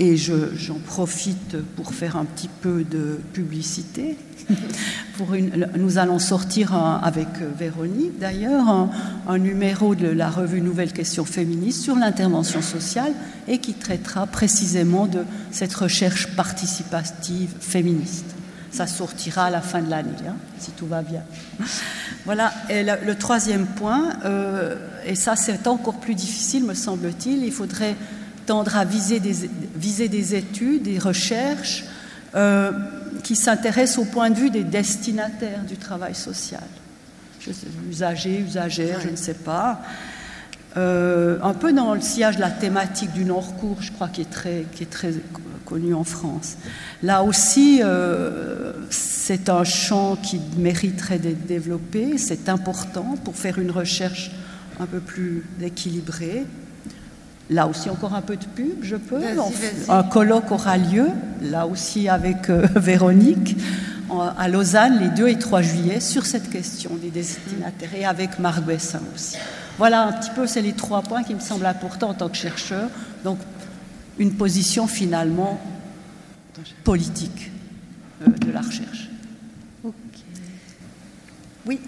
Et 0.00 0.16
j'en 0.16 0.78
profite 0.86 1.58
pour 1.76 1.92
faire 1.92 2.16
un 2.16 2.24
petit 2.24 2.48
peu 2.48 2.84
de 2.84 3.20
publicité. 3.34 4.16
Nous 5.76 5.98
allons 5.98 6.18
sortir 6.18 6.74
avec 6.74 7.28
Véronique 7.58 8.18
d'ailleurs 8.18 8.88
un, 9.28 9.38
numéro 9.38 9.94
de 9.94 10.08
la 10.08 10.30
revue 10.30 10.62
Nouvelle 10.62 10.94
Question 10.94 11.26
Féministe 11.26 11.82
sur 11.82 11.96
l'intervention 11.96 12.62
sociale 12.62 13.12
et 13.46 13.58
qui 13.58 13.74
traitera 13.74 14.26
précisément 14.26 15.04
de 15.04 15.24
cette 15.50 15.74
recherche 15.74 16.34
participative 16.34 17.50
féministe. 17.60 18.34
Ça 18.70 18.86
sortira 18.86 19.44
à 19.44 19.50
la 19.50 19.60
fin 19.60 19.82
de 19.82 19.90
l'année, 19.90 20.12
hein, 20.26 20.36
si 20.58 20.70
tout 20.70 20.86
va 20.86 21.02
bien. 21.02 21.22
Voilà, 22.26 22.52
et 22.68 22.84
le, 22.84 23.14
troisième 23.14 23.66
point, 23.66 24.10
euh, 24.26 24.76
et 25.06 25.14
ça 25.14 25.36
c'est 25.36 25.66
encore 25.66 26.00
plus 26.00 26.14
difficile 26.14 26.64
me 26.64 26.74
semble-t-il, 26.74 27.42
il 27.42 27.50
faudrait 27.50 27.96
tendre 28.50 28.76
à 28.76 28.84
viser 28.84 29.20
des, 29.20 29.48
viser 29.76 30.08
des 30.08 30.34
études, 30.34 30.82
des 30.82 30.98
recherches 30.98 31.84
euh, 32.34 32.72
qui 33.22 33.36
s'intéressent 33.36 33.98
au 33.98 34.04
point 34.04 34.28
de 34.28 34.34
vue 34.34 34.50
des 34.50 34.64
destinataires 34.64 35.62
du 35.62 35.76
travail 35.76 36.16
social. 36.16 36.66
usagers, 37.88 38.40
usagères, 38.40 39.00
je 39.00 39.10
ne 39.10 39.14
sais 39.14 39.34
pas. 39.34 39.80
Euh, 40.76 41.38
un 41.44 41.54
peu 41.54 41.72
dans 41.72 41.94
le 41.94 42.00
sillage 42.00 42.36
de 42.36 42.40
la 42.40 42.50
thématique 42.50 43.12
du 43.12 43.24
Nord-Cour, 43.24 43.76
je 43.82 43.92
crois, 43.92 44.08
qui 44.08 44.22
est 44.22 44.30
très, 44.30 44.64
qui 44.74 44.82
est 44.82 44.90
très 44.90 45.14
connu 45.64 45.94
en 45.94 46.02
France. 46.02 46.56
Là 47.04 47.22
aussi, 47.22 47.82
euh, 47.84 48.72
c'est 48.90 49.48
un 49.48 49.62
champ 49.62 50.16
qui 50.16 50.40
mériterait 50.56 51.20
d'être 51.20 51.46
développé, 51.46 52.18
c'est 52.18 52.48
important 52.48 53.14
pour 53.22 53.36
faire 53.36 53.60
une 53.60 53.70
recherche 53.70 54.32
un 54.80 54.86
peu 54.86 54.98
plus 54.98 55.44
équilibrée. 55.62 56.46
Là 57.50 57.66
aussi, 57.66 57.90
encore 57.90 58.14
un 58.14 58.22
peu 58.22 58.36
de 58.36 58.44
pub, 58.44 58.82
je 58.82 58.94
peux. 58.94 59.20
Un 59.88 60.02
colloque 60.04 60.52
aura 60.52 60.78
lieu, 60.78 61.08
là 61.42 61.66
aussi 61.66 62.08
avec 62.08 62.48
euh, 62.48 62.66
Véronique, 62.76 63.56
à 64.38 64.48
Lausanne, 64.48 65.00
les 65.00 65.08
2 65.08 65.28
et 65.28 65.38
3 65.38 65.60
juillet, 65.62 66.00
sur 66.00 66.26
cette 66.26 66.48
question 66.48 66.90
des 66.94 67.10
destinataires, 67.10 67.94
et 67.94 68.04
avec 68.04 68.38
Marc 68.38 68.62
Bessin 68.62 69.00
aussi. 69.14 69.36
Voilà 69.78 70.06
un 70.06 70.12
petit 70.12 70.30
peu, 70.30 70.46
c'est 70.46 70.62
les 70.62 70.74
trois 70.74 71.02
points 71.02 71.22
qui 71.22 71.34
me 71.34 71.40
semblent 71.40 71.66
importants 71.66 72.10
en 72.10 72.14
tant 72.14 72.28
que 72.28 72.36
chercheur. 72.36 72.88
Donc, 73.24 73.38
une 74.18 74.34
position 74.34 74.86
finalement 74.86 75.58
politique 76.84 77.50
euh, 78.22 78.30
de 78.30 78.52
la 78.52 78.60
recherche. 78.60 79.08
Oui, 81.66 81.80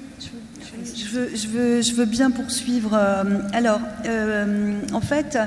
je 0.95 1.09
veux, 1.09 1.31
je, 1.35 1.49
veux, 1.49 1.83
je 1.83 1.95
veux, 1.95 2.05
bien 2.05 2.31
poursuivre. 2.31 2.95
Euh, 2.95 3.25
alors, 3.53 3.81
euh, 4.07 4.75
en 4.93 5.01
fait, 5.01 5.39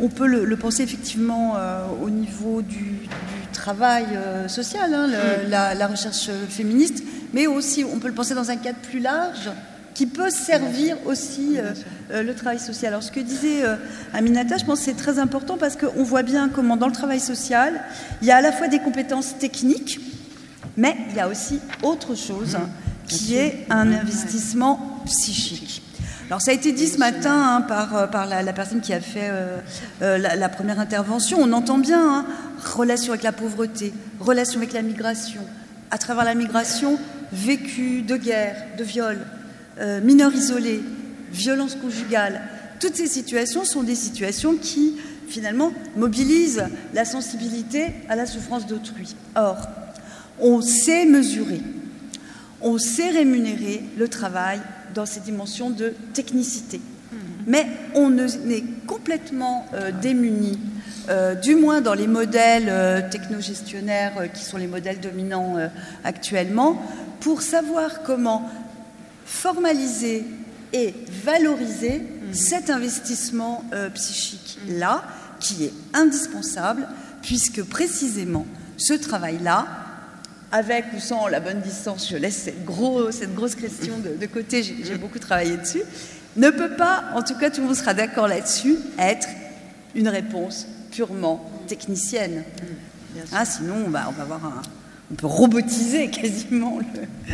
on 0.00 0.08
peut 0.08 0.26
le, 0.26 0.56
penser 0.56 0.82
effectivement 0.82 1.56
au 2.02 2.10
niveau 2.10 2.62
du, 2.62 3.08
travail 3.52 4.06
social, 4.48 4.92
hein, 4.94 5.08
la, 5.48 5.74
la, 5.74 5.86
recherche 5.88 6.30
féministe, 6.48 7.02
mais 7.32 7.46
aussi 7.46 7.84
on 7.84 7.98
peut 7.98 8.06
le 8.06 8.14
penser 8.14 8.34
dans 8.34 8.50
un 8.50 8.56
cadre 8.56 8.78
plus 8.78 9.00
large 9.00 9.50
qui 9.96 10.04
peut 10.04 10.28
servir 10.28 10.98
aussi 11.06 11.54
euh, 11.56 11.72
euh, 12.10 12.22
le 12.22 12.34
travail 12.34 12.58
social. 12.58 12.92
Alors 12.92 13.02
ce 13.02 13.10
que 13.10 13.18
disait 13.18 13.64
euh, 13.64 13.76
Aminata, 14.12 14.58
je 14.58 14.66
pense 14.66 14.80
que 14.80 14.84
c'est 14.84 14.96
très 14.96 15.18
important 15.18 15.56
parce 15.56 15.74
qu'on 15.74 16.04
voit 16.04 16.22
bien 16.22 16.50
comment 16.50 16.76
dans 16.76 16.86
le 16.86 16.92
travail 16.92 17.18
social, 17.18 17.80
il 18.20 18.28
y 18.28 18.30
a 18.30 18.36
à 18.36 18.40
la 18.42 18.52
fois 18.52 18.68
des 18.68 18.78
compétences 18.78 19.38
techniques, 19.38 19.98
mais 20.76 20.94
il 21.08 21.16
y 21.16 21.20
a 21.20 21.28
aussi 21.28 21.60
autre 21.82 22.14
chose 22.14 22.58
qui 23.08 23.36
est 23.36 23.66
un 23.70 23.92
investissement 23.92 25.02
psychique. 25.06 25.82
Alors 26.28 26.40
ça 26.40 26.50
a 26.50 26.54
été 26.54 26.72
dit 26.72 26.88
ce 26.88 26.98
matin 26.98 27.56
hein, 27.56 27.60
par, 27.62 28.10
par 28.10 28.26
la, 28.26 28.52
personne 28.52 28.80
qui 28.80 28.92
a 28.92 29.00
fait 29.00 29.30
la, 30.00 30.48
première 30.48 30.80
intervention. 30.80 31.38
On 31.40 31.52
entend 31.52 31.78
bien 31.78 32.00
hein, 32.00 32.26
relation 32.64 33.12
avec 33.12 33.22
la 33.22 33.32
pauvreté, 33.32 33.92
relation 34.20 34.58
avec 34.58 34.72
la 34.72 34.82
migration. 34.82 35.42
À 35.90 35.98
travers 35.98 36.24
la 36.24 36.34
migration, 36.34 36.98
vécu 37.32 38.02
de 38.02 38.16
guerre, 38.16 38.56
de 38.78 38.84
viol, 38.84 39.18
euh, 39.78 40.00
mineurs 40.00 40.34
isolés, 40.34 40.82
violence 41.32 41.74
conjugale, 41.74 42.40
toutes 42.80 42.96
ces 42.96 43.06
situations 43.06 43.64
sont 43.64 43.82
des 43.82 43.94
situations 43.94 44.54
qui, 44.56 44.96
finalement, 45.28 45.72
mobilisent 45.96 46.64
la 46.94 47.04
sensibilité 47.04 47.86
à 48.08 48.16
la 48.16 48.26
souffrance 48.26 48.66
d'autrui. 48.66 49.14
Or, 49.34 49.56
on 50.40 50.60
sait 50.60 51.06
mesurer, 51.06 51.60
on 52.66 52.78
sait 52.78 53.10
rémunérer 53.10 53.82
le 53.96 54.08
travail 54.08 54.60
dans 54.94 55.06
ces 55.06 55.20
dimensions 55.20 55.70
de 55.70 55.94
technicité. 56.12 56.78
Mmh. 56.78 57.16
Mais 57.46 57.66
on 57.94 58.18
est 58.18 58.64
complètement 58.86 59.66
euh, 59.72 59.90
démuni, 59.92 60.58
euh, 61.08 61.34
du 61.34 61.54
moins 61.54 61.80
dans 61.80 61.94
les 61.94 62.06
modèles 62.08 63.08
technogestionnaires 63.10 64.30
qui 64.34 64.44
sont 64.44 64.58
les 64.58 64.66
modèles 64.66 65.00
dominants 65.00 65.56
actuellement, 66.04 66.82
pour 67.20 67.40
savoir 67.40 68.02
comment 68.02 68.50
formaliser 69.24 70.24
et 70.72 70.94
valoriser 71.24 71.98
mhm. 71.98 72.34
cet 72.34 72.70
investissement 72.70 73.64
euh, 73.72 73.90
psychique-là, 73.90 75.04
qui 75.40 75.64
est 75.64 75.72
indispensable, 75.92 76.88
puisque 77.22 77.62
précisément 77.62 78.46
ce 78.76 78.94
travail-là, 78.94 79.66
avec 80.56 80.86
ou 80.96 81.00
sans 81.00 81.28
la 81.28 81.40
bonne 81.40 81.60
distance, 81.60 82.08
je 82.10 82.16
laisse 82.16 82.36
cette, 82.36 82.66
cette 83.10 83.34
grosse 83.34 83.54
question 83.54 83.94
de, 83.98 84.26
côté, 84.26 84.62
j'ai 84.62 84.96
beaucoup 84.96 85.18
travaillé 85.18 85.56
dessus, 85.56 85.82
ne 86.36 86.50
peut 86.50 86.76
pas, 86.76 87.04
en 87.14 87.22
tout 87.22 87.36
cas 87.36 87.50
tout 87.50 87.60
le 87.60 87.68
monde 87.68 87.76
sera 87.76 87.94
d'accord 87.94 88.28
là-dessus, 88.28 88.76
être 88.98 89.28
une 89.94 90.08
réponse 90.08 90.66
purement 90.90 91.50
technicienne. 91.66 92.44
Hein, 93.32 93.44
sinon, 93.44 93.84
on 93.86 93.90
va, 93.90 94.06
on 94.08 94.12
va 94.12 94.22
avoir 94.22 94.44
un, 94.44 94.62
on 95.10 95.14
peut 95.14 95.26
robotiser 95.26 96.10
quasiment 96.10 96.80
ah 97.28 97.32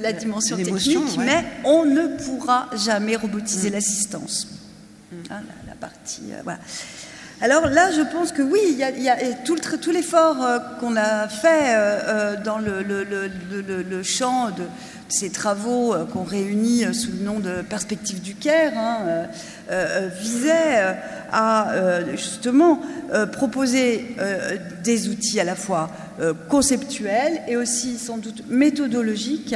la 0.00 0.12
dimension 0.12 0.56
technique, 0.56 1.18
mais 1.18 1.44
on 1.64 1.84
ne 1.84 2.16
pourra 2.24 2.70
jamais 2.76 3.16
robotiser 3.16 3.70
mm. 3.70 3.72
l'assistance. 3.72 4.48
Mm. 5.12 5.16
Hein, 5.30 5.40
la, 5.66 5.74
partie, 5.74 6.32
euh, 6.32 6.40
voilà. 6.44 6.60
Alors 7.42 7.66
là, 7.68 7.90
je 7.90 8.02
pense 8.02 8.32
que 8.32 8.42
oui, 8.42 8.78
tout, 9.44 9.90
l'effort 9.90 10.42
euh, 10.42 10.58
qu'on 10.78 10.96
a 10.96 11.26
fait 11.28 11.74
euh, 11.74 12.36
dans 12.44 12.58
le, 12.58 14.02
champ 14.02 14.50
de 14.50 14.64
ces 15.08 15.30
travaux 15.30 15.94
qu'on 16.12 16.22
réunit 16.22 16.94
sous 16.94 17.10
le 17.12 17.24
nom 17.24 17.40
de 17.40 17.62
Perspective 17.62 18.20
du 18.20 18.34
Caire 18.34 18.72
hein, 18.76 19.26
visait 20.20 20.96
à 21.32 21.72
justement 22.14 22.80
proposer 23.32 24.14
des 24.84 25.08
outils 25.08 25.40
à 25.40 25.44
la 25.44 25.56
fois 25.56 25.90
euh, 26.20 26.34
conceptuelle 26.50 27.40
et 27.48 27.56
aussi 27.56 27.96
sans 27.96 28.18
doute 28.18 28.42
méthodologique 28.50 29.54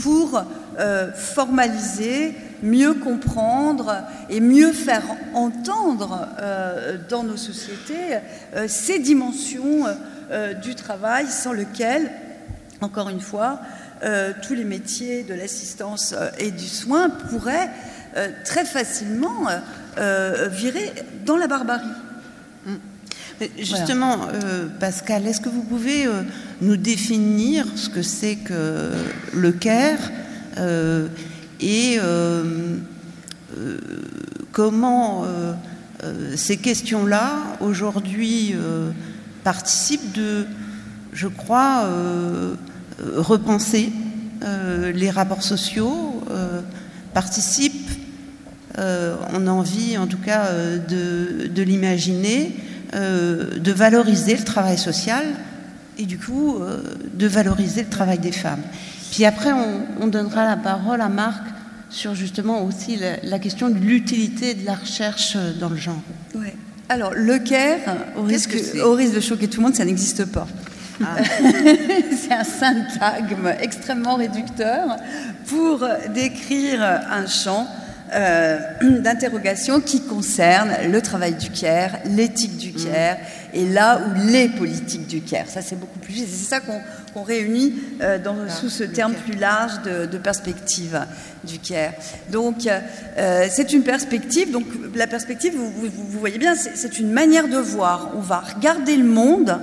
pour 0.00 0.40
euh, 0.78 1.10
formaliser, 1.12 2.32
mieux 2.62 2.94
comprendre 2.94 4.02
et 4.30 4.40
mieux 4.40 4.72
faire 4.72 5.04
entendre 5.34 6.28
euh, 6.40 6.96
dans 7.08 7.22
nos 7.22 7.36
sociétés 7.36 8.18
ces 8.66 8.98
dimensions 8.98 9.84
du 10.62 10.74
travail 10.74 11.26
sans 11.28 11.52
lequel, 11.52 12.10
encore 12.80 13.08
une 13.08 13.20
fois, 13.20 13.60
tous 14.42 14.54
les 14.54 14.64
métiers 14.64 15.22
de 15.22 15.34
l'assistance 15.34 16.14
et 16.38 16.50
du 16.50 16.66
soin 16.66 17.10
pourraient 17.10 17.70
très 18.44 18.64
facilement 18.64 19.46
virer 19.96 20.92
dans 21.24 21.36
la 21.36 21.46
barbarie. 21.46 21.86
Justement, 23.58 24.28
euh, 24.32 24.66
Pascal, 24.80 25.26
est-ce 25.26 25.40
que 25.40 25.50
vous 25.50 25.62
pouvez 25.62 26.06
euh, 26.06 26.22
nous 26.62 26.76
définir 26.76 27.66
ce 27.76 27.90
que 27.90 28.02
c'est 28.02 28.36
que 28.36 28.92
le 29.34 29.52
CARE 29.52 29.98
euh, 30.56 31.08
et 31.60 31.98
comment 34.52 35.24
ces 36.34 36.56
questions-là, 36.58 37.38
aujourd'hui, 37.60 38.54
participent 39.44 40.12
de, 40.12 40.46
je 41.12 41.28
crois, 41.28 41.88
repenser 43.16 43.92
les 44.94 45.10
rapports 45.10 45.42
sociaux, 45.42 46.22
participent, 47.14 47.90
on 48.76 49.46
a 49.46 49.50
envie 49.50 49.96
en 49.96 50.06
tout 50.06 50.18
cas 50.18 50.50
de 50.88 51.62
l'imaginer, 51.62 52.54
euh, 52.94 53.58
de 53.58 53.72
valoriser 53.72 54.36
le 54.36 54.44
travail 54.44 54.78
social 54.78 55.24
et 55.98 56.04
du 56.04 56.18
coup 56.18 56.56
euh, 56.60 56.80
de 57.12 57.26
valoriser 57.26 57.82
le 57.82 57.88
travail 57.88 58.20
des 58.20 58.30
femmes. 58.30 58.62
Puis 59.12 59.24
après, 59.24 59.50
on, 60.00 60.06
donnera 60.06 60.44
la 60.44 60.56
parole 60.56 61.00
à 61.00 61.08
Marc 61.08 61.42
sur 61.90 62.14
justement 62.14 62.64
aussi 62.64 62.98
la, 63.22 63.38
question 63.38 63.68
de 63.70 63.78
l'utilité 63.78 64.54
de 64.54 64.66
la 64.66 64.74
recherche 64.74 65.34
euh, 65.36 65.52
dans 65.58 65.68
le 65.68 65.76
genre. 65.76 66.00
Ouais. 66.34 66.54
Alors, 66.88 67.12
le 67.14 67.38
CARE, 67.38 67.96
au 68.16 68.22
risque, 68.22 68.54
de 68.54 69.20
choquer 69.20 69.48
tout 69.48 69.60
le 69.60 69.66
monde, 69.66 69.74
ça 69.74 69.84
n'existe 69.84 70.24
pas. 70.26 70.46
Ah. 71.02 71.16
c'est 72.20 72.32
un 72.32 72.44
syntagme 72.44 73.52
extrêmement 73.60 74.16
réducteur 74.16 74.96
pour 75.46 75.84
décrire 76.14 76.82
un 76.82 77.26
champ 77.26 77.66
euh, 78.14 78.58
d'interrogation 79.00 79.80
qui 79.80 80.02
concerne 80.02 80.70
le 80.88 81.02
travail 81.02 81.34
du 81.34 81.50
CARE, 81.50 81.90
l'éthique 82.04 82.56
du 82.56 82.70
mm. 82.70 82.84
CARE 82.84 83.16
et 83.52 83.66
là 83.66 84.00
où 84.00 84.28
les 84.28 84.48
politiques 84.48 85.08
du 85.08 85.22
CARE. 85.22 85.48
Ça, 85.48 85.60
c'est 85.60 85.78
beaucoup 85.78 85.98
plus 85.98 86.14
C'est 86.14 86.26
ça 86.26 86.60
qu'on 86.60 86.80
réunit 87.22 87.74
euh, 88.00 88.18
dans, 88.18 88.36
ah, 88.46 88.50
sous 88.50 88.68
ce 88.68 88.84
terme 88.84 89.14
plus 89.14 89.36
large 89.36 89.82
de, 89.82 90.18
perspective 90.18 91.00
du 91.44 91.58
CARE. 91.58 91.92
Donc, 92.30 92.66
euh, 92.66 93.46
c'est 93.50 93.72
une 93.72 93.82
perspective. 93.82 94.50
Donc, 94.50 94.64
la 94.94 95.06
perspective, 95.06 95.54
vous, 95.54 95.70
vous 95.70 96.18
voyez 96.18 96.38
bien, 96.38 96.54
c'est 96.54 96.98
une 96.98 97.12
manière 97.12 97.48
de 97.48 97.58
voir. 97.58 98.12
On 98.16 98.20
va 98.20 98.40
regarder 98.40 98.96
le 98.96 99.04
monde 99.04 99.58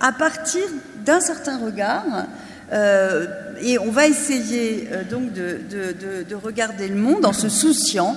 à 0.00 0.12
partir 0.12 0.62
d'un 1.04 1.20
certain 1.20 1.58
regard 1.58 2.26
euh, 2.72 3.26
et 3.62 3.78
on 3.78 3.90
va 3.90 4.06
essayer 4.06 4.88
euh, 4.92 5.02
donc 5.04 5.32
de, 5.32 6.34
regarder 6.34 6.88
le 6.88 6.96
monde 6.96 7.24
en 7.24 7.32
se 7.32 7.48
souciant. 7.48 8.16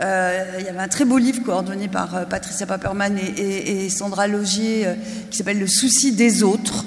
Euh, 0.00 0.44
il 0.58 0.64
y 0.64 0.68
avait 0.68 0.78
un 0.78 0.88
très 0.88 1.04
beau 1.04 1.18
livre 1.18 1.42
coordonné 1.42 1.88
par 1.88 2.26
Patricia 2.28 2.66
Paperman 2.66 3.18
et, 3.18 3.88
Sandra 3.90 4.26
Logier 4.26 4.86
qui 5.30 5.38
s'appelle 5.38 5.58
Le 5.58 5.66
souci 5.66 6.12
des 6.12 6.42
autres. 6.42 6.84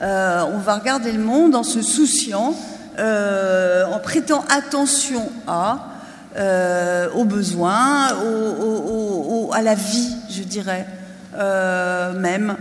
On 0.00 0.58
va 0.58 0.74
regarder 0.78 1.12
le 1.12 1.22
monde 1.22 1.54
en 1.54 1.62
se 1.62 1.82
souciant 1.82 2.54
en 2.98 3.98
prêtant 4.02 4.44
attention 4.48 5.30
à, 5.46 5.78
aux 7.14 7.24
besoins, 7.24 8.08
à 9.52 9.62
la 9.62 9.74
vie, 9.74 10.14
je 10.30 10.42
dirais, 10.42 10.86
même 12.18 12.56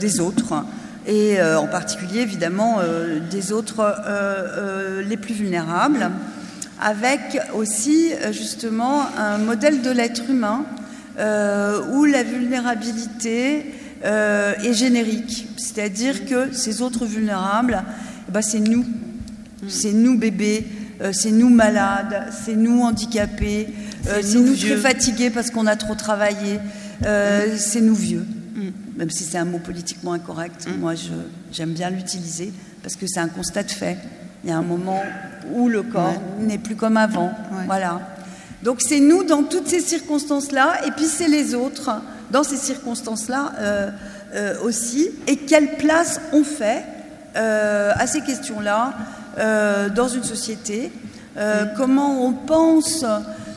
des 0.00 0.20
autres. 0.20 0.64
Et 1.06 1.40
euh, 1.40 1.58
en 1.58 1.66
particulier 1.66 2.20
évidemment 2.20 2.76
euh, 2.78 3.18
des 3.18 3.52
autres 3.52 3.80
euh, 4.06 5.02
les 5.02 5.16
plus 5.16 5.34
vulnérables, 5.34 6.10
avec 6.80 7.40
aussi 7.54 8.10
justement 8.30 9.02
un 9.18 9.38
modèle 9.38 9.82
de 9.82 9.90
l'être 9.90 10.22
humain 10.28 10.64
où 11.92 12.04
la 12.04 12.22
vulnérabilité 12.24 13.66
est 14.02 14.74
générique, 14.74 15.48
c'est-à-dire 15.56 16.26
que 16.26 16.52
ces 16.52 16.82
autres 16.82 17.06
vulnérables, 17.06 17.82
eh 18.28 18.32
ben, 18.32 18.42
c'est 18.42 18.60
nous, 18.60 18.84
c'est 19.68 19.92
nous 19.92 20.18
bébés, 20.18 20.66
c'est 21.12 21.30
nous 21.30 21.50
malades, 21.50 22.32
c'est 22.44 22.54
nous 22.54 22.82
handicapés, 22.82 23.68
c'est 24.04 24.34
nous, 24.34 24.48
nous 24.48 24.56
très 24.56 24.76
fatigués 24.76 25.30
parce 25.30 25.50
qu'on 25.50 25.66
a 25.66 25.76
trop 25.76 25.94
travaillé, 25.94 26.58
c'est 27.02 27.80
nous 27.80 27.94
vieux. 27.94 28.26
Même 28.96 29.10
si 29.10 29.24
c'est 29.24 29.38
un 29.38 29.44
mot 29.44 29.58
politiquement 29.58 30.12
incorrect, 30.12 30.68
moi 30.78 30.94
j'aime 31.50 31.72
bien 31.72 31.90
l'utiliser 31.90 32.52
parce 32.82 32.96
que 32.96 33.06
c'est 33.06 33.20
un 33.20 33.28
constat 33.28 33.62
de 33.62 33.70
fait. 33.70 33.96
Il 34.44 34.50
y 34.50 34.52
a 34.52 34.56
un 34.56 34.62
moment 34.62 35.00
où 35.52 35.68
le 35.68 35.82
corps 35.84 36.20
n'est 36.40 36.58
plus 36.58 36.74
comme 36.74 36.96
avant. 36.96 37.32
Voilà. 37.66 38.00
Donc 38.62 38.80
c'est 38.80 39.00
nous 39.00 39.24
dans 39.24 39.44
toutes 39.44 39.68
ces 39.68 39.80
circonstances-là, 39.80 40.86
et 40.86 40.90
puis 40.92 41.06
c'est 41.06 41.28
les 41.28 41.54
autres 41.54 41.90
dans 42.32 42.42
ces 42.42 42.56
circonstances-là 42.56 43.52
euh, 43.58 43.90
euh, 44.34 44.54
aussi. 44.62 45.10
Et 45.26 45.36
quelle 45.36 45.76
place 45.76 46.20
on 46.32 46.42
fait 46.42 46.84
euh, 47.36 47.92
à 47.94 48.06
ces 48.06 48.22
questions-là 48.22 48.94
dans 49.94 50.08
une 50.08 50.24
société 50.24 50.92
mm. 51.36 51.40
Comment 51.76 52.26
on 52.26 52.32
pense 52.32 53.04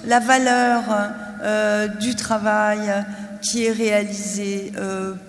la 0.06 0.20
valeur 0.22 0.84
du 2.00 2.16
travail 2.16 3.04
qui 3.42 3.66
est 3.66 3.74
réalisé 3.74 4.72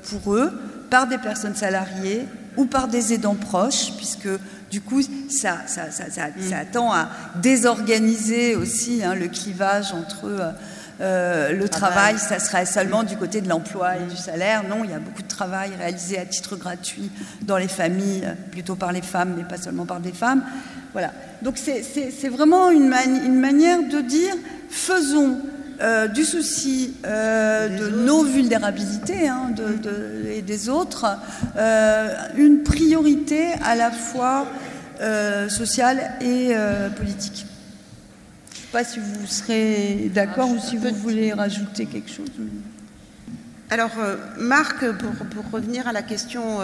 pour 0.09 0.36
eux 0.36 0.53
par 0.88 1.09
des 1.09 1.18
personnes 1.18 1.57
salariées 1.57 2.28
ou 2.57 2.66
par 2.66 2.86
des 2.86 3.12
aidants 3.12 3.34
proches, 3.34 3.90
puisque 3.97 4.28
du 4.70 4.80
coup, 4.80 5.03
ça, 5.03 5.57
ça, 5.66 5.90
ça, 5.90 6.05
ça, 6.09 6.28
mm. 6.28 6.66
tend 6.72 6.92
à 6.92 7.09
désorganiser 7.42 8.55
aussi 8.55 9.03
hein, 9.03 9.16
le 9.16 9.26
clivage 9.26 9.92
entre 9.92 10.55
euh, 11.01 11.53
le 11.53 11.68
travail, 11.68 12.18
ça 12.18 12.38
serait 12.38 12.66
seulement 12.66 13.03
du 13.03 13.16
côté 13.16 13.40
de 13.40 13.49
l'emploi 13.49 13.97
et 13.97 14.05
du 14.11 14.16
salaire. 14.16 14.62
Non, 14.68 14.84
il 14.84 14.90
y 14.90 14.94
a 14.94 14.99
beaucoup 14.99 15.22
de 15.22 15.28
travail 15.28 15.70
réalisé 15.78 16.18
à 16.18 16.24
titre 16.24 16.57
gratuit 16.57 17.11
dans 17.42 17.59
les 17.59 17.68
familles, 17.68 18.26
plutôt 18.51 18.76
par 18.76 18.92
les 18.92 19.03
femmes, 19.03 19.34
mais 19.36 19.44
pas 19.44 19.59
seulement 19.59 19.86
par 19.86 20.01
des 20.01 20.12
femmes. 20.12 20.42
Voilà. 20.92 21.12
Donc 21.42 21.59
c'est 21.59 22.28
vraiment 22.28 22.70
une, 22.70 22.92
une 23.24 23.38
manière 23.38 23.82
de 23.82 24.01
dire 24.01 24.34
faisons 24.70 25.38
euh, 25.80 26.09
du 26.09 26.24
souci 26.24 26.94
euh, 27.05 27.68
de 27.68 27.90
nos 27.94 28.22
vulnérabilités 28.22 29.28
hein, 29.28 29.51
et 30.26 30.40
des 30.40 30.70
autres, 30.70 31.05
euh, 31.59 32.09
une 32.38 32.62
priorité 32.62 33.49
à 33.62 33.74
la 33.74 33.90
fois 33.90 34.47
sociale 35.49 36.12
et 36.22 36.55
politique. 36.97 37.44
Pas 38.77 38.85
si 38.85 38.99
vous 38.99 39.27
serez 39.27 40.11
d'accord 40.14 40.51
ou 40.51 40.59
si 40.59 40.77
vous 40.77 40.95
voulez 40.97 41.33
rajouter 41.33 41.87
quelque 41.87 42.11
chose. 42.11 42.29
Alors, 43.70 43.93
Marc, 44.39 44.85
pour, 44.99 45.12
pour, 45.29 45.51
revenir 45.51 45.89
à 45.89 45.93
la 45.93 46.03
question 46.03 46.59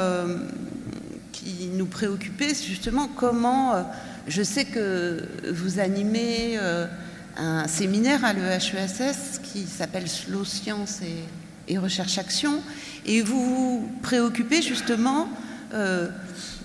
qui 1.32 1.70
nous 1.72 1.86
préoccupait, 1.86 2.52
c'est 2.52 2.66
justement 2.66 3.08
comment, 3.08 3.90
je 4.28 4.42
sais 4.42 4.66
que 4.66 5.26
vous 5.54 5.80
animez 5.80 6.58
un 7.38 7.66
séminaire 7.66 8.26
à 8.26 8.34
l'EHESS 8.34 9.40
qui 9.42 9.64
s'appelle 9.64 10.06
Slow 10.06 10.44
Science 10.44 11.00
et, 11.66 11.78
Recherche 11.78 12.18
Action, 12.18 12.60
et 13.06 13.22
vous 13.22 13.42
vous 13.42 13.90
préoccupez 14.02 14.60
justement 14.60 15.30
euh, 15.72 16.08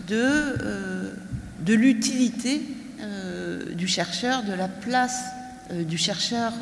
de, 0.10 0.18
euh, 0.18 1.14
de 1.62 1.74
l'utilité 1.74 2.64
euh, 3.00 3.74
du 3.76 3.88
chercheur, 3.88 4.44
de 4.44 4.52
la 4.52 4.68
place 4.68 5.22
du 5.72 5.98
chercheur 5.98 6.54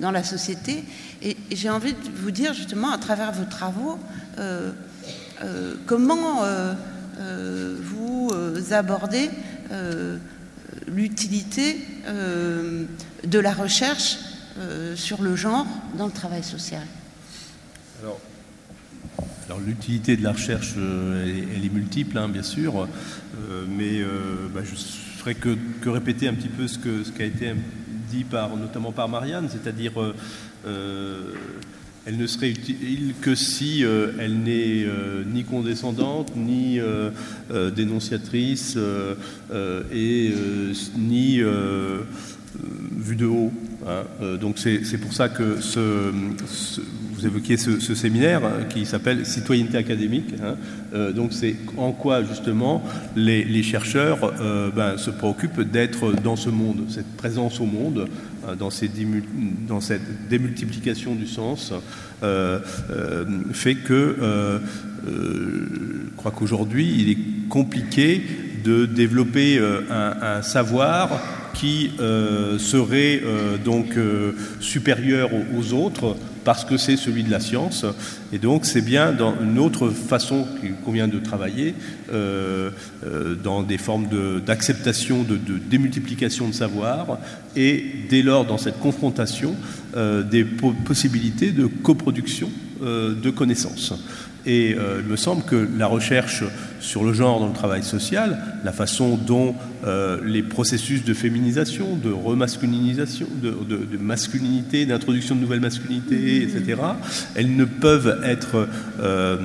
dans 0.00 0.10
la 0.10 0.24
société. 0.24 0.84
Et, 1.22 1.36
j'ai 1.50 1.70
envie 1.70 1.92
de 1.92 2.10
vous 2.16 2.30
dire 2.30 2.54
justement, 2.54 2.90
à 2.90 2.98
travers 2.98 3.32
vos 3.32 3.44
travaux, 3.44 3.98
comment 5.86 6.42
vous 7.18 8.32
abordez 8.70 9.30
l'utilité 10.88 11.80
de 12.06 13.38
la 13.38 13.52
recherche 13.52 14.18
euh, 14.58 14.96
sur 14.96 15.20
le 15.20 15.36
genre 15.36 15.66
dans 15.98 16.06
le 16.06 16.12
travail 16.12 16.42
social 16.42 16.86
Alors, 18.00 18.18
l'utilité 19.60 20.16
de 20.16 20.22
la 20.22 20.32
recherche, 20.32 20.72
euh, 20.78 21.50
elle, 21.54 21.62
est 21.62 21.68
multiple, 21.68 22.16
hein, 22.16 22.26
bien 22.26 22.42
sûr, 22.42 22.84
euh, 22.84 23.66
mais 23.68 24.02
bah, 24.54 24.62
je 24.64 24.72
ne 24.72 24.76
ferai 25.18 25.34
que, 25.34 25.58
répéter 25.84 26.26
un 26.26 26.32
petit 26.32 26.48
peu 26.48 26.68
ce, 26.68 26.78
que, 26.78 27.04
ce 27.04 27.12
qui 27.12 27.20
a 27.20 27.26
été 27.26 27.52
dit 28.10 28.24
par, 28.24 28.56
notamment 28.56 28.92
par 28.92 29.08
Marianne, 29.08 29.48
c'est-à-dire 29.50 29.92
elle 30.64 32.16
ne 32.16 32.26
serait 32.26 32.50
utile 32.50 33.14
que 33.20 33.34
si 33.34 33.82
elle 33.82 34.38
n'est 34.38 34.86
ni 35.26 35.44
condescendante, 35.44 36.34
ni 36.36 36.80
dénonciatrice, 37.74 38.78
et 39.92 40.34
ni 40.96 41.42
vue 42.96 43.16
de 43.16 43.26
haut. 43.26 43.52
Hein. 43.86 44.02
Euh, 44.20 44.36
donc 44.36 44.58
c'est 44.58 44.98
pour 44.98 45.12
ça 45.12 45.28
que 45.28 45.60
ce, 45.60 45.80
vous 47.16 47.26
évoquiez 47.26 47.56
ce, 47.56 47.94
séminaire 47.94 48.44
hein, 48.44 48.64
qui 48.68 48.86
s'appelle 48.86 49.24
Citoyenneté 49.26 49.78
académique. 49.78 50.34
Hein. 50.42 50.56
Euh, 50.94 51.12
donc 51.12 51.32
c'est 51.32 51.56
en 51.76 51.92
quoi 51.92 52.22
justement 52.22 52.82
les, 53.16 53.62
chercheurs 53.62 54.32
euh, 54.40 54.70
ben, 54.70 54.96
se 54.98 55.10
préoccupent 55.10 55.60
d'être 55.60 56.12
dans 56.12 56.36
ce 56.36 56.50
monde, 56.50 56.84
cette 56.88 57.16
présence 57.16 57.60
au 57.60 57.66
monde, 57.66 58.08
dans, 58.58 58.70
cette 58.70 58.92
démultiplication 60.28 61.14
du 61.16 61.26
sens, 61.26 61.72
fait 63.52 63.74
que 63.74 64.16
je 65.04 66.16
crois 66.16 66.30
qu'aujourd'hui 66.30 66.94
il 66.98 67.10
est 67.10 67.48
compliqué 67.48 68.22
de 68.64 68.86
développer 68.86 69.60
un 69.90 70.42
savoir 70.42 71.10
qui 71.56 71.92
euh, 72.00 72.58
serait 72.58 73.22
euh, 73.24 73.56
donc 73.56 73.96
euh, 73.96 74.32
supérieur 74.60 75.30
aux, 75.32 75.72
autres 75.72 76.16
parce 76.46 76.64
que 76.64 76.76
c'est 76.76 76.96
celui 76.96 77.24
de 77.24 77.30
la 77.30 77.40
science. 77.40 77.84
Et 78.32 78.38
donc 78.38 78.64
c'est 78.64 78.80
bien 78.80 79.12
dans 79.12 79.34
une 79.42 79.58
autre 79.58 79.90
façon 79.90 80.46
qu'il 80.60 80.76
convient 80.76 81.08
de 81.08 81.18
travailler, 81.18 81.74
dans 83.42 83.62
des 83.62 83.78
formes 83.78 84.06
d'acceptation, 84.46 85.24
de, 85.24 85.38
démultiplication 85.58 86.48
de 86.48 86.54
savoir, 86.54 87.18
et 87.56 87.84
dès 88.08 88.22
lors 88.22 88.44
dans 88.44 88.58
cette 88.58 88.78
confrontation, 88.78 89.56
des 90.30 90.44
possibilités 90.44 91.50
de 91.50 91.66
coproduction 91.66 92.48
de 92.80 93.30
connaissances. 93.30 93.92
Et 94.46 94.76
euh, 94.78 95.00
il 95.04 95.10
me 95.10 95.16
semble 95.16 95.42
que 95.42 95.68
la 95.76 95.88
recherche 95.88 96.44
sur 96.80 97.04
le 97.04 97.12
genre 97.12 97.40
dans 97.40 97.48
le 97.48 97.52
travail 97.52 97.82
social, 97.82 98.38
la 98.64 98.72
façon 98.72 99.16
dont 99.16 99.56
euh, 99.84 100.20
les 100.24 100.42
processus 100.42 101.04
de 101.04 101.14
féminisation, 101.14 101.96
de 101.96 102.12
remasculinisation, 102.12 103.26
de, 103.42 103.98
masculinité, 103.98 104.86
d'introduction 104.86 105.34
de 105.34 105.40
nouvelles 105.40 105.60
masculinités, 105.60 106.42
etc., 106.42 106.80
elles 107.34 107.54
ne 107.56 107.64
peuvent 107.64 108.20
être 108.24 108.68
euh, 109.00 109.36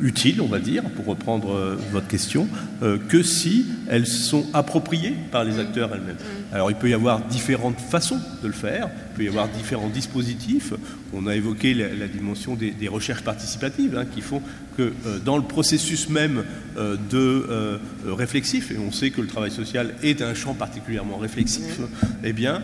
utiles, 0.00 0.40
on 0.40 0.46
va 0.46 0.58
dire, 0.58 0.82
pour 0.90 1.06
reprendre 1.06 1.76
votre 1.92 2.06
question, 2.06 2.48
que 2.80 3.22
si 3.22 3.66
elles 3.88 4.06
sont 4.06 4.46
appropriées 4.54 5.14
par 5.30 5.44
les 5.44 5.58
acteurs 5.58 5.90
elles-mêmes. 5.92 6.16
Alors 6.52 6.70
il 6.70 6.76
peut 6.76 6.88
y 6.88 6.94
avoir 6.94 7.20
différentes 7.26 7.78
façons 7.78 8.20
de 8.42 8.46
le 8.46 8.52
faire, 8.52 8.88
il 9.10 9.16
peut 9.16 9.24
y 9.24 9.28
avoir 9.28 9.48
différents 9.48 9.88
dispositifs. 9.88 10.72
On 11.12 11.26
a 11.26 11.34
évoqué 11.34 11.74
la, 11.74 12.08
dimension 12.08 12.54
des, 12.54 12.88
recherches 12.88 13.22
participatives 13.22 13.96
hein, 13.96 14.04
qui 14.04 14.20
font 14.20 14.42
que 14.76 14.92
euh, 15.06 15.18
dans 15.18 15.36
le 15.36 15.42
processus 15.42 16.08
même 16.08 16.44
euh, 16.76 16.96
de 17.10 17.18
euh, 17.18 17.78
réflexif, 18.06 18.70
et 18.70 18.78
on 18.78 18.92
sait 18.92 19.10
que 19.10 19.20
le 19.20 19.26
travail 19.26 19.50
social 19.50 19.94
est 20.02 20.22
un 20.22 20.34
champ 20.34 20.54
particulièrement 20.54 21.18
réflexif, 21.18 21.80
eh 22.24 22.32
bien 22.32 22.62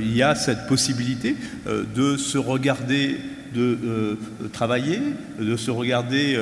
il 0.00 0.14
y 0.14 0.22
a 0.22 0.34
cette 0.34 0.66
possibilité 0.66 1.36
de 1.66 2.16
se 2.16 2.38
regarder 2.38 3.18
de 3.54 4.18
travailler, 4.52 5.00
de 5.38 5.56
se 5.56 5.70
regarder 5.70 6.38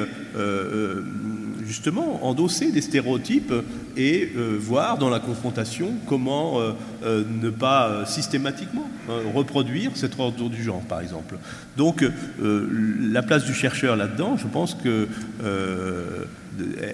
justement 1.70 2.26
endosser 2.26 2.72
des 2.72 2.80
stéréotypes 2.80 3.52
et 3.96 4.32
euh, 4.36 4.56
voir 4.58 4.98
dans 4.98 5.08
la 5.08 5.20
confrontation 5.20 5.92
comment 6.08 6.60
euh, 6.60 6.72
euh, 7.04 7.22
ne 7.40 7.48
pas 7.48 8.04
systématiquement 8.06 8.88
reproduire 9.34 9.92
cet 9.94 10.18
ordre 10.18 10.48
du 10.48 10.62
genre, 10.62 10.82
par 10.82 11.00
exemple. 11.00 11.36
Donc 11.76 12.04
la 12.42 13.22
place 13.22 13.44
du 13.44 13.54
chercheur 13.54 13.96
là-dedans, 13.96 14.36
je 14.36 14.46
pense 14.46 14.74
que 14.74 15.08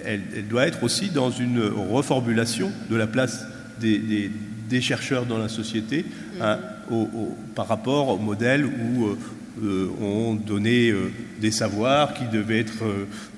elle, 0.05 0.47
doit 0.47 0.65
être 0.67 0.83
aussi 0.83 1.09
dans 1.09 1.29
une 1.29 1.61
reformulation 1.61 2.71
de 2.89 2.95
la 2.95 3.05
place 3.07 3.45
des, 3.79 4.31
chercheurs 4.81 5.25
dans 5.25 5.37
la 5.37 5.49
société 5.49 6.05
hein, 6.41 6.57
par 7.53 7.67
rapport 7.67 8.09
au 8.09 8.17
modèle 8.17 8.65
où 8.65 9.15
euh, 9.63 9.89
ont 10.01 10.35
donné 10.35 10.89
euh, 10.89 11.11
des 11.39 11.51
savoirs 11.51 12.13
qui 12.13 12.25
devaient 12.25 12.59
être 12.59 12.83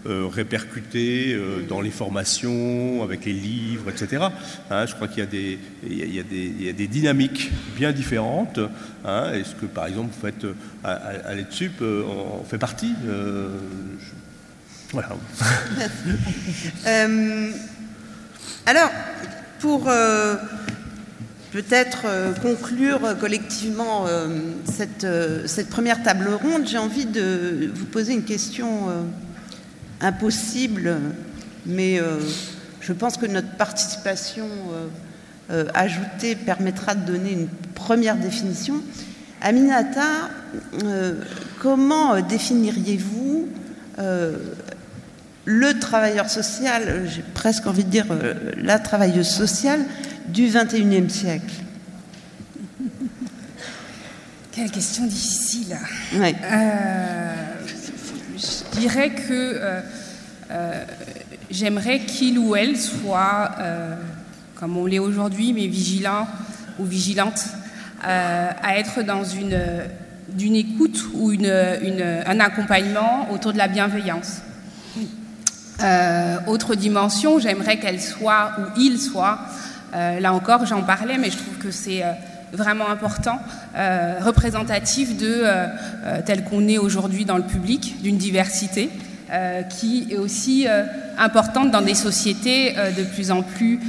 euh, 0.05 0.27
répercutés 0.27 1.37
dans 1.67 1.81
les 1.81 1.91
formations, 1.91 3.03
avec 3.03 3.25
les 3.25 3.33
livres, 3.33 3.89
etc. 3.89 4.27
Hein, 4.69 4.85
je 4.85 4.95
crois 4.95 5.07
qu'il 5.07 5.19
y, 5.19 6.19
a 6.19 6.23
des 6.73 6.87
dynamiques 6.87 7.51
bien 7.75 7.91
différentes. 7.91 8.59
Hein, 9.05 9.31
Est-ce 9.33 9.55
que, 9.55 9.65
par 9.65 9.87
exemple, 9.87 10.13
vous 10.13 10.21
faites 10.21 10.45
à, 10.83 10.91
à, 10.91 11.35
l'EDSUP, 11.35 11.81
on 11.81 12.43
fait 12.43 12.57
partie 12.57 12.93
Voilà. 14.91 15.09
alors, 18.65 18.91
pour 19.59 19.89
peut-être 21.51 22.03
euh, 22.05 22.33
conclure 22.33 23.17
collectivement 23.19 24.05
euh, 24.07 24.27
euh, 25.03 25.41
cette, 25.45 25.69
première 25.69 26.03
table 26.03 26.29
ronde, 26.29 26.67
j'ai 26.67 26.77
envie 26.77 27.05
de 27.05 27.71
vous 27.73 27.85
poser 27.85 28.13
une 28.13 28.23
question 28.23 28.87
impossible, 30.01 30.97
mais 31.65 31.99
je 32.79 32.93
pense 32.93 33.17
que 33.17 33.25
notre 33.25 33.51
participation 33.57 34.47
ajoutée 35.73 36.35
permettra 36.35 36.95
de 36.95 37.05
donner 37.11 37.33
une 37.33 37.47
première 37.75 38.15
définition. 38.15 38.81
Aminata, 39.41 40.29
comment 41.59 42.21
définiriez-vous 42.21 43.49
le 45.45 45.79
travailleur 45.79 46.29
social, 46.29 47.07
j'ai 47.07 47.23
presque 47.33 47.67
envie 47.67 47.83
de 47.83 47.89
dire 47.89 48.05
la 48.57 48.79
travailleuse 48.79 49.29
sociale, 49.29 49.81
du 50.31 50.47
21e 50.47 51.09
siècle 51.09 51.53
Quelle 54.51 54.69
question 54.71 55.05
difficile. 55.05 55.77
Euh, 56.13 57.33
je 58.35 58.79
dirais 58.79 59.09
que 59.11 59.31
euh, 59.31 59.81
euh, 60.51 60.83
j'aimerais 61.49 61.99
qu'il 62.01 62.37
ou 62.37 62.55
elle 62.55 62.77
soit, 62.77 63.51
comme 64.55 64.77
on 64.77 64.85
l'est 64.85 64.99
aujourd'hui, 64.99 65.53
mais 65.53 65.67
vigilant 65.67 66.27
ou 66.77 66.85
vigilante, 66.85 67.45
à 68.03 68.77
être 68.77 69.01
dans 69.01 69.23
une, 69.23 69.59
d'une 70.29 70.55
écoute 70.55 70.99
ou 71.13 71.31
une, 71.31 71.47
un 71.47 72.39
accompagnement 72.39 73.31
autour 73.31 73.53
de 73.53 73.57
la 73.57 73.67
bienveillance. 73.67 74.41
autre 76.47 76.75
dimension, 76.75 77.39
j'aimerais 77.39 77.79
qu'elle 77.79 78.01
soit 78.01 78.51
ou 78.59 78.79
il 78.79 78.99
soit 78.99 79.39
là 79.93 80.33
encore, 80.33 80.65
j'en 80.65 80.83
parlais, 80.83 81.17
mais 81.17 81.31
je 81.31 81.37
trouve 81.37 81.57
que 81.57 81.71
c'est 81.71 82.03
euh, 82.03 82.11
vraiment 82.53 82.89
important, 82.89 83.39
euh, 83.75 84.19
représentatif 84.21 85.17
de 85.17 85.43
tel 86.25 86.43
qu'on 86.43 86.67
est 86.67 86.77
aujourd'hui 86.77 87.25
dans 87.25 87.37
le 87.37 87.43
public, 87.43 88.01
d'une 88.01 88.17
diversité 88.17 88.89
qui 89.69 90.07
est 90.09 90.17
aussi 90.17 90.65
importante 91.19 91.69
dans 91.69 91.83
des 91.83 91.93
sociétés 91.93 92.73
de 92.97 93.03
plus 93.03 93.29
en 93.29 93.43
plus 93.43 93.79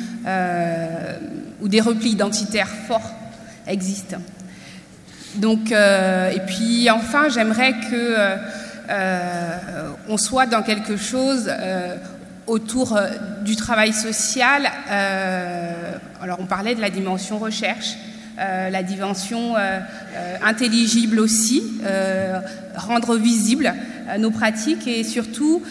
où 1.63 1.69
des 1.69 1.81
replis 1.81 2.11
identitaires 2.11 2.69
forts 2.69 3.15
existent. 3.67 4.19
Donc, 5.37 5.73
et 5.73 6.41
puis 6.47 6.91
enfin, 6.91 7.31
j'aimerais 7.31 7.73
que 7.91 8.37
on 10.11 10.19
soit 10.19 10.45
dans 10.45 10.63
quelque 10.63 10.99
chose 10.99 11.51
autour 12.51 12.97
euh, 12.97 13.09
du 13.43 13.57
travail 13.57 13.93
social. 13.93 14.69
Euh, 14.91 15.93
alors 16.21 16.39
on 16.41 16.47
parlait 16.47 16.75
de 16.75 16.81
la 16.81 16.91
dimension 16.91 17.39
recherche, 17.39 17.95
euh, 18.39 18.69
la 18.71 18.83
dimension 18.83 19.55
intelligible 20.43 21.21
aussi, 21.21 21.63
rendre 22.75 23.17
visible 23.17 23.73
nos 24.19 24.31
pratiques 24.31 24.87
et 24.87 25.05
surtout 25.05 25.63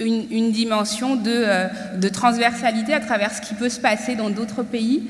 une, 0.00 0.50
dimension 0.50 1.16
de, 1.16 1.68
de, 1.98 2.08
transversalité 2.08 2.94
à 2.94 3.00
travers 3.00 3.32
ce 3.32 3.40
qui 3.40 3.54
peut 3.54 3.68
se 3.68 3.80
passer 3.80 4.14
dans 4.16 4.30
d'autres 4.30 4.62
pays 4.62 5.02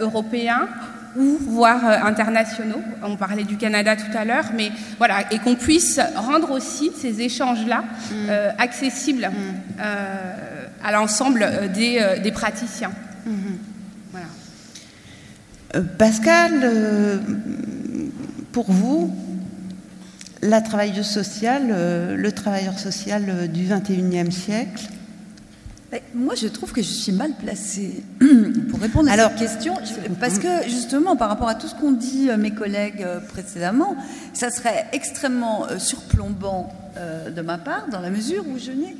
européens 0.00 0.68
ou 1.16 1.38
voire 1.40 1.84
internationaux. 2.04 2.82
On 3.02 3.16
parlait 3.16 3.44
du 3.44 3.56
Canada 3.56 3.96
tout 3.96 4.16
à 4.16 4.24
l'heure, 4.24 4.50
mais 4.54 4.70
voilà, 4.98 5.24
et 5.32 5.38
qu'on 5.38 5.56
puisse 5.56 6.00
rendre 6.16 6.50
aussi 6.50 6.92
ces 6.96 7.20
échanges-là 7.20 7.82
mm. 8.12 8.30
accessibles. 8.58 9.28
Mm 9.28 9.80
à 10.82 10.92
l'ensemble 10.92 11.42
euh, 11.42 11.68
euh, 11.76 12.18
des, 12.18 12.32
praticiens. 12.32 12.92
Mhm. 13.26 13.34
Euh, 15.76 15.82
Pascal, 15.98 17.20
pour 18.52 18.72
vous, 18.72 19.14
la 20.42 20.60
travailleuse 20.60 21.06
sociale, 21.06 22.16
le 22.16 22.32
travailleur 22.32 22.78
social 22.78 23.48
du 23.48 23.66
21e 23.66 24.32
siècle 24.32 24.88
moi, 26.14 26.34
je 26.34 26.46
trouve 26.46 26.72
que 26.72 26.82
je 26.82 26.92
suis 26.92 27.12
mal 27.12 27.32
placée 27.32 28.02
pour 28.70 28.80
répondre 28.80 29.10
à 29.10 29.16
cette 29.16 29.36
question, 29.36 29.74
parce 30.20 30.38
que 30.38 30.64
justement, 30.68 31.16
par 31.16 31.28
rapport 31.28 31.48
à 31.48 31.54
tout 31.54 31.68
ce 31.68 31.74
qu'ont 31.74 31.92
dit 31.92 32.28
mes 32.38 32.52
collègues 32.52 33.06
précédemment, 33.28 33.96
ça 34.32 34.50
serait 34.50 34.86
extrêmement 34.92 35.66
surplombant 35.78 36.72
de 37.34 37.40
ma 37.42 37.58
part, 37.58 37.88
dans 37.90 38.00
la 38.00 38.10
mesure 38.10 38.44
où 38.48 38.58
je 38.58 38.70
n'ai 38.72 38.96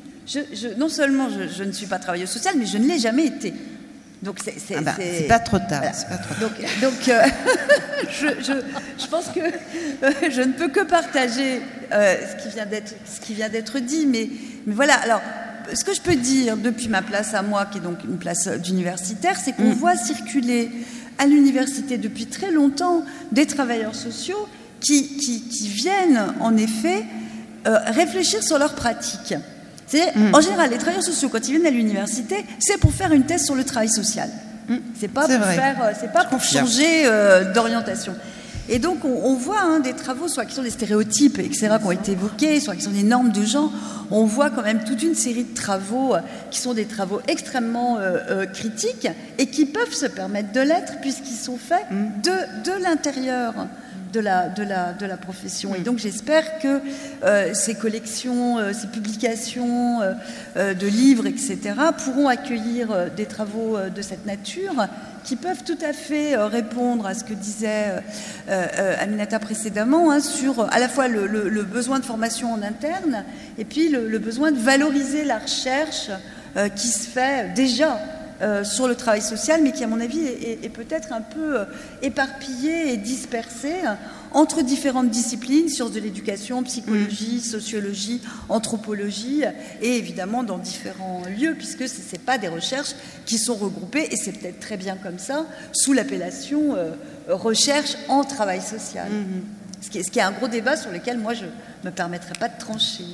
non 0.79 0.89
seulement 0.89 1.29
je, 1.29 1.65
ne 1.65 1.73
suis 1.73 1.87
pas 1.87 1.99
travailleuse 1.99 2.31
sociale, 2.31 2.55
mais 2.59 2.67
je 2.67 2.79
ne 2.79 2.87
l'ai 2.87 2.99
jamais 2.99 3.27
été. 3.27 3.55
Donc 4.23 4.39
c'est 4.45 4.77
ah 4.77 4.83
bah, 4.83 4.93
pas 5.29 5.39
trop 5.39 5.59
tard. 5.59 5.83
Donc, 6.83 7.09
euh, 7.09 7.23
je, 8.11 9.07
pense 9.07 9.29
que 9.29 9.41
euh, 9.41 10.31
je 10.31 10.43
ne 10.43 10.53
peux 10.53 10.69
que 10.69 10.85
partager 10.85 11.63
euh, 11.91 12.17
ce 12.27 13.21
qui 13.21 13.33
vient 13.35 13.49
d'être 13.49 13.79
dit, 13.79 14.07
mais, 14.07 14.29
mais, 14.67 14.75
voilà. 14.75 14.95
Alors, 14.97 15.23
ce 15.75 15.85
que 15.85 15.95
je 15.95 16.01
peux 16.01 16.17
dire 16.17 16.57
depuis 16.57 16.89
ma 16.89 17.03
place 17.03 17.35
à 17.35 17.43
moi, 17.43 17.67
qui 17.67 17.79
est 17.79 17.83
donc 17.83 18.05
une 18.05 18.19
place 18.19 18.49
d'universitaire, 18.49 19.37
c'est 19.43 19.53
qu'on 19.53 19.71
mm. 19.71 19.75
voit 19.75 19.97
circuler 19.97 20.71
à 21.19 21.27
l'université 21.27 21.99
depuis 21.99 22.27
très 22.27 22.51
longtemps 22.51 23.05
des 23.33 23.47
travailleurs 23.47 23.95
sociaux 23.95 24.49
qui, 24.81 25.17
qui, 25.17 25.43
qui 25.49 25.69
viennent 25.69 26.35
en 26.41 26.57
effet 26.57 27.05
réfléchir 27.65 28.43
sur 28.43 28.59
leurs 28.59 28.75
pratiques. 28.75 29.35
Mm. 29.93 30.35
En 30.35 30.41
général, 30.41 30.71
les 30.71 30.79
travailleurs 30.79 31.05
sociaux, 31.05 31.29
quand 31.29 31.47
ils 31.49 31.53
viennent 31.53 31.67
à 31.67 31.71
l'université, 31.71 32.45
c'est 32.59 32.79
pour 32.79 32.93
faire 32.93 33.13
une 33.13 33.25
thèse 33.25 33.45
sur 33.45 33.55
le 33.55 33.65
travail 33.65 33.89
social. 33.89 34.31
Mm. 34.69 34.77
C'est 34.99 35.09
pas 35.09 35.27
pour 35.27 35.45
faire, 35.47 35.83
euh, 35.83 35.93
c'est 35.99 36.13
pas 36.13 36.25
pour 36.25 36.43
changer 36.43 37.07
euh, 37.07 37.53
d'orientation. 37.53 38.15
Et 38.71 38.79
donc, 38.79 39.05
on, 39.05 39.35
voit 39.35 39.61
hein, 39.61 39.81
des 39.81 39.93
travaux, 39.93 40.29
soit 40.29 40.47
qui 40.47 40.55
sont 40.55 40.63
des 40.63 40.71
stéréotypes, 40.71 41.39
etc., 41.39 41.77
qui 41.81 41.87
ont 41.87 41.91
été 41.91 42.13
évoqués, 42.13 42.61
soit 42.61 42.77
qui 42.77 42.83
sont 42.83 42.91
des 42.91 43.03
normes 43.03 43.33
de 43.33 43.45
genre. 43.45 43.71
On 44.11 44.25
voit 44.25 44.51
quand 44.51 44.63
même 44.63 44.85
toute 44.85 45.03
une 45.03 45.15
série 45.15 45.45
de 45.45 45.55
travaux 45.55 46.15
euh, 46.15 46.21
qui 46.51 46.61
sont 46.61 46.73
des 46.73 46.87
travaux 46.87 47.21
extrêmement 47.29 47.99
critiques 48.53 49.09
et 49.39 49.47
qui 49.47 49.67
peuvent 49.67 49.93
se 49.93 50.07
permettre 50.07 50.53
de 50.53 50.61
l'être 50.61 51.01
puisqu'ils 51.01 51.37
sont 51.37 51.59
faits 51.59 51.85
mm. 51.91 52.23
de, 52.23 52.71
de 52.71 52.83
l'intérieur 52.83 53.55
de 54.13 54.21
la, 54.21 54.49
de 54.49 54.63
la, 54.63 54.93
de 54.93 55.07
la 55.07 55.17
profession. 55.17 55.75
Et 55.75 55.81
donc 55.81 55.99
j'espère 55.99 56.59
que 56.59 56.81
euh, 57.25 57.55
ces 57.55 57.75
collections, 57.75 58.59
euh, 58.59 58.73
ces 58.73 58.89
publications 58.89 60.01
euh, 60.57 60.75
de 60.75 60.87
livres, 60.87 61.27
etc., 61.27 61.59
pourront 62.05 62.29
accueillir 62.29 63.11
des 63.17 63.27
travaux 63.27 63.79
de 63.95 64.03
cette 64.03 64.27
nature 64.27 64.75
qui 65.25 65.37
peuvent 65.37 65.65
tout 65.65 65.79
à 65.83 65.93
fait 65.93 66.37
répondre 66.37 67.07
à 67.07 67.15
ce 67.15 67.25
que 67.25 67.35
disait 67.35 68.03
Aminata 68.49 69.39
précédemment 69.39 70.11
hein, 70.11 70.21
sur 70.21 70.73
à 70.73 70.79
la 70.79 70.89
fois 70.89 71.09
le, 71.09 71.63
besoin 71.63 71.99
de 71.99 72.05
formation 72.05 72.53
en 72.53 72.63
interne 72.63 73.25
et 73.59 73.65
puis 73.65 73.89
le, 73.89 74.19
besoin 74.19 74.53
de 74.53 74.59
valoriser 74.59 75.25
la 75.25 75.39
recherche 75.39 76.11
qui 76.77 76.89
se 76.89 77.07
fait 77.07 77.53
déjà 77.55 77.99
euh, 78.43 78.65
sur 78.65 78.89
le 78.89 78.95
travail 78.95 79.21
social, 79.21 79.61
mais 79.63 79.71
qui, 79.71 79.85
à 79.85 79.87
mon 79.87 80.01
avis, 80.01 80.25
est, 80.27 80.71
peut-être 80.71 81.13
un 81.13 81.21
peu 81.21 81.61
euh, 81.61 81.65
éparpillé 82.01 82.91
et 82.91 82.97
dispersé 82.97 83.69
euh, 83.85 83.93
entre 84.33 84.63
différentes 84.63 85.11
disciplines, 85.11 85.69
sciences 85.69 85.93
de 85.93 86.01
l'éducation, 86.01 86.63
psychologie, 86.63 87.37
mm. 87.37 87.41
sociologie, 87.41 88.21
anthropologie, 88.49 89.43
et 89.83 89.97
évidemment 89.97 90.43
dans 90.43 90.59
différents 90.59 91.23
lieux, 91.39 91.55
puisque 91.57 91.89
ce 91.89 92.01
n'est 92.13 92.23
pas 92.25 92.39
des 92.39 92.49
recherches 92.49 92.95
qui 93.27 93.39
sont 93.39 93.55
regroupées, 93.55 94.09
et 94.11 94.17
c'est 94.17 94.33
peut-être 94.33 94.61
très 94.61 94.77
bien 94.77 94.97
comme 94.97 95.19
ça, 95.19 95.47
sous 95.73 95.93
l'appellation 95.93 96.77
recherche 97.29 97.97
en 98.09 98.25
travail 98.25 98.61
social. 98.61 99.09
Mm-hmm. 99.09 99.61
Ce 99.81 99.89
qui, 99.89 99.99
est, 99.99 100.23
un 100.23 100.33
gros 100.33 100.49
débat 100.49 100.77
sur 100.77 100.91
lequel 100.91 101.19
moi 101.19 101.33
je 101.33 101.45
ne 101.45 101.51
me 101.87 101.91
permettrai 101.91 102.35
pas 102.39 102.49
de 102.49 102.59
trancher. 102.59 103.05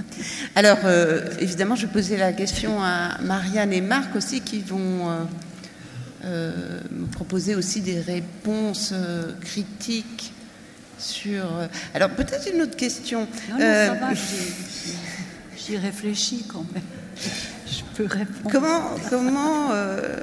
Alors, 0.56 0.78
euh, 0.84 1.28
évidemment, 1.38 1.76
je 1.76 1.86
posais 1.86 2.16
la 2.16 2.32
question 2.32 2.82
à 2.82 3.18
Marianne 3.22 3.72
et 3.72 3.80
Marc 3.80 4.16
aussi, 4.16 4.40
qui 4.40 4.60
vont 4.60 5.08
euh, 5.08 5.24
euh, 6.24 6.80
me 6.90 7.06
proposer 7.06 7.54
aussi 7.54 7.80
des 7.80 8.00
réponses 8.00 8.92
critiques 9.40 10.32
sur. 11.00 11.44
alors, 11.94 12.10
peut-être 12.10 12.48
une 12.54 12.62
autre 12.62 12.76
question. 12.76 13.26
Non, 13.50 13.54
non 13.54 13.60
ça 13.60 13.94
va, 13.94 14.08
j'y 15.56 15.76
réfléchis 15.76 16.44
quand 16.48 16.64
même. 16.72 16.82
peux 17.96 18.06
répondre. 18.06 18.50
Comment, 18.50 18.82
comment 19.08 19.70
euh, 19.72 20.16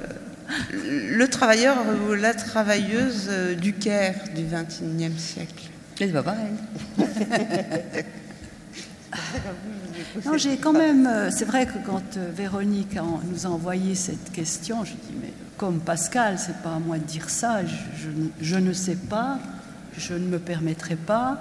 le 0.81 1.27
travailleur 1.27 1.77
ou 2.09 2.13
la 2.13 2.33
travailleuse 2.33 3.27
euh, 3.29 3.55
du 3.55 3.73
Caire 3.73 4.15
du 4.35 4.43
XXIe 4.43 5.19
siècle? 5.19 5.69
C'est 5.97 6.07
pas 6.07 6.23
pareil. 6.23 6.53
Non, 10.25 10.37
j'ai 10.37 10.57
quand 10.57 10.73
même. 10.73 11.07
euh, 11.07 11.31
C'est 11.31 11.45
vrai 11.45 11.65
que 11.65 11.77
quand 11.85 12.17
euh, 12.17 12.29
Véronique 12.35 12.97
nous 13.31 13.45
a 13.45 13.49
envoyé 13.49 13.95
cette 13.95 14.31
question, 14.31 14.83
je 14.83 14.91
dis 14.91 15.15
mais 15.21 15.31
comme 15.57 15.79
Pascal, 15.79 16.37
c'est 16.37 16.57
pas 16.61 16.75
à 16.75 16.79
moi 16.79 16.97
de 16.97 17.03
dire 17.03 17.29
ça. 17.29 17.65
Je, 17.65 17.73
je 17.97 18.09
je 18.41 18.55
ne 18.57 18.73
sais 18.73 18.95
pas, 18.95 19.39
je 19.97 20.13
ne 20.13 20.27
me 20.27 20.39
permettrai 20.39 20.95
pas. 20.95 21.39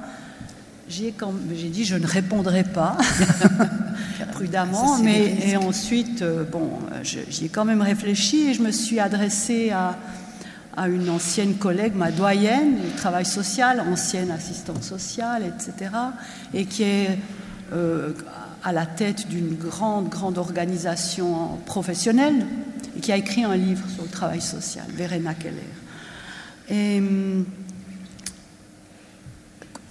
J'ai 0.88 1.12
dit 1.12 1.84
je 1.84 1.96
ne 1.96 2.07
répondrai 2.07 2.62
pas 2.62 2.96
prudemment, 4.32 4.98
mais 4.98 5.36
et 5.48 5.57
ensuite 5.57 6.22
euh, 6.22 6.44
bon, 6.44 6.78
j'y 7.02 7.46
ai 7.46 7.48
quand 7.48 7.64
même 7.64 7.82
réfléchi 7.82 8.50
et 8.50 8.54
je 8.54 8.62
me 8.62 8.70
suis 8.70 9.00
adressée 9.00 9.70
à 9.70 9.98
à 10.76 10.88
une 10.88 11.09
ancienne 11.09 11.54
collègue, 11.54 11.94
ma 11.94 12.11
doyenne 12.11 12.76
du 12.76 12.90
travail 12.90 13.24
social, 13.24 13.80
ancienne 13.80 14.30
assistante 14.30 14.84
sociale, 14.84 15.42
etc., 15.44 15.90
et 16.52 16.66
qui 16.66 16.82
est 16.82 17.18
euh, 17.72 18.12
à 18.62 18.72
la 18.72 18.84
tête 18.84 19.26
d'une 19.28 19.54
grande, 19.54 20.11
grande 20.11 20.36
organisation 20.36 21.57
professionnelle, 21.64 22.46
et 22.96 23.00
qui 23.00 23.11
a 23.11 23.16
écrit 23.16 23.44
un 23.44 23.57
livre 23.57 23.88
sur 23.88 24.02
le 24.02 24.11
travail 24.11 24.42
social, 24.42 24.84
Verena 24.94 25.32
Keller. 25.34 25.62
Et 26.68 26.98
hum, 26.98 27.46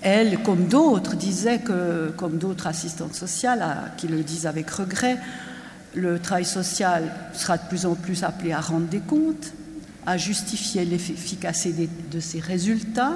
elle, 0.05 0.43
comme 0.43 0.67
d'autres, 0.67 1.15
disait 1.15 1.57
que, 1.57 2.13
comme 2.15 2.37
d'autres 2.37 2.67
assistantes 2.67 3.15
sociales, 3.15 3.91
qui 3.97 4.07
le 4.07 4.21
disent 4.21 4.45
avec 4.45 4.69
regret, 4.69 5.17
le 5.95 6.19
travail 6.19 6.45
social 6.45 7.11
sera 7.33 7.57
de 7.57 7.67
plus 7.67 7.87
en 7.87 7.95
plus 7.95 8.23
appelé 8.23 8.51
à 8.51 8.61
rendre 8.61 8.85
des 8.85 8.99
comptes, 8.99 9.51
à 10.05 10.17
justifier 10.17 10.85
l'efficacité 10.85 11.89
de 12.11 12.19
ses 12.19 12.39
résultats, 12.39 13.13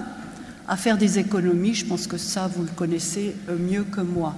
à 0.68 0.78
faire 0.78 0.98
des 0.98 1.20
économies. 1.20 1.76
Je 1.76 1.86
pense 1.86 2.08
que 2.08 2.18
ça, 2.18 2.48
vous 2.48 2.64
le 2.64 2.72
connaissez 2.76 3.36
euh, 3.50 3.56
mieux 3.56 3.84
que 3.84 4.02
moi. 4.02 4.36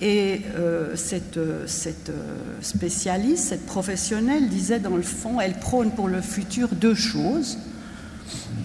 Et 0.00 0.42
euh, 0.56 0.96
cette, 0.96 1.36
euh, 1.36 1.66
cette, 1.66 2.10
spécialiste, 2.62 3.48
cette 3.48 3.66
professionnelle 3.66 4.48
disait 4.48 4.78
dans 4.78 4.96
le 4.96 5.02
fond, 5.02 5.42
elle 5.42 5.58
prône 5.58 5.90
pour 5.90 6.08
le 6.08 6.22
futur 6.22 6.68
deux 6.72 6.94
choses. 6.94 7.58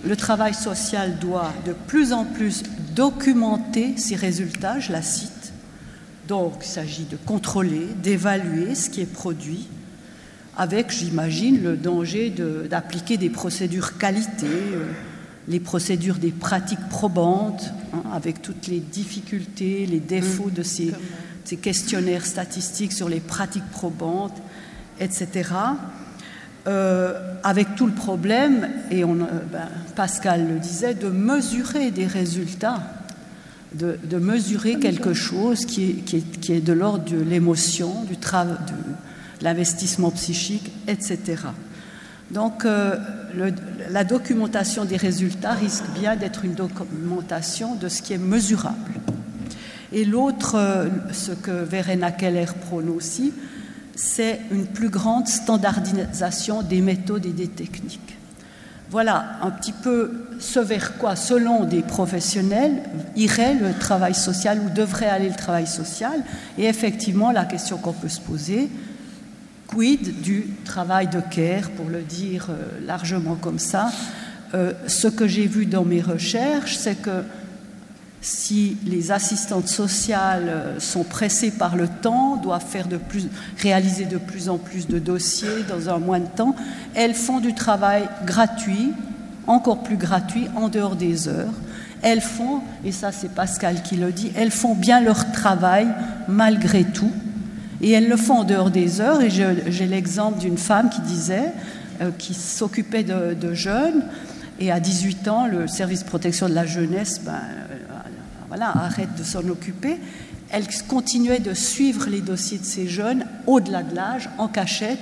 Le 0.06 0.16
travail 0.16 0.54
social 0.54 1.20
doit 1.20 1.52
de 1.66 1.74
plus 1.74 2.14
en 2.14 2.24
plus 2.24 2.64
documenter 2.94 3.98
ses 3.98 4.16
résultats, 4.16 4.80
je 4.80 4.92
la 4.92 5.02
cite. 5.02 5.54
Donc 6.28 6.54
il 6.62 6.68
s'agit 6.68 7.06
de 7.06 7.18
contrôler, 7.18 7.88
d'évaluer 8.02 8.76
ce 8.76 8.90
qui 8.90 9.02
est 9.02 9.12
produit, 9.12 9.68
avec, 10.58 10.92
j'imagine, 10.92 11.64
le 11.64 11.78
danger 11.78 12.30
de- 12.30 12.68
d'appliquer 12.70 13.18
des 13.18 13.30
procédures 13.30 13.98
qualité, 13.98 14.46
euh, 14.48 14.86
les 15.48 15.60
procédures 15.60 16.18
des 16.18 16.32
pratiques 16.32 16.88
probantes, 16.90 17.72
hein, 17.94 18.04
avec 18.14 18.42
toutes 18.42 18.68
les 18.68 18.80
difficultés, 18.80 19.86
les 19.86 20.00
défauts 20.00 20.50
de 20.50 20.62
ces, 20.62 20.94
ces 21.46 21.58
questionnaires 21.58 22.26
statistiques 22.26 22.94
sur 22.94 23.10
les 23.10 23.20
pratiques 23.20 23.70
probantes, 23.72 24.38
etc. 25.00 25.50
Euh, 26.68 27.20
avec 27.44 27.76
tout 27.76 27.88
le 27.88 27.92
problème, 27.92 28.70
et 28.92 29.04
euh, 29.04 29.08
ben, 29.52 29.68
Pascal 29.96 30.48
le 30.48 30.60
disait, 30.60 30.94
de 30.94 31.08
mesurer 31.08 31.90
des 31.90 32.06
résultats, 32.06 32.84
de, 33.74 33.98
mesurer 34.20 34.78
quelque 34.78 35.16
chose 35.16 35.66
qui 35.66 36.04
est, 36.14 36.62
de 36.62 36.74
l'ordre 36.74 37.06
de 37.06 37.20
l'émotion, 37.20 38.04
du 38.04 38.16
travail, 38.16 38.58
de 38.68 39.44
l'investissement 39.44 40.12
psychique, 40.12 40.72
etc. 40.88 41.20
Donc, 42.30 42.64
euh, 42.66 42.96
la 43.90 44.04
documentation 44.04 44.86
des 44.86 44.98
résultats 44.98 45.54
risque 45.54 45.86
bien 46.00 46.16
d'être 46.16 46.46
une 46.46 46.54
documentation 46.54 47.74
de 47.74 47.90
ce 47.90 48.04
qui 48.04 48.14
est 48.14 48.20
mesurable. 48.20 48.78
Et 49.94 50.06
l'autre, 50.06 50.58
ce 51.12 51.32
que 51.32 51.52
Verena 51.52 52.12
Keller 52.12 52.46
prône 52.68 52.90
aussi, 52.90 53.34
c'est 54.02 54.40
une 54.50 54.66
plus 54.66 54.90
grande 54.90 55.28
standardisation 55.28 56.64
des 56.64 56.82
méthodes 56.82 57.28
et 57.28 57.34
des 57.34 57.48
techniques. 57.48 58.18
Voilà 58.90 59.38
un 59.44 59.52
petit 59.52 59.74
peu 59.74 60.26
ce 60.40 60.60
vers 60.60 60.98
quoi, 60.98 61.16
selon 61.16 61.66
des 61.66 61.84
professionnels, 61.84 62.82
irait 63.16 63.54
le 63.54 63.74
travail 63.78 64.16
social 64.16 64.60
ou 64.60 64.74
devrait 64.74 65.08
aller 65.08 65.30
le 65.30 65.36
travail 65.36 65.68
social. 65.68 66.24
Et 66.58 66.66
effectivement, 66.66 67.32
la 67.32 67.46
question 67.46 67.78
qu'on 67.78 67.94
peut 67.94 68.10
se 68.10 68.20
poser, 68.20 68.70
quid 69.68 70.20
du 70.22 70.48
travail 70.66 71.08
de 71.08 71.22
care, 71.22 71.70
pour 71.70 71.88
le 71.88 72.02
dire 72.02 72.48
euh, 72.50 72.86
largement 72.86 73.36
comme 73.36 73.60
ça. 73.60 73.92
Euh, 74.56 74.74
ce 74.88 75.10
que 75.10 75.28
j'ai 75.28 75.46
vu 75.46 75.68
dans 75.68 75.86
mes 75.86 76.02
recherches, 76.02 76.76
c'est 76.76 76.96
que 76.96 77.24
si 78.22 78.78
les 78.86 79.12
assistantes 79.12 79.68
sociales 79.68 80.48
euh, 80.48 80.80
sont 80.80 81.04
pressées 81.04 81.50
par 81.50 81.76
le 81.76 81.88
temps, 81.88 82.38
doivent 82.38 82.66
faire 82.66 82.88
de 82.88 82.98
plus, 82.98 83.28
réaliser 83.58 84.06
de 84.06 84.18
plus 84.18 84.48
en 84.48 84.58
plus 84.58 84.88
de 84.88 85.00
dossiers 85.00 85.64
dans 85.68 85.90
un 85.90 85.98
moins 85.98 86.20
de 86.20 86.28
temps, 86.28 86.56
elles 86.94 87.16
font 87.16 87.40
du 87.40 87.56
travail 87.56 88.04
gratuit, 88.26 88.92
encore 89.48 89.82
plus 89.82 89.98
gratuit, 89.98 90.48
en 90.56 90.70
dehors 90.70 90.96
des 90.96 91.28
heures. 91.28 91.54
Elles 92.04 92.22
font, 92.22 92.62
et 92.86 92.92
ça 92.92 93.12
c'est 93.12 93.32
Pascal 93.34 93.82
qui 93.82 93.96
le 93.96 94.12
dit, 94.12 94.32
elles 94.36 94.52
font 94.52 94.76
bien 94.76 95.02
leur 95.02 95.32
travail 95.32 95.88
malgré 96.28 96.84
tout. 96.84 97.12
Et 97.82 97.92
elles 97.92 98.08
le 98.08 98.18
font 98.18 98.40
en 98.40 98.44
dehors 98.44 98.70
des 98.70 99.02
heures. 99.02 99.22
Et 99.22 99.32
j'ai 99.32 99.88
l'exemple 99.88 100.40
d'une 100.40 100.60
femme 100.60 100.92
qui 100.92 101.02
disait, 101.02 101.52
euh, 102.02 102.12
qui 102.16 102.36
s'occupait 102.36 103.04
de, 103.04 103.34
de 103.34 103.56
jeunes, 103.56 104.04
et 104.62 104.72
à 104.72 104.80
18 104.80 105.28
ans, 105.28 105.48
le 105.48 105.68
service 105.68 106.04
protection 106.04 106.48
de 106.48 106.54
la 106.54 106.68
jeunesse 106.68 107.22
ben, 107.26 107.42
voilà, 108.52 108.68
arrête 108.76 109.16
de 109.18 109.24
s'en 109.24 109.48
occuper. 109.48 109.98
Elle 110.50 110.66
continuait 110.90 111.40
de 111.40 111.54
suivre 111.54 112.08
les 112.10 112.20
dossiers 112.20 112.58
de 112.58 112.66
ces 112.66 112.86
jeunes 112.86 113.24
au-delà 113.48 113.82
de 113.82 113.96
l'âge, 113.96 114.30
en 114.38 114.50
cachette, 114.50 115.00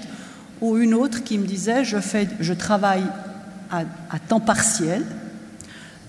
ou 0.61 0.77
une 0.77 0.93
autre 0.93 1.23
qui 1.23 1.39
me 1.39 1.47
disait, 1.47 1.83
je, 1.83 1.97
fais, 1.97 2.27
je 2.39 2.53
travaille 2.53 3.01
à, 3.71 3.79
à 4.11 4.19
temps 4.19 4.39
partiel, 4.39 5.03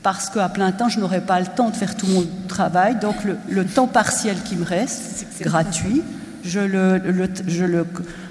parce 0.02 0.28
qu'à 0.28 0.50
plein 0.50 0.70
temps, 0.72 0.90
je 0.90 1.00
n'aurai 1.00 1.22
pas 1.22 1.40
le 1.40 1.46
temps 1.46 1.70
de 1.70 1.76
faire 1.76 1.96
tout 1.96 2.06
mon 2.08 2.26
travail. 2.46 2.98
Donc 3.00 3.24
le, 3.24 3.38
le 3.48 3.64
temps 3.64 3.86
partiel 3.86 4.36
qui 4.44 4.56
me 4.56 4.64
reste, 4.64 5.24
gratuit, 5.40 6.02
je 6.44 6.60
le, 6.60 6.98
le- 6.98 7.28
je, 7.46 7.64
le, 7.64 7.86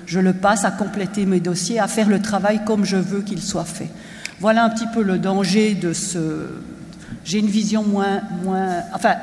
je 0.06 0.20
le 0.20 0.34
passe 0.34 0.66
à 0.66 0.72
compléter 0.72 1.26
mes 1.26 1.40
dossiers, 1.40 1.80
à 1.80 1.88
faire 1.88 2.10
le 2.10 2.22
travail 2.22 2.62
comme 2.64 2.86
je 2.86 2.98
veux 2.98 3.22
qu'il 3.22 3.42
soit 3.42 3.66
fait. 3.66 3.90
Voilà 4.40 4.64
un 4.66 4.70
petit 4.70 4.88
peu 4.94 5.02
le 5.02 5.18
danger 5.18 5.74
de 5.74 5.94
ce... 5.94 6.46
J'ai 7.26 7.40
une 7.40 7.48
vision 7.48 7.84
moins... 7.84 8.22
moins 8.44 8.78
enfin, 8.94 9.16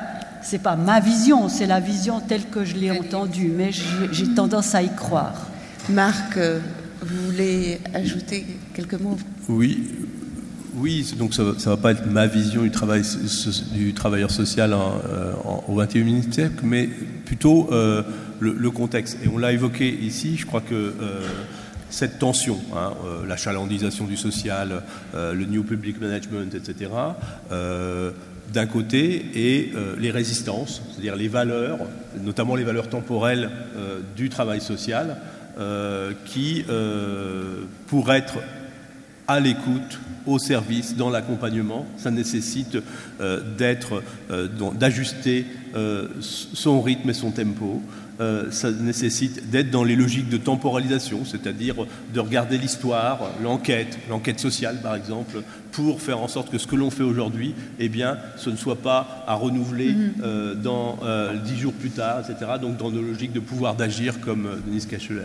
c'est 0.43 0.61
pas 0.61 0.75
ma 0.75 0.99
vision, 0.99 1.49
c'est 1.49 1.65
la 1.65 1.79
vision 1.79 2.21
telle 2.21 2.43
que 2.45 2.63
je 2.63 2.75
l'ai 2.75 2.91
entendue, 2.91 3.51
mais 3.55 3.71
j'ai 4.11 4.27
tendance 4.33 4.75
à 4.75 4.81
y 4.83 4.93
croire. 4.95 5.47
Marc, 5.89 6.37
euh, 6.37 6.59
vous 7.01 7.31
voulez 7.31 7.79
ajouter 7.93 8.45
quelques 8.73 8.99
mots? 9.01 9.17
Oui, 9.49 9.83
oui, 10.75 11.05
donc 11.17 11.33
ça 11.33 11.43
ne 11.43 11.51
va 11.51 11.77
pas 11.77 11.91
être 11.91 12.05
ma 12.09 12.27
vision 12.27 12.61
du, 12.61 12.71
travail, 12.71 13.01
du 13.73 13.93
travailleur 13.93 14.31
social 14.31 14.73
en, 14.73 15.01
euh, 15.09 15.33
en- 15.43 15.63
au 15.67 15.75
XXIe 15.75 16.23
siècle, 16.31 16.59
mais 16.63 16.87
plutôt 17.25 17.67
euh, 17.71 18.03
le, 18.39 18.53
le 18.53 18.71
contexte. 18.71 19.17
Et 19.25 19.27
on 19.27 19.37
l'a 19.39 19.51
évoqué 19.53 19.89
ici, 20.01 20.37
je 20.37 20.45
crois 20.45 20.61
que 20.61 20.75
euh, 20.75 21.21
cette 21.89 22.19
tension, 22.19 22.59
hein, 22.75 22.93
euh, 23.05 23.25
la 23.25 23.37
chalandisation 23.37 24.05
du 24.05 24.17
social, 24.17 24.83
euh, 25.15 25.33
le 25.33 25.45
new 25.45 25.63
public 25.63 26.01
management, 26.01 26.53
etc., 26.53 26.91
euh, 27.51 28.11
d'un 28.53 28.65
côté, 28.65 29.25
et 29.35 29.73
les 29.99 30.09
résistances, 30.09 30.81
c'est-à-dire 30.89 31.17
les 31.17 31.27
valeurs, 31.27 31.79
notamment 32.23 32.55
les 32.55 32.63
valeurs 32.63 32.87
temporelles 32.87 33.49
du 34.15 34.29
travail 34.29 34.61
social, 34.61 35.17
qui, 36.23 36.63
pour 37.87 38.13
être 38.13 38.35
à 39.27 39.41
l'écoute, 39.41 39.99
au 40.25 40.39
service, 40.39 40.95
dans 40.95 41.09
l'accompagnement. 41.09 41.85
Ça 41.97 42.09
nécessite 42.09 42.77
d'ajuster 43.19 45.45
son 46.21 46.81
rythme 46.81 47.09
et 47.09 47.13
son 47.13 47.31
tempo. 47.31 47.81
Euh, 48.19 48.49
ça 48.49 48.71
nécessite 48.71 49.51
d'être 49.51 49.69
dans 49.69 49.83
les 49.83 49.95
logiques 49.95 50.27
de 50.29 50.37
temporalisation, 50.37 51.23
c'est-à-dire 51.23 51.75
de 52.15 52.19
regarder 52.19 52.57
l'histoire, 52.57 53.19
l'enquête, 53.43 53.99
l'enquête 54.09 54.39
sociale 54.39 54.79
par 54.81 54.95
exemple, 54.95 55.43
pour 55.71 56.01
faire 56.01 56.19
en 56.19 56.27
sorte 56.27 56.49
que 56.49 56.57
ce 56.57 56.65
que 56.65 56.75
l'on 56.75 56.89
fait 56.89 57.03
aujourd'hui, 57.03 57.53
eh 57.77 57.89
bien, 57.89 58.17
ce 58.37 58.49
ne 58.49 58.55
soit 58.55 58.77
pas 58.81 59.23
à 59.27 59.35
renouveler 59.35 59.93
euh, 60.23 60.55
dans 60.55 60.97
euh, 61.03 61.35
dix 61.45 61.57
jours 61.59 61.73
plus 61.73 61.91
tard, 61.91 62.21
etc. 62.21 62.53
Donc 62.59 62.77
dans 62.77 62.89
nos 62.89 63.03
logiques 63.03 63.33
de 63.33 63.39
pouvoir 63.39 63.75
d'agir, 63.75 64.19
comme 64.19 64.47
Denise 64.65 64.87
le- 65.11 65.23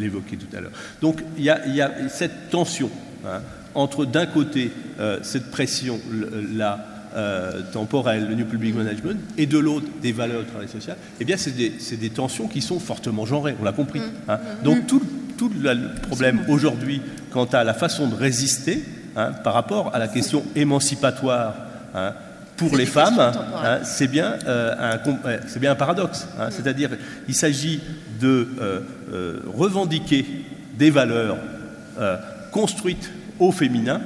l'évoquait 0.00 0.36
tout 0.36 0.56
à 0.56 0.60
l'heure. 0.60 0.72
Donc 1.00 1.22
il 1.38 1.44
y 1.44 1.50
a, 1.50 1.64
il 1.68 1.74
y 1.76 1.82
a 1.82 2.08
cette 2.08 2.50
tension 2.50 2.90
hein, 3.24 3.42
entre 3.76 4.04
d'un 4.06 4.26
côté 4.26 4.72
cette 5.22 5.50
pression, 5.52 6.00
la, 6.52 6.84
euh, 7.16 7.62
temporel, 7.72 8.28
le 8.28 8.34
New 8.34 8.44
Public 8.44 8.74
Management, 8.74 9.20
et 9.38 9.46
de 9.46 9.58
l'autre 9.58 9.86
des 10.02 10.12
valeurs 10.12 10.42
du 10.42 10.48
travail 10.48 10.68
social, 10.68 10.96
eh 11.20 11.24
bien 11.24 11.36
c'est 11.36 11.56
des, 11.56 11.72
des, 11.96 12.10
tensions 12.10 12.48
qui 12.48 12.60
sont 12.60 12.80
fortement 12.80 13.26
genrées, 13.26 13.54
on 13.60 13.64
l'a 13.64 13.72
compris. 13.72 14.00
Mmh. 14.00 14.28
Hein. 14.28 14.38
Mmh. 14.38 14.64
Donc 14.64 14.86
tout, 14.86 15.02
tout, 15.38 15.50
le 15.60 15.94
problème 16.02 16.40
aujourd'hui 16.48 17.00
quant 17.30 17.44
à 17.44 17.64
la 17.64 17.74
façon 17.74 18.08
de 18.08 18.14
résister 18.14 18.82
hein, 19.16 19.32
par 19.44 19.54
rapport 19.54 19.94
à 19.94 19.98
la 19.98 20.08
question 20.08 20.44
émancipatoire 20.54 21.54
hein, 21.94 22.14
pour 22.56 22.76
les 22.76 22.86
femmes, 22.86 23.18
hein, 23.18 23.78
c'est 23.82 24.06
bien, 24.06 24.36
euh, 24.46 24.98
un, 25.02 25.58
bien 25.58 25.72
un 25.72 25.74
paradoxe. 25.74 26.26
Mmh. 26.26 26.42
C'est-à-dire 26.50 26.90
il 27.28 27.34
s'agit 27.34 27.80
de 28.20 28.48
euh, 28.60 28.80
euh, 29.12 29.40
revendiquer 29.52 30.24
des 30.78 30.90
valeurs 30.90 31.36
construites 32.50 33.10
au 33.38 33.52
féminin, 33.52 34.00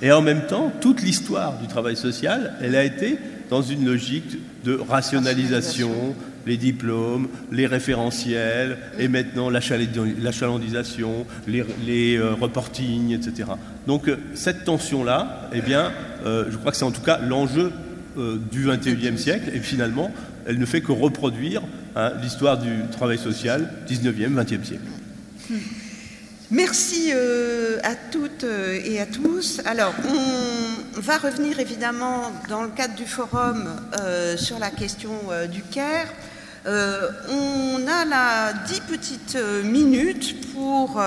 et 0.00 0.12
en 0.12 0.22
même 0.22 0.46
temps, 0.46 0.72
toute 0.80 1.02
l'histoire 1.02 1.58
du 1.58 1.66
travail 1.66 1.96
social, 1.96 2.54
elle 2.62 2.76
a 2.76 2.84
été 2.84 3.18
dans 3.50 3.62
une 3.62 3.84
logique 3.84 4.38
de 4.64 4.74
rationalisation, 4.88 6.14
les 6.46 6.56
diplômes, 6.56 7.28
les 7.50 7.66
référentiels, 7.66 8.78
et 8.98 9.08
maintenant 9.08 9.50
l'achalandisation, 9.50 11.26
les, 11.46 11.64
les 11.86 12.16
euh, 12.16 12.34
reportings, 12.34 13.12
etc. 13.12 13.50
Donc 13.86 14.08
euh, 14.08 14.16
cette 14.34 14.64
tension-là, 14.64 15.50
eh 15.52 15.60
bien, 15.60 15.92
euh, 16.26 16.46
je 16.50 16.56
crois 16.56 16.72
que 16.72 16.76
c'est 16.76 16.84
en 16.84 16.90
tout 16.90 17.02
cas 17.02 17.18
l'enjeu 17.18 17.72
du 18.50 18.66
XXIe 18.66 19.16
siècle, 19.16 19.48
et 19.54 19.60
finalement, 19.60 20.10
elle 20.44 20.58
ne 20.58 20.66
fait 20.66 20.80
que 20.80 20.90
reproduire 20.90 21.62
hein, 21.94 22.10
l'histoire 22.20 22.58
du 22.58 22.70
travail 22.90 23.16
social 23.16 23.70
19e, 23.88 24.34
20e 24.34 24.64
siècle. 24.64 24.82
Merci 26.50 27.10
euh, 27.12 27.78
à 27.82 27.94
toutes 27.94 28.44
euh, 28.44 28.80
et 28.82 28.98
à 29.00 29.04
tous. 29.04 29.60
Alors, 29.66 29.92
on 30.96 30.98
va 30.98 31.18
revenir 31.18 31.60
évidemment 31.60 32.32
dans 32.48 32.62
le 32.62 32.70
cadre 32.70 32.94
du 32.94 33.04
forum 33.04 33.68
euh, 34.00 34.34
sur 34.38 34.58
la 34.58 34.70
question 34.70 35.10
du 35.50 35.62
CARE. 35.62 36.06
on 36.64 37.86
a 37.86 38.04
là 38.06 38.54
dix 38.66 38.80
petites 38.80 39.36
minutes 39.64 40.52
pour 40.54 40.98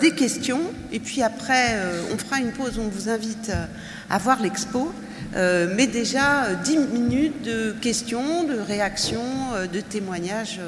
des 0.00 0.10
questions 0.12 0.62
et 0.90 1.00
puis 1.00 1.22
après 1.22 1.76
on 2.12 2.18
fera 2.18 2.40
une 2.40 2.52
pause, 2.52 2.78
on 2.78 2.88
vous 2.88 3.08
invite 3.10 3.52
à 4.10 4.18
voir 4.18 4.40
l'expo. 4.40 4.92
mais 5.34 5.86
déjà 5.86 6.54
dix 6.64 6.78
minutes 6.78 7.42
de 7.42 7.72
questions, 7.80 8.44
de 8.44 8.58
réactions, 8.58 9.52
de 9.72 9.80
témoignages. 9.80 10.60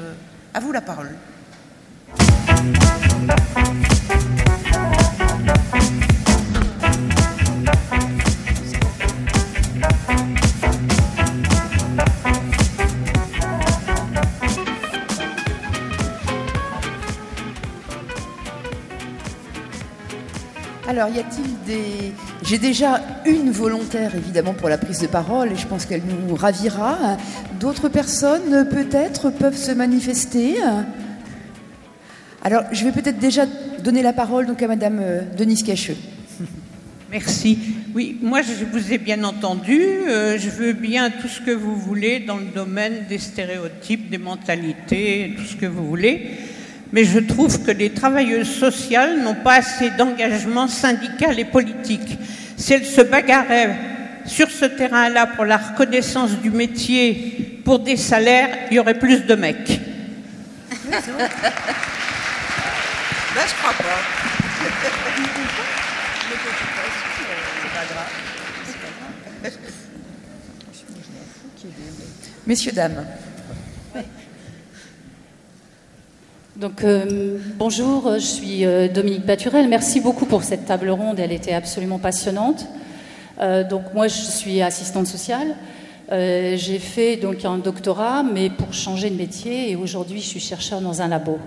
à 0.53 0.59
vous 0.59 0.71
la 0.71 0.81
parole. 0.81 1.09
Alors, 20.87 21.07
y 21.07 21.19
a-t-il 21.19 21.63
des... 21.65 22.13
J'ai 22.43 22.57
déjà 22.57 22.99
une 23.25 23.49
volontaire, 23.49 24.13
évidemment, 24.13 24.53
pour 24.53 24.67
la 24.67 24.77
prise 24.77 24.99
de 24.99 25.07
parole, 25.07 25.53
et 25.53 25.55
je 25.55 25.65
pense 25.65 25.85
qu'elle 25.85 26.03
nous 26.03 26.35
ravira. 26.35 26.97
D'autres 27.61 27.87
personnes, 27.87 28.67
peut-être, 28.69 29.29
peuvent 29.29 29.55
se 29.55 29.71
manifester? 29.71 30.55
Alors, 32.43 32.63
je 32.71 32.83
vais 32.83 32.91
peut-être 32.91 33.19
déjà 33.19 33.45
donner 33.83 34.01
la 34.01 34.13
parole 34.13 34.47
donc, 34.47 34.63
à 34.63 34.67
Madame 34.67 34.99
euh, 34.99 35.21
Denise 35.37 35.61
Cacheux. 35.63 35.95
Merci. 37.11 37.59
Oui, 37.93 38.17
moi 38.21 38.41
je 38.41 38.65
vous 38.65 38.93
ai 38.93 38.97
bien 38.97 39.23
entendu. 39.23 39.79
Euh, 39.79 40.39
je 40.39 40.49
veux 40.49 40.73
bien 40.73 41.11
tout 41.11 41.27
ce 41.27 41.41
que 41.41 41.51
vous 41.51 41.75
voulez 41.75 42.21
dans 42.21 42.37
le 42.37 42.45
domaine 42.45 43.05
des 43.09 43.19
stéréotypes, 43.19 44.09
des 44.09 44.17
mentalités, 44.17 45.33
tout 45.37 45.43
ce 45.43 45.55
que 45.55 45.65
vous 45.65 45.85
voulez. 45.85 46.31
Mais 46.93 47.03
je 47.03 47.19
trouve 47.19 47.61
que 47.63 47.71
les 47.71 47.91
travailleuses 47.91 48.49
sociales 48.49 49.21
n'ont 49.21 49.35
pas 49.35 49.55
assez 49.55 49.91
d'engagement 49.91 50.67
syndical 50.67 51.37
et 51.37 51.45
politique. 51.45 52.17
Si 52.57 52.73
elles 52.73 52.85
se 52.85 53.01
bagarraient 53.01 53.75
sur 54.25 54.49
ce 54.49 54.65
terrain-là 54.65 55.27
pour 55.27 55.45
la 55.45 55.57
reconnaissance 55.57 56.31
du 56.41 56.49
métier, 56.49 57.59
pour 57.63 57.79
des 57.79 57.97
salaires, 57.97 58.49
il 58.71 58.77
y 58.77 58.79
aurait 58.79 58.97
plus 58.97 59.25
de 59.25 59.35
mecs. 59.35 59.79
Là, 63.33 63.41
je 63.47 63.53
crois 63.55 63.71
pas. 63.71 63.99
Messieurs, 72.45 72.73
dames. 72.73 73.05
Donc, 76.57 76.83
euh, 76.83 77.37
bonjour, 77.55 78.15
je 78.15 78.19
suis 78.19 78.65
euh, 78.65 78.89
Dominique 78.89 79.25
Baturel. 79.25 79.69
Merci 79.69 80.01
beaucoup 80.01 80.25
pour 80.25 80.43
cette 80.43 80.65
table 80.65 80.89
ronde, 80.89 81.17
elle 81.17 81.31
était 81.31 81.53
absolument 81.53 81.99
passionnante. 81.99 82.67
Euh, 83.39 83.63
donc, 83.63 83.93
moi, 83.93 84.09
je 84.09 84.21
suis 84.21 84.61
assistante 84.61 85.07
sociale. 85.07 85.55
J'ai 86.11 86.79
fait 86.79 87.15
donc 87.15 87.45
un 87.45 87.57
doctorat, 87.57 88.23
mais 88.23 88.49
pour 88.49 88.73
changer 88.73 89.09
de 89.09 89.15
métier, 89.15 89.71
et 89.71 89.77
aujourd'hui, 89.77 90.19
je 90.19 90.27
suis 90.27 90.41
chercheur 90.41 90.81
dans 90.81 91.01
un 91.01 91.07
labo. 91.07 91.39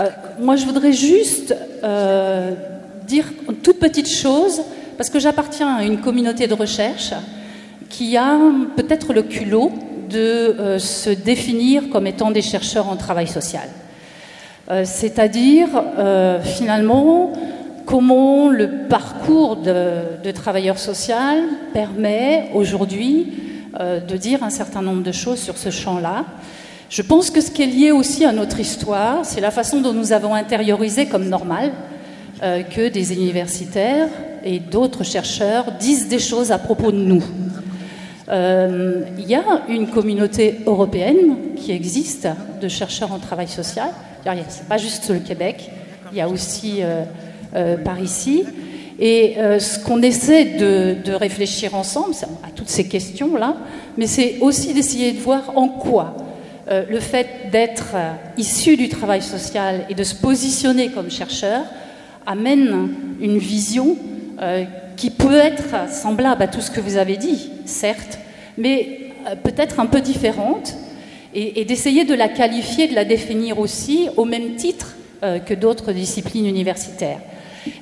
Euh, 0.00 0.08
moi, 0.38 0.56
je 0.56 0.64
voudrais 0.64 0.92
juste 0.92 1.54
euh, 1.84 2.52
dire 3.06 3.26
une 3.48 3.56
toute 3.56 3.78
petite 3.78 4.08
chose, 4.08 4.62
parce 4.96 5.10
que 5.10 5.18
j'appartiens 5.18 5.76
à 5.76 5.84
une 5.84 6.00
communauté 6.00 6.46
de 6.46 6.54
recherche 6.54 7.12
qui 7.88 8.16
a 8.16 8.38
peut-être 8.76 9.12
le 9.12 9.22
culot 9.22 9.72
de 10.08 10.18
euh, 10.18 10.78
se 10.78 11.10
définir 11.10 11.90
comme 11.90 12.06
étant 12.06 12.30
des 12.30 12.42
chercheurs 12.42 12.88
en 12.88 12.96
travail 12.96 13.26
social. 13.26 13.68
C'est-à-dire, 14.84 15.68
finalement, 16.44 17.32
comment 17.86 18.50
le 18.50 18.86
parcours 18.88 19.56
de, 19.56 20.22
de 20.22 20.30
travailleur 20.30 20.78
social 20.78 21.40
permet 21.72 22.50
aujourd'hui 22.54 23.32
de 23.76 24.16
dire 24.16 24.44
un 24.44 24.50
certain 24.50 24.80
nombre 24.80 25.02
de 25.02 25.10
choses 25.10 25.40
sur 25.40 25.58
ce 25.58 25.70
champ-là. 25.70 26.24
Je 26.90 27.02
pense 27.02 27.30
que 27.30 27.40
ce 27.40 27.52
qui 27.52 27.62
est 27.62 27.66
lié 27.66 27.92
aussi 27.92 28.24
à 28.24 28.32
notre 28.32 28.58
histoire, 28.58 29.24
c'est 29.24 29.40
la 29.40 29.52
façon 29.52 29.80
dont 29.80 29.92
nous 29.92 30.12
avons 30.12 30.34
intériorisé 30.34 31.06
comme 31.06 31.28
normal 31.28 31.70
euh, 32.42 32.64
que 32.64 32.88
des 32.88 33.12
universitaires 33.12 34.08
et 34.44 34.58
d'autres 34.58 35.04
chercheurs 35.04 35.70
disent 35.78 36.08
des 36.08 36.18
choses 36.18 36.50
à 36.50 36.58
propos 36.58 36.90
de 36.90 36.96
nous. 36.96 37.22
Euh, 38.28 39.02
il 39.18 39.28
y 39.28 39.36
a 39.36 39.62
une 39.68 39.86
communauté 39.86 40.58
européenne 40.66 41.36
qui 41.54 41.70
existe 41.70 42.26
de 42.60 42.66
chercheurs 42.66 43.12
en 43.12 43.20
travail 43.20 43.46
social. 43.46 43.90
C'est 44.48 44.66
pas 44.66 44.76
juste 44.76 45.10
le 45.10 45.20
Québec, 45.20 45.70
il 46.10 46.18
y 46.18 46.20
a 46.20 46.28
aussi 46.28 46.80
euh, 46.82 47.76
par 47.84 48.00
ici. 48.00 48.42
Et 48.98 49.36
ce 49.58 49.78
qu'on 49.78 50.02
essaie 50.02 50.56
de, 50.58 50.96
de, 51.02 51.12
réfléchir 51.12 51.74
ensemble 51.74 52.14
à 52.44 52.50
toutes 52.54 52.68
ces 52.68 52.86
questions-là, 52.86 53.56
mais 53.96 54.06
c'est 54.06 54.38
aussi 54.42 54.74
d'essayer 54.74 55.12
de 55.12 55.20
voir 55.20 55.56
en 55.56 55.68
quoi 55.68 56.14
euh, 56.70 56.84
le 56.88 57.00
fait 57.00 57.50
d'être 57.50 57.94
euh, 57.96 58.12
issu 58.38 58.76
du 58.76 58.88
travail 58.88 59.22
social 59.22 59.86
et 59.88 59.94
de 59.94 60.04
se 60.04 60.14
positionner 60.14 60.90
comme 60.90 61.10
chercheur 61.10 61.64
amène 62.26 62.90
une 63.20 63.38
vision 63.38 63.96
euh, 64.40 64.62
qui 64.96 65.10
peut 65.10 65.34
être 65.34 65.90
semblable 65.90 66.44
à 66.44 66.46
tout 66.46 66.60
ce 66.60 66.70
que 66.70 66.80
vous 66.80 66.96
avez 66.96 67.16
dit, 67.16 67.50
certes, 67.64 68.20
mais 68.56 69.00
peut-être 69.42 69.80
un 69.80 69.86
peu 69.86 70.00
différente, 70.00 70.74
et, 71.34 71.64
d'essayer 71.64 72.04
de 72.04 72.14
la 72.14 72.28
qualifier, 72.28 72.86
de 72.86 72.94
la 72.94 73.04
définir 73.04 73.58
aussi 73.58 74.08
au 74.16 74.24
même 74.24 74.56
titre 74.56 74.94
que 75.22 75.54
d'autres 75.54 75.92
disciplines 75.92 76.46
universitaires. 76.46 77.20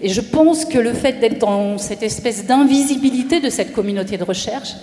Et 0.00 0.08
je 0.08 0.20
pense 0.20 0.64
que 0.64 0.78
le 0.78 0.92
fait 0.92 1.14
d'être 1.14 1.38
dans 1.38 1.78
cette 1.78 2.02
espèce 2.02 2.46
d'invisibilité 2.46 3.40
de 3.40 3.50
cette 3.50 3.72
communauté 3.72 4.16
de 4.16 4.24
recherche, 4.24 4.74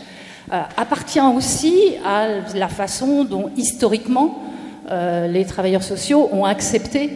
appartient 0.49 1.19
aussi 1.19 1.95
à 2.05 2.27
la 2.53 2.67
façon 2.67 3.23
dont 3.23 3.51
historiquement 3.57 4.43
euh, 4.91 5.27
les 5.27 5.45
travailleurs 5.45 5.84
sociaux 5.84 6.30
ont 6.31 6.45
accepté 6.45 7.09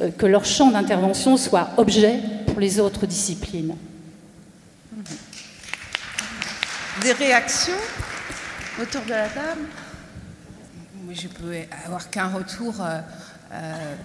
euh, 0.00 0.10
que 0.10 0.26
leur 0.26 0.44
champ 0.44 0.70
d'intervention 0.70 1.36
soit 1.36 1.70
objet 1.78 2.20
pour 2.46 2.60
les 2.60 2.78
autres 2.80 3.06
disciplines. 3.06 3.74
Des 7.02 7.12
réactions 7.12 7.72
autour 8.80 9.02
de 9.02 9.10
la 9.10 9.28
table? 9.28 9.62
Moi, 11.04 11.14
je 11.14 11.28
peux 11.28 11.54
avoir 11.86 12.10
qu'un 12.10 12.28
retour 12.28 12.74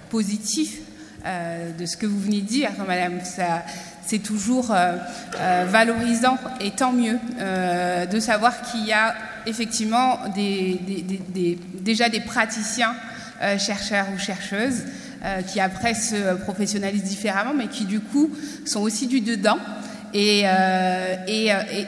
positif 0.10 0.80
de 1.26 1.86
ce 1.86 1.96
que 1.96 2.06
vous 2.06 2.20
venez 2.20 2.42
de 2.42 2.48
dire, 2.48 2.72
Madame. 2.86 3.22
Ça, 3.24 3.64
c'est 4.06 4.20
toujours 4.20 4.72
euh, 4.72 4.96
euh, 5.40 5.66
valorisant 5.68 6.38
et 6.60 6.72
tant 6.72 6.92
mieux 6.92 7.20
euh, 7.40 8.06
de 8.06 8.20
savoir 8.20 8.62
qu'il 8.64 8.86
y 8.86 8.94
a 8.94 9.14
effectivement 9.46 10.20
déjà 10.36 12.10
des 12.10 12.20
praticiens, 12.20 12.94
chercheurs 13.58 14.08
ou 14.14 14.20
chercheuses, 14.20 14.84
qui 15.48 15.62
après 15.62 15.94
se 15.94 16.36
professionnalisent 16.36 17.04
différemment, 17.04 17.54
mais 17.56 17.68
qui 17.68 17.86
du 17.86 18.02
coup 18.02 18.30
sont 18.66 18.82
aussi 18.82 19.08
du 19.08 19.22
dedans 19.22 19.58
et, 20.14 20.44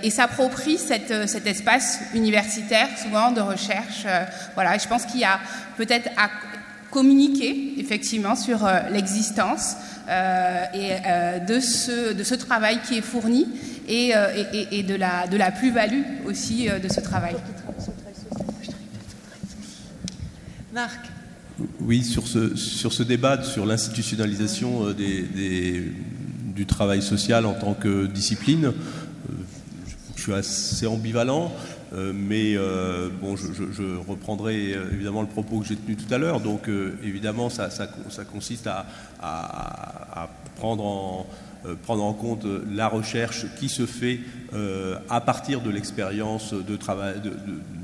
s'approprie 0.09 0.77
cet 0.77 1.45
espace 1.45 1.99
universitaire, 2.15 2.88
souvent 2.97 3.31
de 3.31 3.41
recherche. 3.41 4.07
voilà, 4.55 4.77
je 4.77 4.88
pense 4.88 5.05
qu'il 5.05 5.19
y 5.19 5.25
a 5.25 5.39
peut-être 5.75 6.09
à 6.17 6.29
communiquer 6.89 7.73
effectivement 7.77 8.35
sur 8.35 8.67
l'existence 8.89 9.75
et 10.07 10.91
de, 11.48 11.60
ce, 11.60 12.14
de 12.14 12.23
ce 12.23 12.36
travail 12.36 12.80
qui 12.88 12.98
est 12.98 13.02
fourni 13.02 13.48
et, 13.88 14.14
et 14.72 14.84
de 14.84 14.95
la, 14.95 15.28
de 15.28 15.38
la 15.38 15.52
plus-value 15.52 16.26
aussi 16.26 16.68
de 16.68 16.91
ce 16.91 17.02
travail. 17.02 17.36
Marc 20.73 21.11
oui, 21.80 22.03
sur 22.03 22.28
ce, 22.28 22.56
sur 22.56 22.94
ce 22.94 23.03
débat 23.03 23.44
sur 23.44 23.65
l'institutionnalisation 23.65 24.88
euh, 24.88 24.94
des, 24.94 25.91
du 26.56 26.65
travail 26.65 27.02
social 27.02 27.45
en 27.45 27.53
tant 27.53 27.73
que 27.73 28.06
discipline, 28.07 28.65
euh, 28.65 28.72
je 30.15 30.22
suis 30.22 30.34
assez 30.34 30.88
ambivalent. 30.88 31.52
Euh, 31.93 32.13
mais 32.13 32.55
bon, 33.22 33.35
je, 33.35 33.97
reprendrai 34.07 34.72
évidemment 34.91 35.22
le 35.22 35.27
propos 35.27 35.59
que 35.59 35.65
j'ai 35.65 35.76
tenu 35.76 35.95
tout 35.95 36.11
à 36.13 36.18
l'heure. 36.18 36.39
Donc, 36.39 36.69
évidemment, 37.03 37.49
ça, 37.49 37.69
consiste 38.31 38.68
à, 38.68 40.30
prendre 40.55 40.84
en, 40.85 42.13
compte 42.13 42.45
la 42.72 42.88
recherche 42.88 43.45
qui 43.59 43.69
se 43.69 43.85
fait 43.85 44.19
à 45.09 45.22
partir 45.22 45.61
de 45.61 45.69
l'expérience 45.69 46.53
de 46.53 46.76
travail, 46.76 47.15
de, 47.22 47.31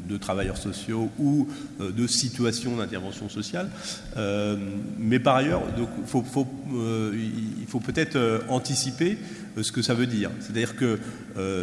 de 0.08 0.18
travailleurs 0.18 0.58
sociaux 0.58 1.10
ou 1.20 1.48
euh, 1.80 1.92
de 1.92 2.08
situations 2.08 2.78
d'intervention 2.78 3.30
sociale. 3.30 3.70
Euh, 4.16 4.56
mais 4.98 5.20
par 5.20 5.36
ailleurs, 5.36 5.62
euh, 5.64 7.14
il 7.14 7.68
faut 7.68 7.80
peut-être 7.80 8.18
anticiper 8.50 9.18
ce 9.62 9.72
que 9.72 9.82
ça 9.82 9.94
veut 9.94 10.08
dire. 10.08 10.30
C'est-à-dire 10.40 10.76
que 10.76 11.00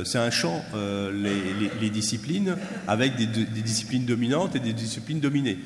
c'est 0.04 0.18
un 0.18 0.30
champ, 0.30 0.64
les, 1.12 1.90
disciplines, 1.90 2.56
avec 2.86 3.16
des, 3.16 3.26
disciplines 3.26 4.04
dominantes 4.04 4.56
et 4.56 4.60
des 4.60 4.72
disciplines 4.72 5.20
dominées. 5.20 5.58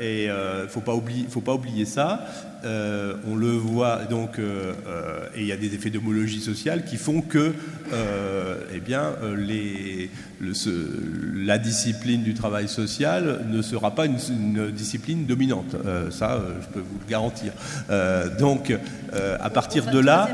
et 0.00 0.24
il 0.24 0.28
ne 0.28 0.66
faut, 0.68 0.80
pas 0.80 0.94
oublier, 1.54 1.84
ça. 1.84 2.26
on 2.64 3.36
le 3.36 3.50
voit 3.50 4.04
donc, 4.04 4.38
et 4.38 5.40
il 5.40 5.46
y 5.46 5.52
a 5.52 5.56
des 5.56 5.74
effets 5.74 5.90
d'homologie 5.90 6.40
sociale 6.40 6.84
qui 6.84 6.96
font 6.96 7.20
que 7.20 7.52
eh 8.74 8.80
bien, 8.80 9.12
la 10.40 11.58
discipline 11.58 12.22
du 12.22 12.34
travail 12.34 12.68
social 12.68 13.44
ne 13.50 13.62
sera 13.62 13.94
pas 13.94 14.06
une, 14.06 14.70
discipline 14.70 15.26
dominante. 15.26 15.74
Euh, 15.74 16.10
ça, 16.10 16.32
euh, 16.32 16.54
je 16.62 16.66
peux 16.68 16.80
vous 16.80 16.98
le 17.00 17.10
garantir. 17.10 17.52
Euh, 17.90 18.36
donc, 18.38 18.76
à 19.40 19.50
partir 19.50 19.90
de 19.90 19.98
là, 19.98 20.28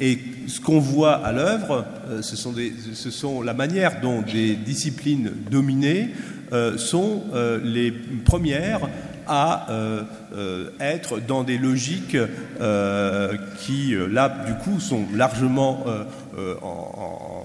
et 0.00 0.18
ce 0.46 0.60
qu'on 0.60 0.78
voit 0.78 1.14
à 1.14 1.32
l'œuvre, 1.32 1.84
ce, 2.20 2.36
sont 2.36 2.54
ce 2.94 3.10
sont 3.10 3.42
la 3.42 3.54
manière 3.54 4.00
dont 4.00 4.22
des 4.22 4.54
disciplines 4.54 5.30
dominées 5.50 6.10
sont 6.76 7.24
les 7.64 7.92
premières 8.24 8.88
à 9.26 9.66
être 10.78 11.18
dans 11.20 11.42
des 11.42 11.58
logiques 11.58 12.16
qui, 13.58 13.94
là, 14.10 14.44
du 14.46 14.54
coup, 14.54 14.78
sont 14.78 15.04
largement 15.14 15.84
en, 16.62 17.35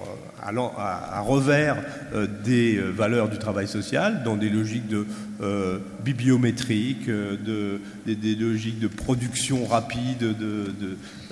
à, 0.43 1.21
revers 1.21 1.77
euh, 2.13 2.27
des 2.43 2.77
euh, 2.77 2.89
valeurs 2.89 3.29
du 3.29 3.37
travail 3.37 3.67
social, 3.67 4.23
dans 4.23 4.37
des 4.37 4.49
logiques 4.49 4.87
de 4.87 5.05
euh, 5.41 5.79
bibliométriques, 6.03 7.07
de, 7.07 7.81
des, 8.05 8.35
logiques 8.35 8.79
de 8.79 8.87
production 8.87 9.65
rapide 9.65 10.19
de, 10.19 10.73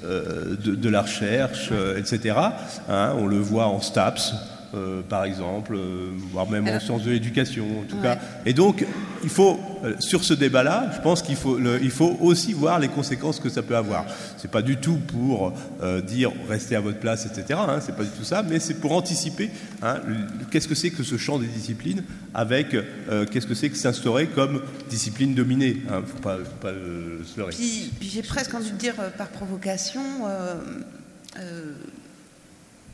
de, 0.04 0.76
de 0.76 0.90
la 0.90 1.02
recherche, 1.02 1.72
etc. 1.98 2.36
Hein, 2.90 3.14
on 3.18 3.28
le 3.28 3.38
voit 3.38 3.68
en 3.68 3.82
STAPS. 3.82 4.34
Euh, 4.76 5.02
par 5.02 5.24
exemple, 5.24 5.74
euh, 5.76 6.12
voire 6.32 6.50
même 6.50 6.68
en 6.68 6.80
sciences 6.80 7.04
de 7.04 7.10
l'éducation, 7.10 7.66
en 7.80 7.84
tout 7.84 8.00
cas. 8.02 8.20
Et 8.46 8.54
donc, 8.54 8.86
il 9.24 9.30
faut, 9.30 9.60
euh, 9.84 9.96
sur 10.00 10.24
ce 10.24 10.36
débat-là, 10.36 10.92
je 10.96 11.02
pense 11.02 11.24
qu'il 11.24 11.38
faut, 11.38 11.58
il 11.82 11.90
faut 11.90 12.16
aussi 12.22 12.54
voir 12.54 12.78
les 12.80 12.88
conséquences 12.88 13.40
que 13.40 13.50
ça 13.50 13.64
peut 13.64 13.76
avoir. 13.76 14.06
C'est 14.38 14.52
pas 14.52 14.62
du 14.62 14.78
tout 14.78 14.98
pour 14.98 15.54
dire 16.06 16.32
restez 16.48 16.76
à 16.76 16.82
votre 16.82 17.00
place, 17.00 17.26
etc. 17.26 17.60
Hein, 17.68 17.80
c'est 17.82 17.96
pas 17.96 18.04
du 18.04 18.12
tout 18.12 18.24
ça, 18.24 18.44
mais 18.44 18.60
c'est 18.60 18.76
pour 18.76 18.92
anticiper 18.92 19.50
hein, 19.82 19.96
qu'est-ce 20.52 20.68
que 20.68 20.76
c'est 20.76 20.92
que 20.92 21.04
ce 21.04 21.18
champ 21.18 21.40
des 21.40 21.48
disciplines 21.48 22.04
avec 22.34 22.76
qu'est-ce 23.32 23.48
que 23.48 23.56
c'est 23.56 23.70
que 23.70 23.78
s'instaurer 23.78 24.28
comme 24.28 24.62
discipline 24.90 25.34
dominée. 25.34 25.78
Hein, 25.90 26.04
faut 26.06 26.20
pas, 26.20 26.38
faut 26.38 26.62
pas 26.62 26.74
se 27.26 27.38
leurrer. 27.38 27.54
Puis, 27.54 27.92
puis 28.00 28.10
j'ai 28.10 28.22
presque 28.22 28.54
envie 28.54 28.72
de 28.72 28.78
dire 28.78 28.96
par 29.18 29.30
provocation 29.30 30.02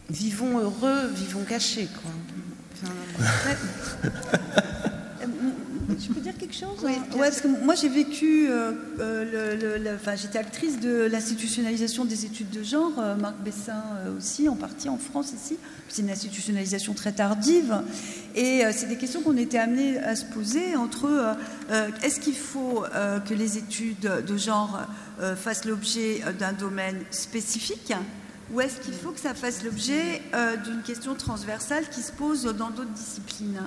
vivons 0.10 0.60
heureux, 0.60 1.08
vivons 1.14 1.44
cachés. 1.44 1.88
Quoi. 2.02 2.12
Je 5.98 6.08
peux 6.14 6.20
dire 6.20 6.38
quelque 6.38 6.56
chose 6.56 6.78
Oui, 6.84 6.94
parce 7.18 7.42
que 7.42 7.48
moi 7.48 7.76
j'ai 7.76 7.90
vécu, 7.90 8.48
euh, 8.50 8.74
euh, 9.00 9.78
le, 9.78 9.96
enfin, 9.96 10.16
j'étais 10.16 10.38
actrice 10.38 10.80
de 10.80 11.06
l'institutionnalisation 11.06 12.06
des 12.06 12.26
études 12.26 12.50
de 12.50 12.64
genre, 12.64 12.92
euh, 13.00 13.16
Marc 13.16 13.38
Bessin 13.38 13.84
aussi, 14.18 14.50
en 14.50 14.56
partie 14.56 14.90
en 14.90 14.98
France 14.98 15.34
ici. 15.34 15.58
C'est 15.88 16.02
une 16.02 16.10
institutionnalisation 16.10 16.94
très 16.94 17.14
tardive. 17.14 17.82
Et 18.36 18.64
c'est 18.72 18.88
des 18.88 18.98
questions 18.98 19.22
qu'on 19.22 19.38
était 19.38 19.60
amenés 19.60 19.98
à 20.00 20.16
se 20.16 20.26
poser 20.26 20.76
entre 20.76 21.38
est-ce 22.04 22.20
qu'il 22.20 22.36
faut 22.36 22.84
que 23.26 23.34
les 23.34 23.58
études 23.58 24.12
de 24.28 24.38
genre 24.38 24.82
fassent 25.38 25.64
l'objet 25.64 26.22
d'un 26.38 26.52
domaine 26.52 27.00
spécifique 27.12 27.94
ou 28.54 28.62
est-ce 28.62 28.80
qu'il 28.80 28.94
faut 28.94 29.12
que 29.12 29.20
ça 29.20 29.34
fasse 29.34 29.64
l'objet 29.64 30.22
euh, 30.34 30.56
d'une 30.58 30.82
question 30.82 31.16
transversale 31.16 31.90
qui 31.90 32.02
se 32.02 32.12
pose 32.12 32.44
dans 32.44 32.70
d'autres 32.70 32.92
disciplines? 32.92 33.62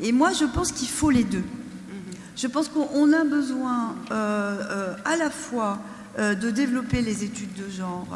Et 0.00 0.12
moi, 0.12 0.32
je 0.32 0.44
pense 0.44 0.72
qu'il 0.72 0.88
faut 0.88 1.10
les 1.10 1.24
deux. 1.24 1.44
Je 2.36 2.46
pense 2.46 2.68
qu'on 2.68 3.12
a 3.12 3.24
besoin 3.24 3.96
euh, 4.10 4.14
euh, 4.14 4.96
à 5.04 5.16
la 5.16 5.30
fois 5.30 5.78
de 6.18 6.50
développer 6.50 7.00
les 7.00 7.22
études 7.22 7.54
de 7.54 7.70
genre 7.70 8.08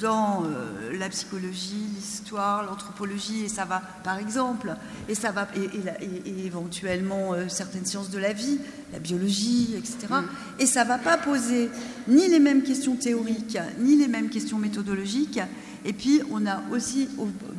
dans 0.00 0.44
euh, 0.44 0.96
la 0.96 1.08
psychologie, 1.08 1.86
l'histoire, 1.96 2.64
l'anthropologie, 2.64 3.44
et 3.44 3.48
ça 3.48 3.64
va, 3.64 3.82
par 4.04 4.18
exemple, 4.18 4.74
et 5.08 5.14
ça 5.14 5.32
va, 5.32 5.48
et, 5.56 6.46
éventuellement 6.46 7.34
euh, 7.34 7.48
certaines 7.48 7.84
sciences 7.84 8.10
de 8.10 8.18
la 8.18 8.32
vie, 8.32 8.58
la 8.92 9.00
biologie, 9.00 9.74
etc. 9.76 9.96
Mm. 10.10 10.24
Et 10.60 10.66
ça 10.66 10.84
va 10.84 10.98
pas 10.98 11.16
poser 11.16 11.68
ni 12.06 12.28
les 12.28 12.38
mêmes 12.38 12.62
questions 12.62 12.96
théoriques, 12.96 13.58
ni 13.80 13.96
les 13.96 14.08
mêmes 14.08 14.30
questions 14.30 14.58
méthodologiques. 14.58 15.40
Et 15.84 15.92
puis, 15.92 16.22
on 16.30 16.46
a 16.46 16.62
aussi 16.70 17.08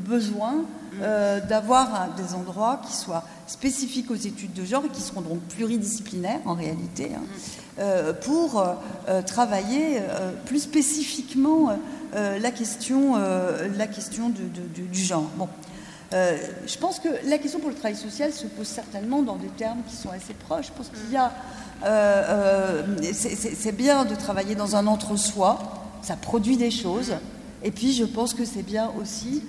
besoin 0.07 0.65
d'avoir 0.99 2.13
des 2.15 2.33
endroits 2.33 2.81
qui 2.85 2.93
soient 2.93 3.23
spécifiques 3.47 4.09
aux 4.11 4.15
études 4.15 4.53
de 4.53 4.65
genre 4.65 4.83
et 4.85 4.89
qui 4.89 5.01
seront 5.01 5.21
donc 5.21 5.39
pluridisciplinaires 5.41 6.41
en 6.45 6.53
réalité. 6.53 7.11
Hein. 7.15 7.23
Euh, 7.77 8.13
pour 8.13 8.63
euh, 9.09 9.21
travailler 9.21 9.97
euh, 9.99 10.31
plus 10.45 10.59
spécifiquement 10.59 11.77
la 12.13 12.51
question, 12.51 13.15
la 13.77 13.87
question 13.87 14.29
du 14.29 15.03
genre. 15.03 15.29
Bon. 15.35 15.49
je 16.13 16.77
pense 16.77 16.99
que 16.99 17.09
la 17.27 17.37
question 17.37 17.59
pour 17.59 17.67
le 17.67 17.75
travail 17.75 17.97
social 17.97 18.31
se 18.31 18.47
pose 18.47 18.67
certainement 18.67 19.21
dans 19.21 19.35
des 19.35 19.49
termes 19.49 19.79
qui 19.85 19.97
sont 19.97 20.11
assez 20.11 20.33
proches. 20.33 20.67
Je 20.67 20.71
pense 20.71 20.87
qu'il 20.87 21.11
y 21.11 21.17
a. 21.17 21.33
c'est 23.11 23.75
bien 23.75 24.05
de 24.05 24.15
travailler 24.15 24.55
dans 24.55 24.77
un 24.77 24.87
entre-soi, 24.87 25.59
ça 26.01 26.15
produit 26.15 26.55
des 26.55 26.71
choses. 26.71 27.15
Et 27.65 27.71
puis 27.71 27.91
je 27.93 28.05
pense 28.05 28.33
que 28.33 28.45
c'est 28.45 28.63
bien 28.63 28.91
aussi 29.01 29.43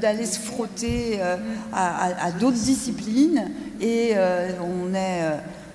d'aller 0.00 0.24
se 0.24 0.38
frotter 0.38 1.20
à, 1.72 2.24
à 2.24 2.30
d'autres 2.30 2.56
disciplines. 2.56 3.50
Et 3.80 4.14
on 4.62 4.94
est 4.94 5.22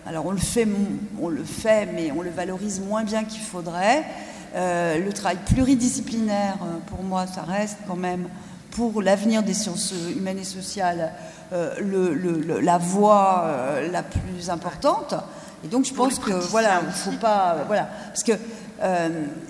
alors 0.05 0.25
on 0.25 0.31
le 0.31 0.37
fait, 0.37 0.67
on 1.21 1.29
le 1.29 1.43
fait, 1.43 1.87
mais 1.93 2.11
on 2.11 2.21
le 2.21 2.29
valorise 2.29 2.79
moins 2.81 3.03
bien 3.03 3.23
qu'il 3.23 3.41
faudrait. 3.41 4.03
Euh, 4.55 4.97
le 4.97 5.13
travail 5.13 5.37
pluridisciplinaire, 5.45 6.57
euh, 6.63 6.79
pour 6.87 7.03
moi, 7.03 7.25
ça 7.27 7.43
reste 7.43 7.77
quand 7.87 7.95
même 7.95 8.27
pour 8.71 9.01
l'avenir 9.01 9.43
des 9.43 9.53
sciences 9.53 9.93
humaines 10.15 10.39
et 10.39 10.43
sociales 10.43 11.13
euh, 11.53 12.61
la 12.61 12.77
voie 12.77 13.45
la 13.91 14.03
plus 14.03 14.49
importante. 14.49 15.13
Et 15.63 15.67
donc 15.67 15.85
je 15.85 15.93
pense 15.93 16.17
que 16.17 16.31
voilà, 16.31 16.81
il 16.85 16.93
faut 16.93 17.17
pas 17.19 17.57
voilà 17.67 17.89
parce 18.07 18.23
que 18.23 18.31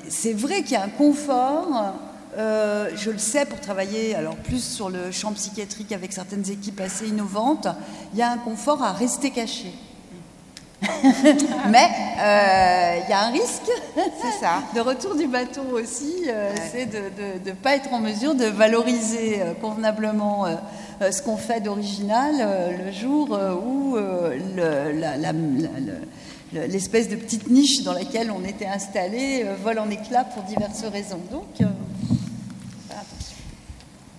c'est 0.10 0.34
vrai 0.34 0.64
qu'il 0.64 0.72
y 0.72 0.76
a 0.76 0.84
un 0.84 0.90
confort. 0.90 1.94
Je 2.38 3.10
le 3.10 3.18
sais 3.18 3.46
pour 3.46 3.60
travailler 3.60 4.16
alors 4.16 4.36
plus 4.36 4.64
sur 4.64 4.90
le 4.90 5.12
champ 5.12 5.34
psychiatrique 5.34 5.92
avec 5.92 6.14
certaines 6.14 6.50
équipes 6.50 6.82
assez 6.82 7.08
innovantes, 7.08 7.68
il 8.14 8.20
y 8.20 8.22
a 8.22 8.32
un 8.32 8.38
confort 8.38 8.82
à 8.84 8.92
rester 8.92 9.32
caché. 9.32 9.74
Mais 11.70 11.90
il 12.16 12.22
euh, 12.22 13.10
y 13.10 13.14
a 13.14 13.28
un 13.28 13.32
risque 13.32 13.72
ça. 14.40 14.64
de 14.76 14.80
retour 14.80 15.16
du 15.16 15.28
bateau 15.28 15.62
aussi, 15.74 16.24
euh, 16.28 16.52
c'est 16.72 16.88
de 16.88 17.50
ne 17.50 17.54
pas 17.54 17.76
être 17.76 17.94
en 17.94 18.00
mesure 18.00 18.34
de 18.34 18.46
valoriser 18.46 19.42
euh, 19.42 19.54
convenablement 19.54 20.46
ce 21.00 21.22
qu'on 21.22 21.38
fait 21.38 21.62
d'original 21.62 22.36
le 22.86 22.92
jour 22.92 23.38
où 23.66 23.98
l'espèce 26.54 27.10
de 27.10 27.16
petite 27.16 27.50
niche 27.50 27.84
dans 27.84 27.94
laquelle 27.94 28.32
on 28.32 28.44
était 28.48 28.68
installé 28.68 29.46
vole 29.64 29.80
en 29.80 29.90
éclats 29.90 30.26
pour 30.26 30.44
diverses 30.44 30.86
raisons. 30.86 31.22
Donc 31.32 31.68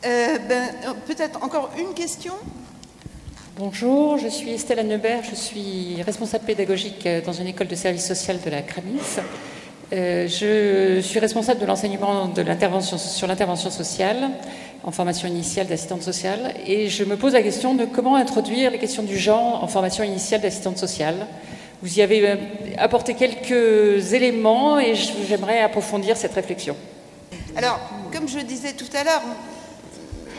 Euh, 0.04 0.38
ben, 0.48 0.70
Peut-être 1.06 1.42
encore 1.42 1.70
une 1.78 1.94
question? 1.94 2.34
Bonjour, 3.56 4.18
je 4.18 4.28
suis 4.28 4.50
Estelle 4.50 4.80
Annebert, 4.80 5.22
je 5.22 5.34
suis 5.34 6.02
responsable 6.02 6.44
pédagogique 6.44 7.06
dans 7.24 7.32
une 7.32 7.46
école 7.46 7.68
de 7.68 7.74
service 7.74 8.06
social 8.06 8.38
de 8.44 8.50
la 8.50 8.62
CRAMIS. 8.62 9.20
Euh, 9.92 10.26
je 10.26 11.00
suis 11.02 11.20
responsable 11.20 11.60
de 11.60 11.66
l'enseignement 11.66 12.26
de 12.26 12.40
l'intervention 12.40 12.96
sur 12.96 13.26
l'intervention 13.26 13.70
sociale 13.70 14.30
en 14.84 14.90
formation 14.90 15.28
initiale 15.28 15.66
d'assistante 15.66 16.02
sociale 16.02 16.54
et 16.66 16.88
je 16.88 17.04
me 17.04 17.16
pose 17.16 17.34
la 17.34 17.42
question 17.42 17.74
de 17.74 17.84
comment 17.84 18.16
introduire 18.16 18.70
les 18.70 18.78
questions 18.78 19.02
du 19.02 19.18
genre 19.18 19.62
en 19.62 19.66
formation 19.66 20.02
initiale 20.02 20.40
d'assistante 20.40 20.78
sociale. 20.78 21.26
Vous 21.82 21.98
y 21.98 22.02
avez 22.02 22.26
euh, 22.26 22.36
apporté 22.78 23.14
quelques 23.14 24.14
éléments 24.14 24.80
et 24.80 24.94
j'aimerais 24.94 25.60
approfondir 25.60 26.16
cette 26.16 26.32
réflexion. 26.32 26.74
Alors, 27.54 27.78
comme 28.12 28.28
je 28.28 28.38
disais 28.38 28.72
tout 28.72 28.88
à 28.98 29.04
l'heure, 29.04 29.22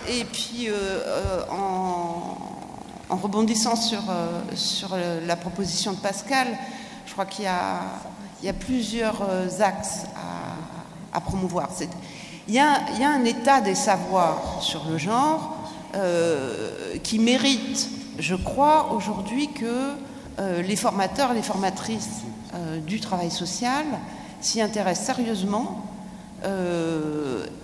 et 0.09 0.25
puis 0.25 0.67
euh, 0.67 0.73
euh, 0.73 1.41
en, 1.49 3.15
rebondissant 3.15 3.75
sur, 3.75 3.99
euh, 4.09 4.41
sur 4.55 4.97
la 5.27 5.35
proposition 5.35 5.93
de 5.93 5.97
Pascal, 5.97 6.47
je 7.05 7.11
crois 7.11 7.25
qu'il 7.25 7.45
y, 7.45 8.45
y, 8.45 8.49
a 8.49 8.53
plusieurs 8.53 9.21
axes 9.61 10.05
à, 11.13 11.21
promouvoir. 11.21 11.69
Il 12.47 12.55
y, 12.55 12.59
a, 12.59 12.79
il 12.95 13.01
y, 13.01 13.03
a, 13.03 13.11
un 13.11 13.23
état 13.23 13.61
des 13.61 13.75
savoirs 13.75 14.57
sur 14.61 14.85
le 14.89 14.97
genre 14.97 15.57
qui 17.03 17.19
mérite, 17.19 17.87
je 18.17 18.33
crois, 18.35 18.93
aujourd'hui 18.93 19.49
que 19.49 19.91
les 20.39 20.75
formateurs 20.75 21.33
les 21.33 21.43
formatrices 21.43 22.23
du 22.87 22.99
travail 22.99 23.29
social 23.29 23.85
s'y 24.41 24.59
intéressent 24.59 25.05
sérieusement 25.05 25.85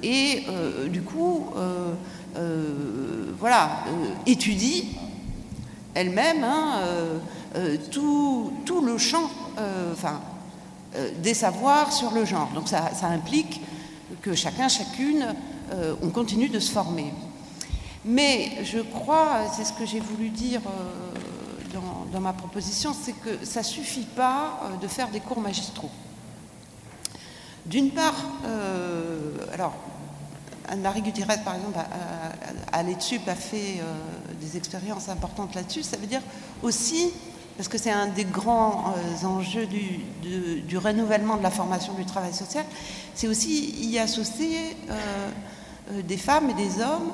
et 0.04 0.46
du 0.90 1.02
coup, 1.02 1.48
voilà, 3.40 3.70
étudie 4.26 4.98
elle-même 5.96 6.44
hein, 6.44 6.82
tout, 7.92 8.54
tout, 8.66 8.82
le 8.82 8.98
champ 8.98 9.30
enfin, 9.92 10.22
des 11.22 11.34
savoirs 11.34 11.92
sur 11.92 12.12
le 12.12 12.26
genre. 12.26 12.50
Donc 12.54 12.68
ça, 12.68 12.92
implique 13.04 13.62
que 14.22 14.36
chacun, 14.36 14.68
chacune, 14.68 15.36
on 16.02 16.10
continue 16.10 16.50
de 16.50 16.60
se 16.60 16.72
former. 16.72 17.14
Mais 18.06 18.64
je 18.64 18.80
crois, 18.80 19.52
c'est 19.56 19.66
ce 19.66 19.74
que 19.74 19.86
j'ai 19.86 20.00
voulu 20.00 20.30
dire 20.30 20.62
dans, 22.12 22.20
ma 22.20 22.34
proposition, 22.34 22.94
c'est 23.00 23.14
que 23.14 23.46
ça 23.46 23.60
ne 23.60 23.66
suffit 23.66 24.06
pas 24.16 24.60
de 24.82 24.88
faire 24.88 25.10
des 25.10 25.20
cours 25.20 25.40
magistraux. 25.40 25.92
D'une 27.66 27.92
part, 27.92 28.16
euh, 28.46 29.32
alors, 29.54 29.74
Anne-Marie 30.70 31.02
Gutiérrez, 31.02 31.40
par 31.44 31.56
exemple, 31.56 31.80
à, 32.72 32.84
l'ETSUP 32.84 33.28
a 33.28 33.36
fait 33.36 33.80
euh, 33.80 33.94
des 34.40 34.58
expériences 34.58 35.10
importantes 35.10 35.56
là-dessus. 35.56 35.84
Ça 35.84 35.98
veut 35.98 36.08
dire 36.08 36.22
aussi, 36.62 37.12
parce 37.58 37.68
que 37.68 37.78
c'est 37.78 37.92
un 37.92 38.08
des 38.08 38.26
grands 38.26 38.94
euh, 38.96 39.26
enjeux 39.26 39.66
du, 39.66 40.78
renouvellement 40.78 41.38
de 41.38 41.44
la 41.44 41.52
formation 41.52 41.94
du 41.94 42.06
travail 42.06 42.34
social, 42.34 42.66
c'est 43.16 43.28
aussi 43.28 43.90
y 43.90 44.00
associer 44.00 44.78
des 46.08 46.18
femmes 46.18 46.52
et 46.52 46.54
des 46.54 46.82
hommes 46.82 47.12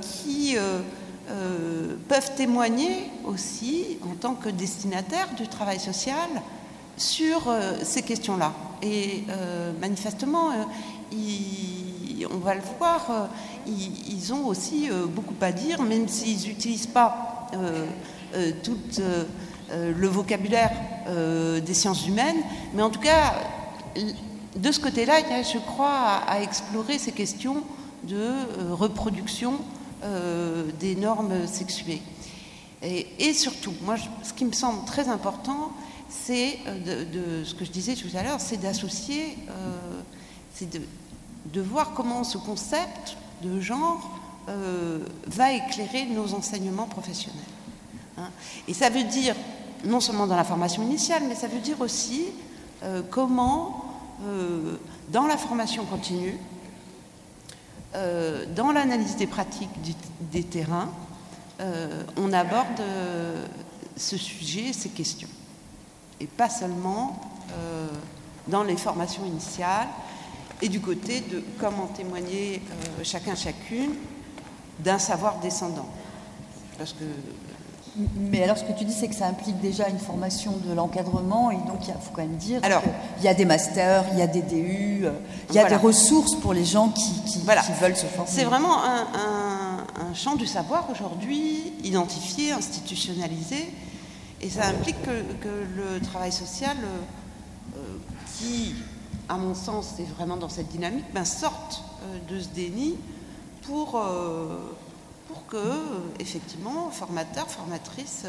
qui 0.00 0.56
peuvent 2.08 2.34
témoigner 2.36 3.10
aussi, 3.24 3.98
en 4.10 4.14
tant 4.14 4.34
que 4.34 4.48
destinataires 4.48 5.28
du 5.36 5.48
travail 5.48 5.78
social, 5.80 6.28
sur 6.96 7.52
ces 7.82 8.02
questions-là. 8.02 8.52
Et 8.82 9.24
euh, 9.30 9.72
manifestement, 9.80 10.50
euh, 10.50 10.64
on 12.26 12.38
va 12.38 12.54
le 12.54 12.62
voir, 12.78 13.06
euh, 13.10 13.26
ils, 13.66 14.32
ont 14.32 14.46
aussi 14.46 14.88
beaucoup 15.14 15.34
à 15.40 15.52
dire, 15.52 15.82
même 15.82 16.08
s'ils 16.08 16.48
n'utilisent 16.48 16.86
pas 16.86 17.46
tout 18.62 18.78
le 19.70 20.06
vocabulaire 20.06 20.72
des 21.64 21.74
sciences 21.74 22.06
humaines. 22.06 22.38
Mais 22.74 22.82
en 22.82 22.90
tout 22.90 23.00
cas, 23.00 23.34
de 24.56 24.72
ce 24.72 24.80
côté-là, 24.80 25.20
il 25.20 25.28
y 25.30 25.32
a, 25.32 25.42
je 25.42 25.58
crois, 25.58 26.22
à, 26.26 26.40
explorer 26.40 26.98
ces 26.98 27.12
questions 27.12 27.62
de 28.04 28.32
reproduction 28.72 29.54
des 30.80 30.94
normes 30.94 31.46
sexuées. 31.46 32.02
Et, 32.82 33.34
surtout, 33.34 33.72
moi, 33.82 33.96
ce 34.22 34.32
qui 34.32 34.44
me 34.44 34.52
semble 34.52 34.84
très 34.84 35.08
important, 35.08 35.72
c'est 36.08 36.58
euh, 36.66 37.40
de, 37.40 37.44
ce 37.44 37.54
que 37.54 37.64
je 37.64 37.70
disais 37.70 37.94
tout 37.94 38.08
à 38.16 38.22
l'heure, 38.22 38.40
c'est 38.40 38.58
d'associer, 38.58 39.36
euh, 39.50 40.00
voir 41.60 41.92
comment 41.94 42.24
ce 42.24 42.38
concept 42.38 43.16
de 43.42 43.60
genre 43.60 44.18
euh, 44.48 44.98
va 45.26 45.52
éclairer 45.52 46.06
nos 46.06 46.34
enseignements 46.34 46.86
professionnels. 46.86 47.40
Hein. 48.16 48.30
Et 48.66 48.74
ça 48.74 48.90
veut 48.90 49.04
dire, 49.04 49.34
non 49.84 50.00
seulement 50.00 50.26
dans 50.26 50.36
la 50.36 50.44
formation 50.44 50.82
initiale, 50.82 51.22
mais 51.28 51.34
ça 51.34 51.46
veut 51.48 51.60
dire 51.60 51.80
aussi 51.80 52.26
comment, 53.10 53.84
dans 55.08 55.26
la 55.26 55.36
formation 55.36 55.84
continue, 55.84 56.36
dans 57.92 58.72
l'analyse 58.72 59.16
des 59.16 59.26
pratiques 59.26 59.70
des 60.32 60.44
terrains, 60.44 60.90
on 62.16 62.32
aborde 62.32 62.82
ce 63.96 64.16
sujet, 64.16 64.72
ces 64.72 64.90
questions 64.90 65.28
et 66.20 66.26
pas 66.26 66.48
seulement 66.48 67.20
euh, 67.52 67.86
dans 68.48 68.62
les 68.62 68.76
formations 68.76 69.24
initiales 69.24 69.88
et 70.62 70.68
du 70.68 70.80
côté 70.80 71.20
de 71.20 71.42
comment 71.58 71.86
témoigner 71.86 72.62
euh, 72.70 73.02
chacun 73.02 73.34
chacune 73.34 73.94
d'un 74.80 74.98
savoir 74.98 75.38
descendant. 75.40 75.88
Parce 76.78 76.92
que 76.92 77.04
mais 78.16 78.42
alors, 78.44 78.56
ce 78.56 78.64
que 78.64 78.72
tu 78.72 78.84
dis, 78.84 78.92
c'est 78.92 79.08
que 79.08 79.14
ça 79.14 79.26
implique 79.26 79.60
déjà 79.60 79.88
une 79.88 79.98
formation 79.98 80.52
de 80.64 80.72
l'encadrement, 80.72 81.50
et 81.50 81.56
donc 81.56 81.88
il 81.88 81.92
faut 81.94 82.12
quand 82.12 82.22
même 82.22 82.36
dire 82.36 82.60
qu'il 82.60 83.24
y 83.24 83.28
a 83.28 83.34
des 83.34 83.44
masters, 83.44 84.04
il 84.12 84.18
y 84.18 84.22
a 84.22 84.26
des 84.26 84.42
DU, 84.42 85.00
euh, 85.04 85.10
il 85.50 85.56
y 85.56 85.58
a 85.58 85.68
des 85.68 85.76
ressources 85.76 86.36
pour 86.36 86.52
les 86.52 86.64
gens 86.64 86.90
qui, 86.90 87.22
qui, 87.24 87.40
veulent 87.40 87.96
se 87.96 88.06
former. 88.06 88.30
C'est 88.30 88.44
vraiment 88.44 88.84
un, 88.84 89.00
un, 89.00 90.10
un, 90.10 90.14
champ 90.14 90.36
du 90.36 90.46
savoir 90.46 90.88
aujourd'hui 90.90 91.72
identifié, 91.82 92.52
institutionnalisé, 92.52 93.68
et 94.40 94.50
ça 94.50 94.66
implique 94.66 95.02
que, 95.02 95.10
le 95.76 96.00
travail 96.00 96.30
social, 96.30 96.76
euh, 96.80 97.78
euh, 97.78 97.80
qui, 98.38 98.74
à 99.28 99.36
mon 99.36 99.54
sens, 99.54 99.98
est 99.98 100.04
vraiment 100.04 100.36
dans 100.36 100.48
cette 100.48 100.68
dynamique, 100.68 101.04
ben, 101.12 101.24
sorte 101.24 101.82
euh, 102.02 102.18
de 102.28 102.40
ce 102.40 102.48
déni 102.48 102.96
pour, 103.62 104.00
pour 105.28 105.46
que, 105.46 105.74
effectivement, 106.18 106.90
formateurs, 106.90 107.50
formatrices 107.50 108.24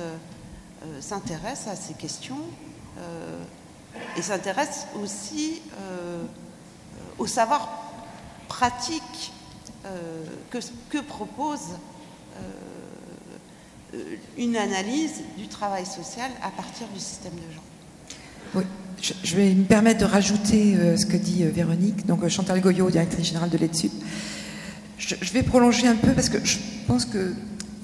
s'intéressent 0.99 1.67
à 1.71 1.75
ces 1.77 1.93
questions 1.93 2.41
et 4.17 4.21
s'intéressent 4.21 4.87
aussi 5.01 5.61
au 7.17 7.25
savoir 7.25 7.69
pratique 8.49 9.31
que, 10.49 10.57
que 10.89 10.97
propose 10.97 11.69
euh, 13.95 14.17
une 14.37 14.55
analyse 14.55 15.23
du 15.37 15.47
travail 15.47 15.85
social 15.85 16.29
à 16.43 16.51
partir 16.51 16.87
du 16.89 16.99
système 16.99 17.33
de 17.33 17.53
genre. 17.53 17.63
Oui, 18.53 18.63
je, 19.01 19.35
vais 19.35 19.53
me 19.53 19.63
permettre 19.63 19.99
de 19.99 20.05
rajouter 20.05 20.75
euh, 20.75 20.97
ce 20.97 21.05
que 21.05 21.17
dit 21.17 21.43
euh, 21.43 21.49
Véronique, 21.49 22.05
donc 22.05 22.27
Chantal 22.27 22.59
Goyot, 22.61 22.89
directrice 22.89 23.27
générale 23.27 23.49
de 23.49 23.57
l'ETSUP. 23.57 23.91
Je, 24.97 25.15
vais 25.33 25.43
prolonger 25.43 25.87
un 25.87 25.95
peu 25.95 26.11
parce 26.11 26.29
que 26.29 26.37
je 26.43 26.57
pense 26.87 27.05
qu'il 27.05 27.33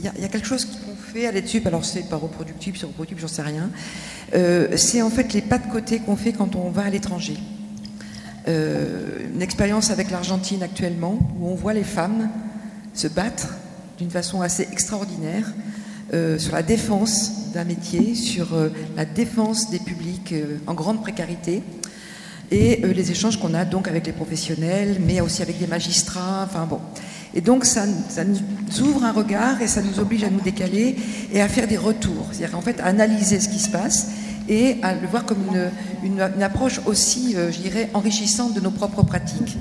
y, 0.03 0.07
a 0.07 0.27
quelque 0.27 0.45
chose 0.45 0.65
qu'on 0.65 0.95
fait 0.95 1.25
à 1.25 1.31
l'ETSUP, 1.31 1.65
alors 1.65 1.85
c'est 1.85 2.09
pas 2.09 2.17
reproductible, 2.17 2.77
c'est 2.77 2.85
reproductible, 2.85 3.21
j'en 3.21 3.27
sais 3.27 3.41
rien. 3.41 3.69
c'est 4.75 5.01
en 5.01 5.09
fait 5.09 5.33
les 5.33 5.41
pas 5.41 5.57
de 5.57 5.71
côté 5.71 5.99
qu'on 5.99 6.17
fait 6.17 6.33
quand 6.33 6.55
on 6.55 6.69
va 6.69 6.83
à 6.83 6.89
l'étranger. 6.89 7.37
une 8.47 9.41
expérience 9.41 9.91
avec 9.91 10.11
l'Argentine 10.11 10.61
actuellement, 10.61 11.17
où 11.39 11.47
on 11.47 11.55
voit 11.55 11.73
les 11.73 11.85
femmes 11.85 12.29
se 12.93 13.07
battre 13.07 13.55
d'une 13.97 14.11
façon 14.11 14.41
assez 14.41 14.63
extraordinaire 14.63 15.45
euh, 16.15 16.39
sur 16.39 16.53
la 16.53 16.63
défense 16.63 17.51
d'un 17.53 17.65
métier, 17.65 18.15
sur 18.15 18.53
euh, 18.53 18.69
la 18.95 19.03
défense 19.03 19.69
des 19.69 19.79
publics 19.79 20.31
euh, 20.31 20.57
en 20.65 20.73
grande 20.73 21.01
précarité 21.01 21.61
et 22.51 22.77
les 22.77 23.11
échanges 23.11 23.39
qu'on 23.39 23.55
a 23.55 23.65
donc 23.65 23.87
avec 23.87 24.05
les 24.05 24.11
professionnels, 24.11 24.97
mais 25.05 25.19
aussi 25.19 25.41
avec 25.41 25.57
des 25.57 25.65
magistrats. 25.65 26.43
Enfin 26.45 26.65
bon. 26.65 26.79
Et 27.33 27.41
donc 27.41 27.65
ça, 27.65 27.85
ça, 28.07 28.23
nous 28.23 28.37
ouvre 28.81 29.03
un 29.03 29.11
regard 29.11 29.61
et 29.63 29.67
ça 29.67 29.81
nous 29.81 29.99
oblige 29.99 30.23
à 30.23 30.29
nous 30.29 30.41
décaler 30.41 30.95
et 31.33 31.41
à 31.41 31.49
faire 31.49 31.67
des 31.67 31.75
retours. 31.75 32.27
C'est-à-dire 32.31 32.57
en 32.57 32.61
fait 32.61 32.79
à 32.79 32.85
analyser 32.85 33.39
ce 33.39 33.49
qui 33.49 33.57
se 33.57 33.69
passe 33.69 34.09
et 34.47 34.77
à 34.83 34.93
le 34.93 35.07
voir 35.07 35.25
comme 35.25 35.39
une, 35.51 35.71
une, 36.03 36.21
une 36.21 36.43
approche 36.43 36.79
aussi, 36.85 37.33
je 37.33 37.59
dirais, 37.59 37.89
enrichissante 37.95 38.53
de 38.53 38.61
nos 38.61 38.71
propres 38.71 39.03
pratiques. 39.03 39.57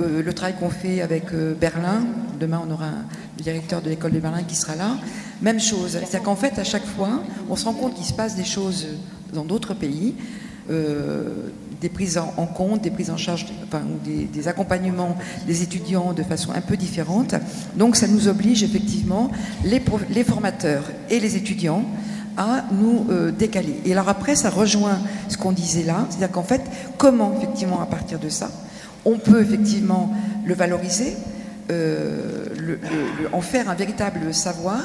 Euh, 0.00 0.22
le 0.22 0.32
travail 0.32 0.54
qu'on 0.58 0.70
fait 0.70 1.00
avec 1.00 1.26
Berlin, 1.60 2.04
demain 2.38 2.62
on 2.66 2.70
aura 2.72 2.90
le 3.38 3.42
directeur 3.42 3.82
de 3.82 3.88
l'école 3.88 4.12
de 4.12 4.20
Berlin 4.20 4.42
qui 4.42 4.56
sera 4.56 4.74
là, 4.76 4.96
même 5.42 5.60
chose. 5.60 5.92
C'est-à-dire 5.92 6.22
qu'en 6.22 6.36
fait, 6.36 6.58
à 6.58 6.64
chaque 6.64 6.86
fois, 6.86 7.22
on 7.48 7.56
se 7.56 7.64
rend 7.64 7.74
compte 7.74 7.94
qu'il 7.94 8.04
se 8.04 8.12
passe 8.12 8.36
des 8.36 8.44
choses 8.44 8.86
dans 9.32 9.44
d'autres 9.44 9.74
pays, 9.74 10.14
euh, 10.70 11.28
des 11.80 11.88
prises 11.88 12.18
en, 12.18 12.46
compte, 12.46 12.82
des 12.82 12.90
prises 12.90 13.10
en 13.10 13.16
charge, 13.16 13.46
des, 14.04 14.48
accompagnements 14.48 15.16
des 15.46 15.62
étudiants 15.62 16.12
de 16.12 16.22
façon 16.22 16.52
un 16.52 16.60
peu 16.60 16.76
différente. 16.76 17.34
Donc 17.74 17.96
ça 17.96 18.06
nous 18.06 18.28
oblige 18.28 18.62
effectivement, 18.62 19.30
les, 19.64 19.80
formateurs 20.24 20.84
et 21.08 21.18
les 21.18 21.36
étudiants, 21.36 21.84
à 22.36 22.64
nous 22.70 23.06
euh, 23.10 23.30
décaler. 23.30 23.80
Et 23.86 23.92
alors 23.92 24.10
après, 24.10 24.36
ça 24.36 24.50
rejoint 24.50 24.98
ce 25.28 25.38
qu'on 25.38 25.52
disait 25.52 25.84
là, 25.84 26.06
c'est-à-dire 26.10 26.30
qu'en 26.30 26.42
fait, 26.42 26.60
comment 26.98 27.34
effectivement 27.38 27.80
à 27.80 27.86
partir 27.86 28.18
de 28.18 28.28
ça, 28.28 28.50
on 29.04 29.18
peut 29.18 29.42
effectivement 29.42 30.14
le 30.44 30.54
valoriser, 30.54 31.16
euh, 31.70 32.46
le, 32.58 32.78
en 33.32 33.40
faire 33.40 33.70
un 33.70 33.74
véritable 33.74 34.34
savoir 34.34 34.82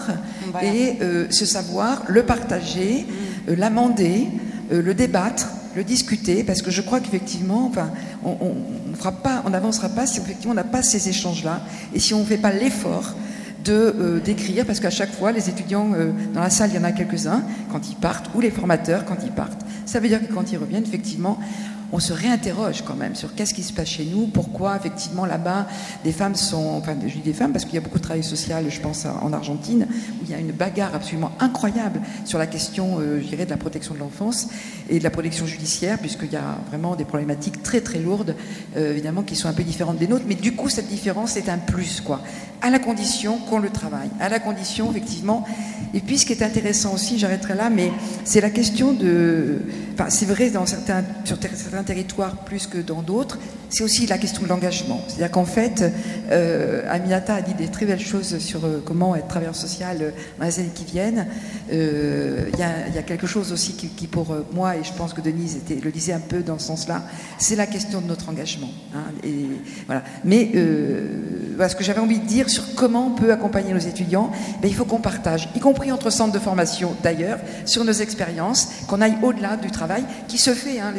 et 0.62 0.98
euh, 1.02 1.26
ce 1.30 1.46
savoir, 1.46 2.04
le 2.08 2.24
partager, 2.24 3.06
mm. 3.48 3.54
l'amender, 3.54 4.28
le 4.72 4.94
débattre, 4.94 5.48
le 5.76 5.84
discuter, 5.84 6.44
parce 6.44 6.62
que 6.62 6.72
je 6.72 6.82
crois 6.82 7.00
qu'effectivement, 7.00 7.68
enfin, 7.68 7.92
on 8.24 9.50
n'avancera 9.50 9.90
pas 9.90 10.08
si 10.08 10.20
effectivement 10.20 10.54
on 10.54 10.56
n'a 10.56 10.64
pas 10.64 10.82
ces 10.82 11.10
échanges-là 11.10 11.62
et 11.94 12.00
si 12.00 12.14
on 12.14 12.20
ne 12.22 12.26
fait 12.26 12.38
pas 12.38 12.52
l'effort 12.52 13.14
de 13.66 13.74
euh, 13.74 14.20
d'écrire 14.20 14.66
parce 14.66 14.80
qu'à 14.80 14.90
chaque 14.90 15.12
fois 15.12 15.32
les 15.32 15.50
étudiants 15.50 15.92
euh, 15.94 16.12
dans 16.34 16.42
la 16.42 16.50
salle 16.50 16.70
il 16.72 16.76
y 16.76 16.80
en 16.80 16.84
a 16.84 16.92
quelques-uns 16.92 17.44
quand 17.72 17.90
ils 17.90 17.96
partent 17.96 18.30
ou 18.36 18.42
les 18.42 18.52
formateurs 18.52 19.06
quand 19.06 19.18
ils 19.24 19.32
partent 19.32 19.62
ça 19.86 20.00
veut 20.00 20.08
dire 20.08 20.26
que 20.26 20.32
quand 20.32 20.52
ils 20.52 20.58
reviennent 20.58 20.84
effectivement 20.84 21.40
on 21.96 22.00
se 22.00 22.12
réinterroge 22.12 22.84
quand 22.86 22.96
même 22.96 23.16
sur 23.16 23.34
qu'est-ce 23.36 23.54
qui 23.54 23.64
se 23.64 23.72
passe 23.72 23.88
chez 23.88 24.04
nous, 24.04 24.28
pourquoi 24.28 24.76
effectivement 24.76 25.26
là-bas 25.26 25.66
des 26.04 26.12
femmes 26.12 26.36
sont, 26.36 26.76
enfin 26.76 26.94
je 27.02 27.14
dis 27.14 27.22
des 27.22 27.32
femmes 27.32 27.54
parce 27.54 27.64
qu'il 27.64 27.76
y 27.76 27.78
a 27.78 27.82
beaucoup 27.82 28.00
de 28.00 28.04
travail 28.04 28.22
social, 28.22 28.66
je 28.68 28.82
pense 28.82 29.06
en 29.06 29.32
Argentine, 29.32 29.88
où 30.20 30.26
il 30.26 30.30
y 30.30 30.34
a 30.34 30.38
une 30.38 30.52
bagarre 30.52 30.94
absolument 30.94 31.32
incroyable 31.40 32.02
sur 32.26 32.38
la 32.38 32.48
question, 32.48 32.98
euh, 33.00 33.22
je 33.22 33.28
dirais, 33.28 33.46
de 33.46 33.50
la 33.50 33.56
protection 33.56 33.94
de 33.94 34.00
l'enfance 34.00 34.50
et 34.90 35.00
de 35.00 35.04
la 35.06 35.10
protection 35.10 35.46
judiciaire, 35.46 35.98
puisqu'il 35.98 36.34
y 36.34 36.36
a 36.36 36.58
vraiment 36.68 36.98
des 36.98 37.06
problématiques 37.06 37.64
très 37.64 37.80
très 37.80 38.00
lourdes, 38.00 38.36
euh, 38.76 38.92
évidemment, 38.92 39.24
qui 39.24 39.38
sont 39.38 39.48
un 39.48 39.54
peu 39.54 39.64
différentes 39.64 39.98
des 39.98 40.10
nôtres, 40.10 40.26
mais 40.28 40.36
du 40.36 40.54
coup 40.54 40.68
cette 40.68 40.90
différence 40.90 41.38
est 41.38 41.48
un 41.48 41.60
plus, 41.60 42.02
quoi, 42.02 42.20
à 42.62 42.70
la 42.70 42.80
condition 42.80 43.38
qu'on 43.38 43.60
le 43.60 43.70
travaille, 43.70 44.10
à 44.20 44.28
la 44.28 44.40
condition 44.40 44.92
effectivement. 44.92 45.46
Et 45.94 46.02
puis 46.02 46.18
ce 46.18 46.26
qui 46.26 46.34
est 46.34 46.44
intéressant 46.44 46.94
aussi, 46.94 47.18
j'arrêterai 47.20 47.56
là, 47.56 47.70
mais 47.70 47.94
c'est 48.26 48.42
la 48.42 48.50
question 48.50 48.92
de, 48.92 49.60
enfin 49.94 50.10
c'est 50.10 50.26
vrai 50.26 50.50
dans 50.50 50.66
sur 50.66 50.80
certains 50.84 51.85
territoires 51.86 52.38
plus 52.44 52.68
que 52.68 52.78
dans 52.78 53.02
d'autres, 53.02 53.38
c'est 53.70 53.84
aussi 53.84 54.08
la 54.08 54.18
question 54.18 54.44
de 54.44 54.48
l'engagement. 54.48 55.02
C'est-à-dire 55.08 55.32
qu'en 55.32 55.46
fait, 55.46 55.84
euh, 56.32 56.84
Aminata 56.90 57.36
a 57.36 57.42
dit 57.42 57.54
des 57.54 57.68
très 57.68 57.86
belles 57.86 58.00
choses 58.00 58.38
sur 58.38 58.64
euh, 58.64 58.82
comment 58.84 59.16
être 59.16 59.28
travailleur 59.28 59.56
social 59.56 59.98
euh, 60.02 60.12
dans 60.40 60.46
les 60.46 60.60
années 60.60 60.72
qui 60.74 60.86
viennent. 60.86 61.28
Euh, 61.74 62.50
il 62.54 62.60
y, 62.60 62.98
a 62.98 63.02
quelque 63.04 63.28
chose 63.28 63.52
aussi 63.52 63.74
qui, 63.74 64.08
pour 64.08 64.36
moi, 64.54 64.78
et 64.78 64.84
je 64.84 64.94
pense 64.94 65.14
que 65.14 65.22
Denise 65.22 65.58
était, 65.58 65.76
le 65.84 65.92
disait 65.92 66.14
un 66.14 66.20
peu 66.20 66.42
dans 66.42 66.60
ce 66.60 66.68
sens-là, 66.68 67.04
c'est 67.38 67.56
la 67.56 67.68
question 67.68 68.02
de 68.02 68.08
notre 68.08 68.30
engagement. 68.30 68.70
Hein, 68.96 69.04
voilà. 69.88 70.04
Mais 70.24 70.52
voilà, 71.56 71.70
ce 71.70 71.76
que 71.76 71.84
j'avais 71.84 72.00
envie 72.00 72.20
de 72.20 72.26
dire 72.26 72.50
sur 72.50 72.76
comment 72.76 73.08
on 73.08 73.12
peut 73.12 73.32
accompagner 73.32 73.74
nos 73.74 73.80
étudiants, 73.80 74.32
ben, 74.62 74.68
il 74.68 74.76
faut 74.76 74.86
qu'on 74.86 75.00
partage, 75.00 75.50
y 75.56 75.60
compris 75.60 75.92
entre 75.92 76.10
centres 76.10 76.34
de 76.34 76.40
formation 76.40 76.96
d'ailleurs, 77.04 77.40
sur 77.66 77.84
nos 77.84 77.92
expériences, 77.92 78.70
qu'on 78.88 79.02
aille 79.02 79.18
au-delà 79.22 79.58
du 79.58 79.72
travail 79.72 80.04
qui 80.28 80.38
se 80.38 80.54
fait. 80.54 80.80
Hein, 80.80 80.94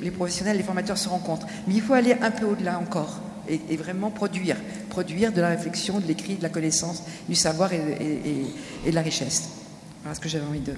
les 0.00 0.10
professionnels, 0.10 0.56
les 0.56 0.62
formateurs 0.62 0.98
se 0.98 1.08
rencontrent. 1.08 1.46
Mais 1.66 1.74
il 1.74 1.82
faut 1.82 1.94
aller 1.94 2.14
un 2.20 2.30
peu 2.30 2.46
au-delà 2.46 2.78
encore 2.78 3.20
et, 3.48 3.76
vraiment 3.76 4.10
produire, 4.10 4.56
produire 4.88 5.32
de 5.32 5.40
la 5.40 5.48
réflexion, 5.48 5.98
de 5.98 6.06
l'écrit, 6.06 6.36
de 6.36 6.42
la 6.42 6.50
connaissance, 6.50 7.02
du 7.28 7.34
savoir 7.34 7.72
et, 7.72 7.80
et 8.86 8.90
de 8.90 8.94
la 8.94 9.02
richesse. 9.02 9.50
Voilà 10.02 10.14
ce 10.14 10.20
que 10.20 10.28
j'avais 10.28 10.46
envie 10.46 10.60
de, 10.60 10.74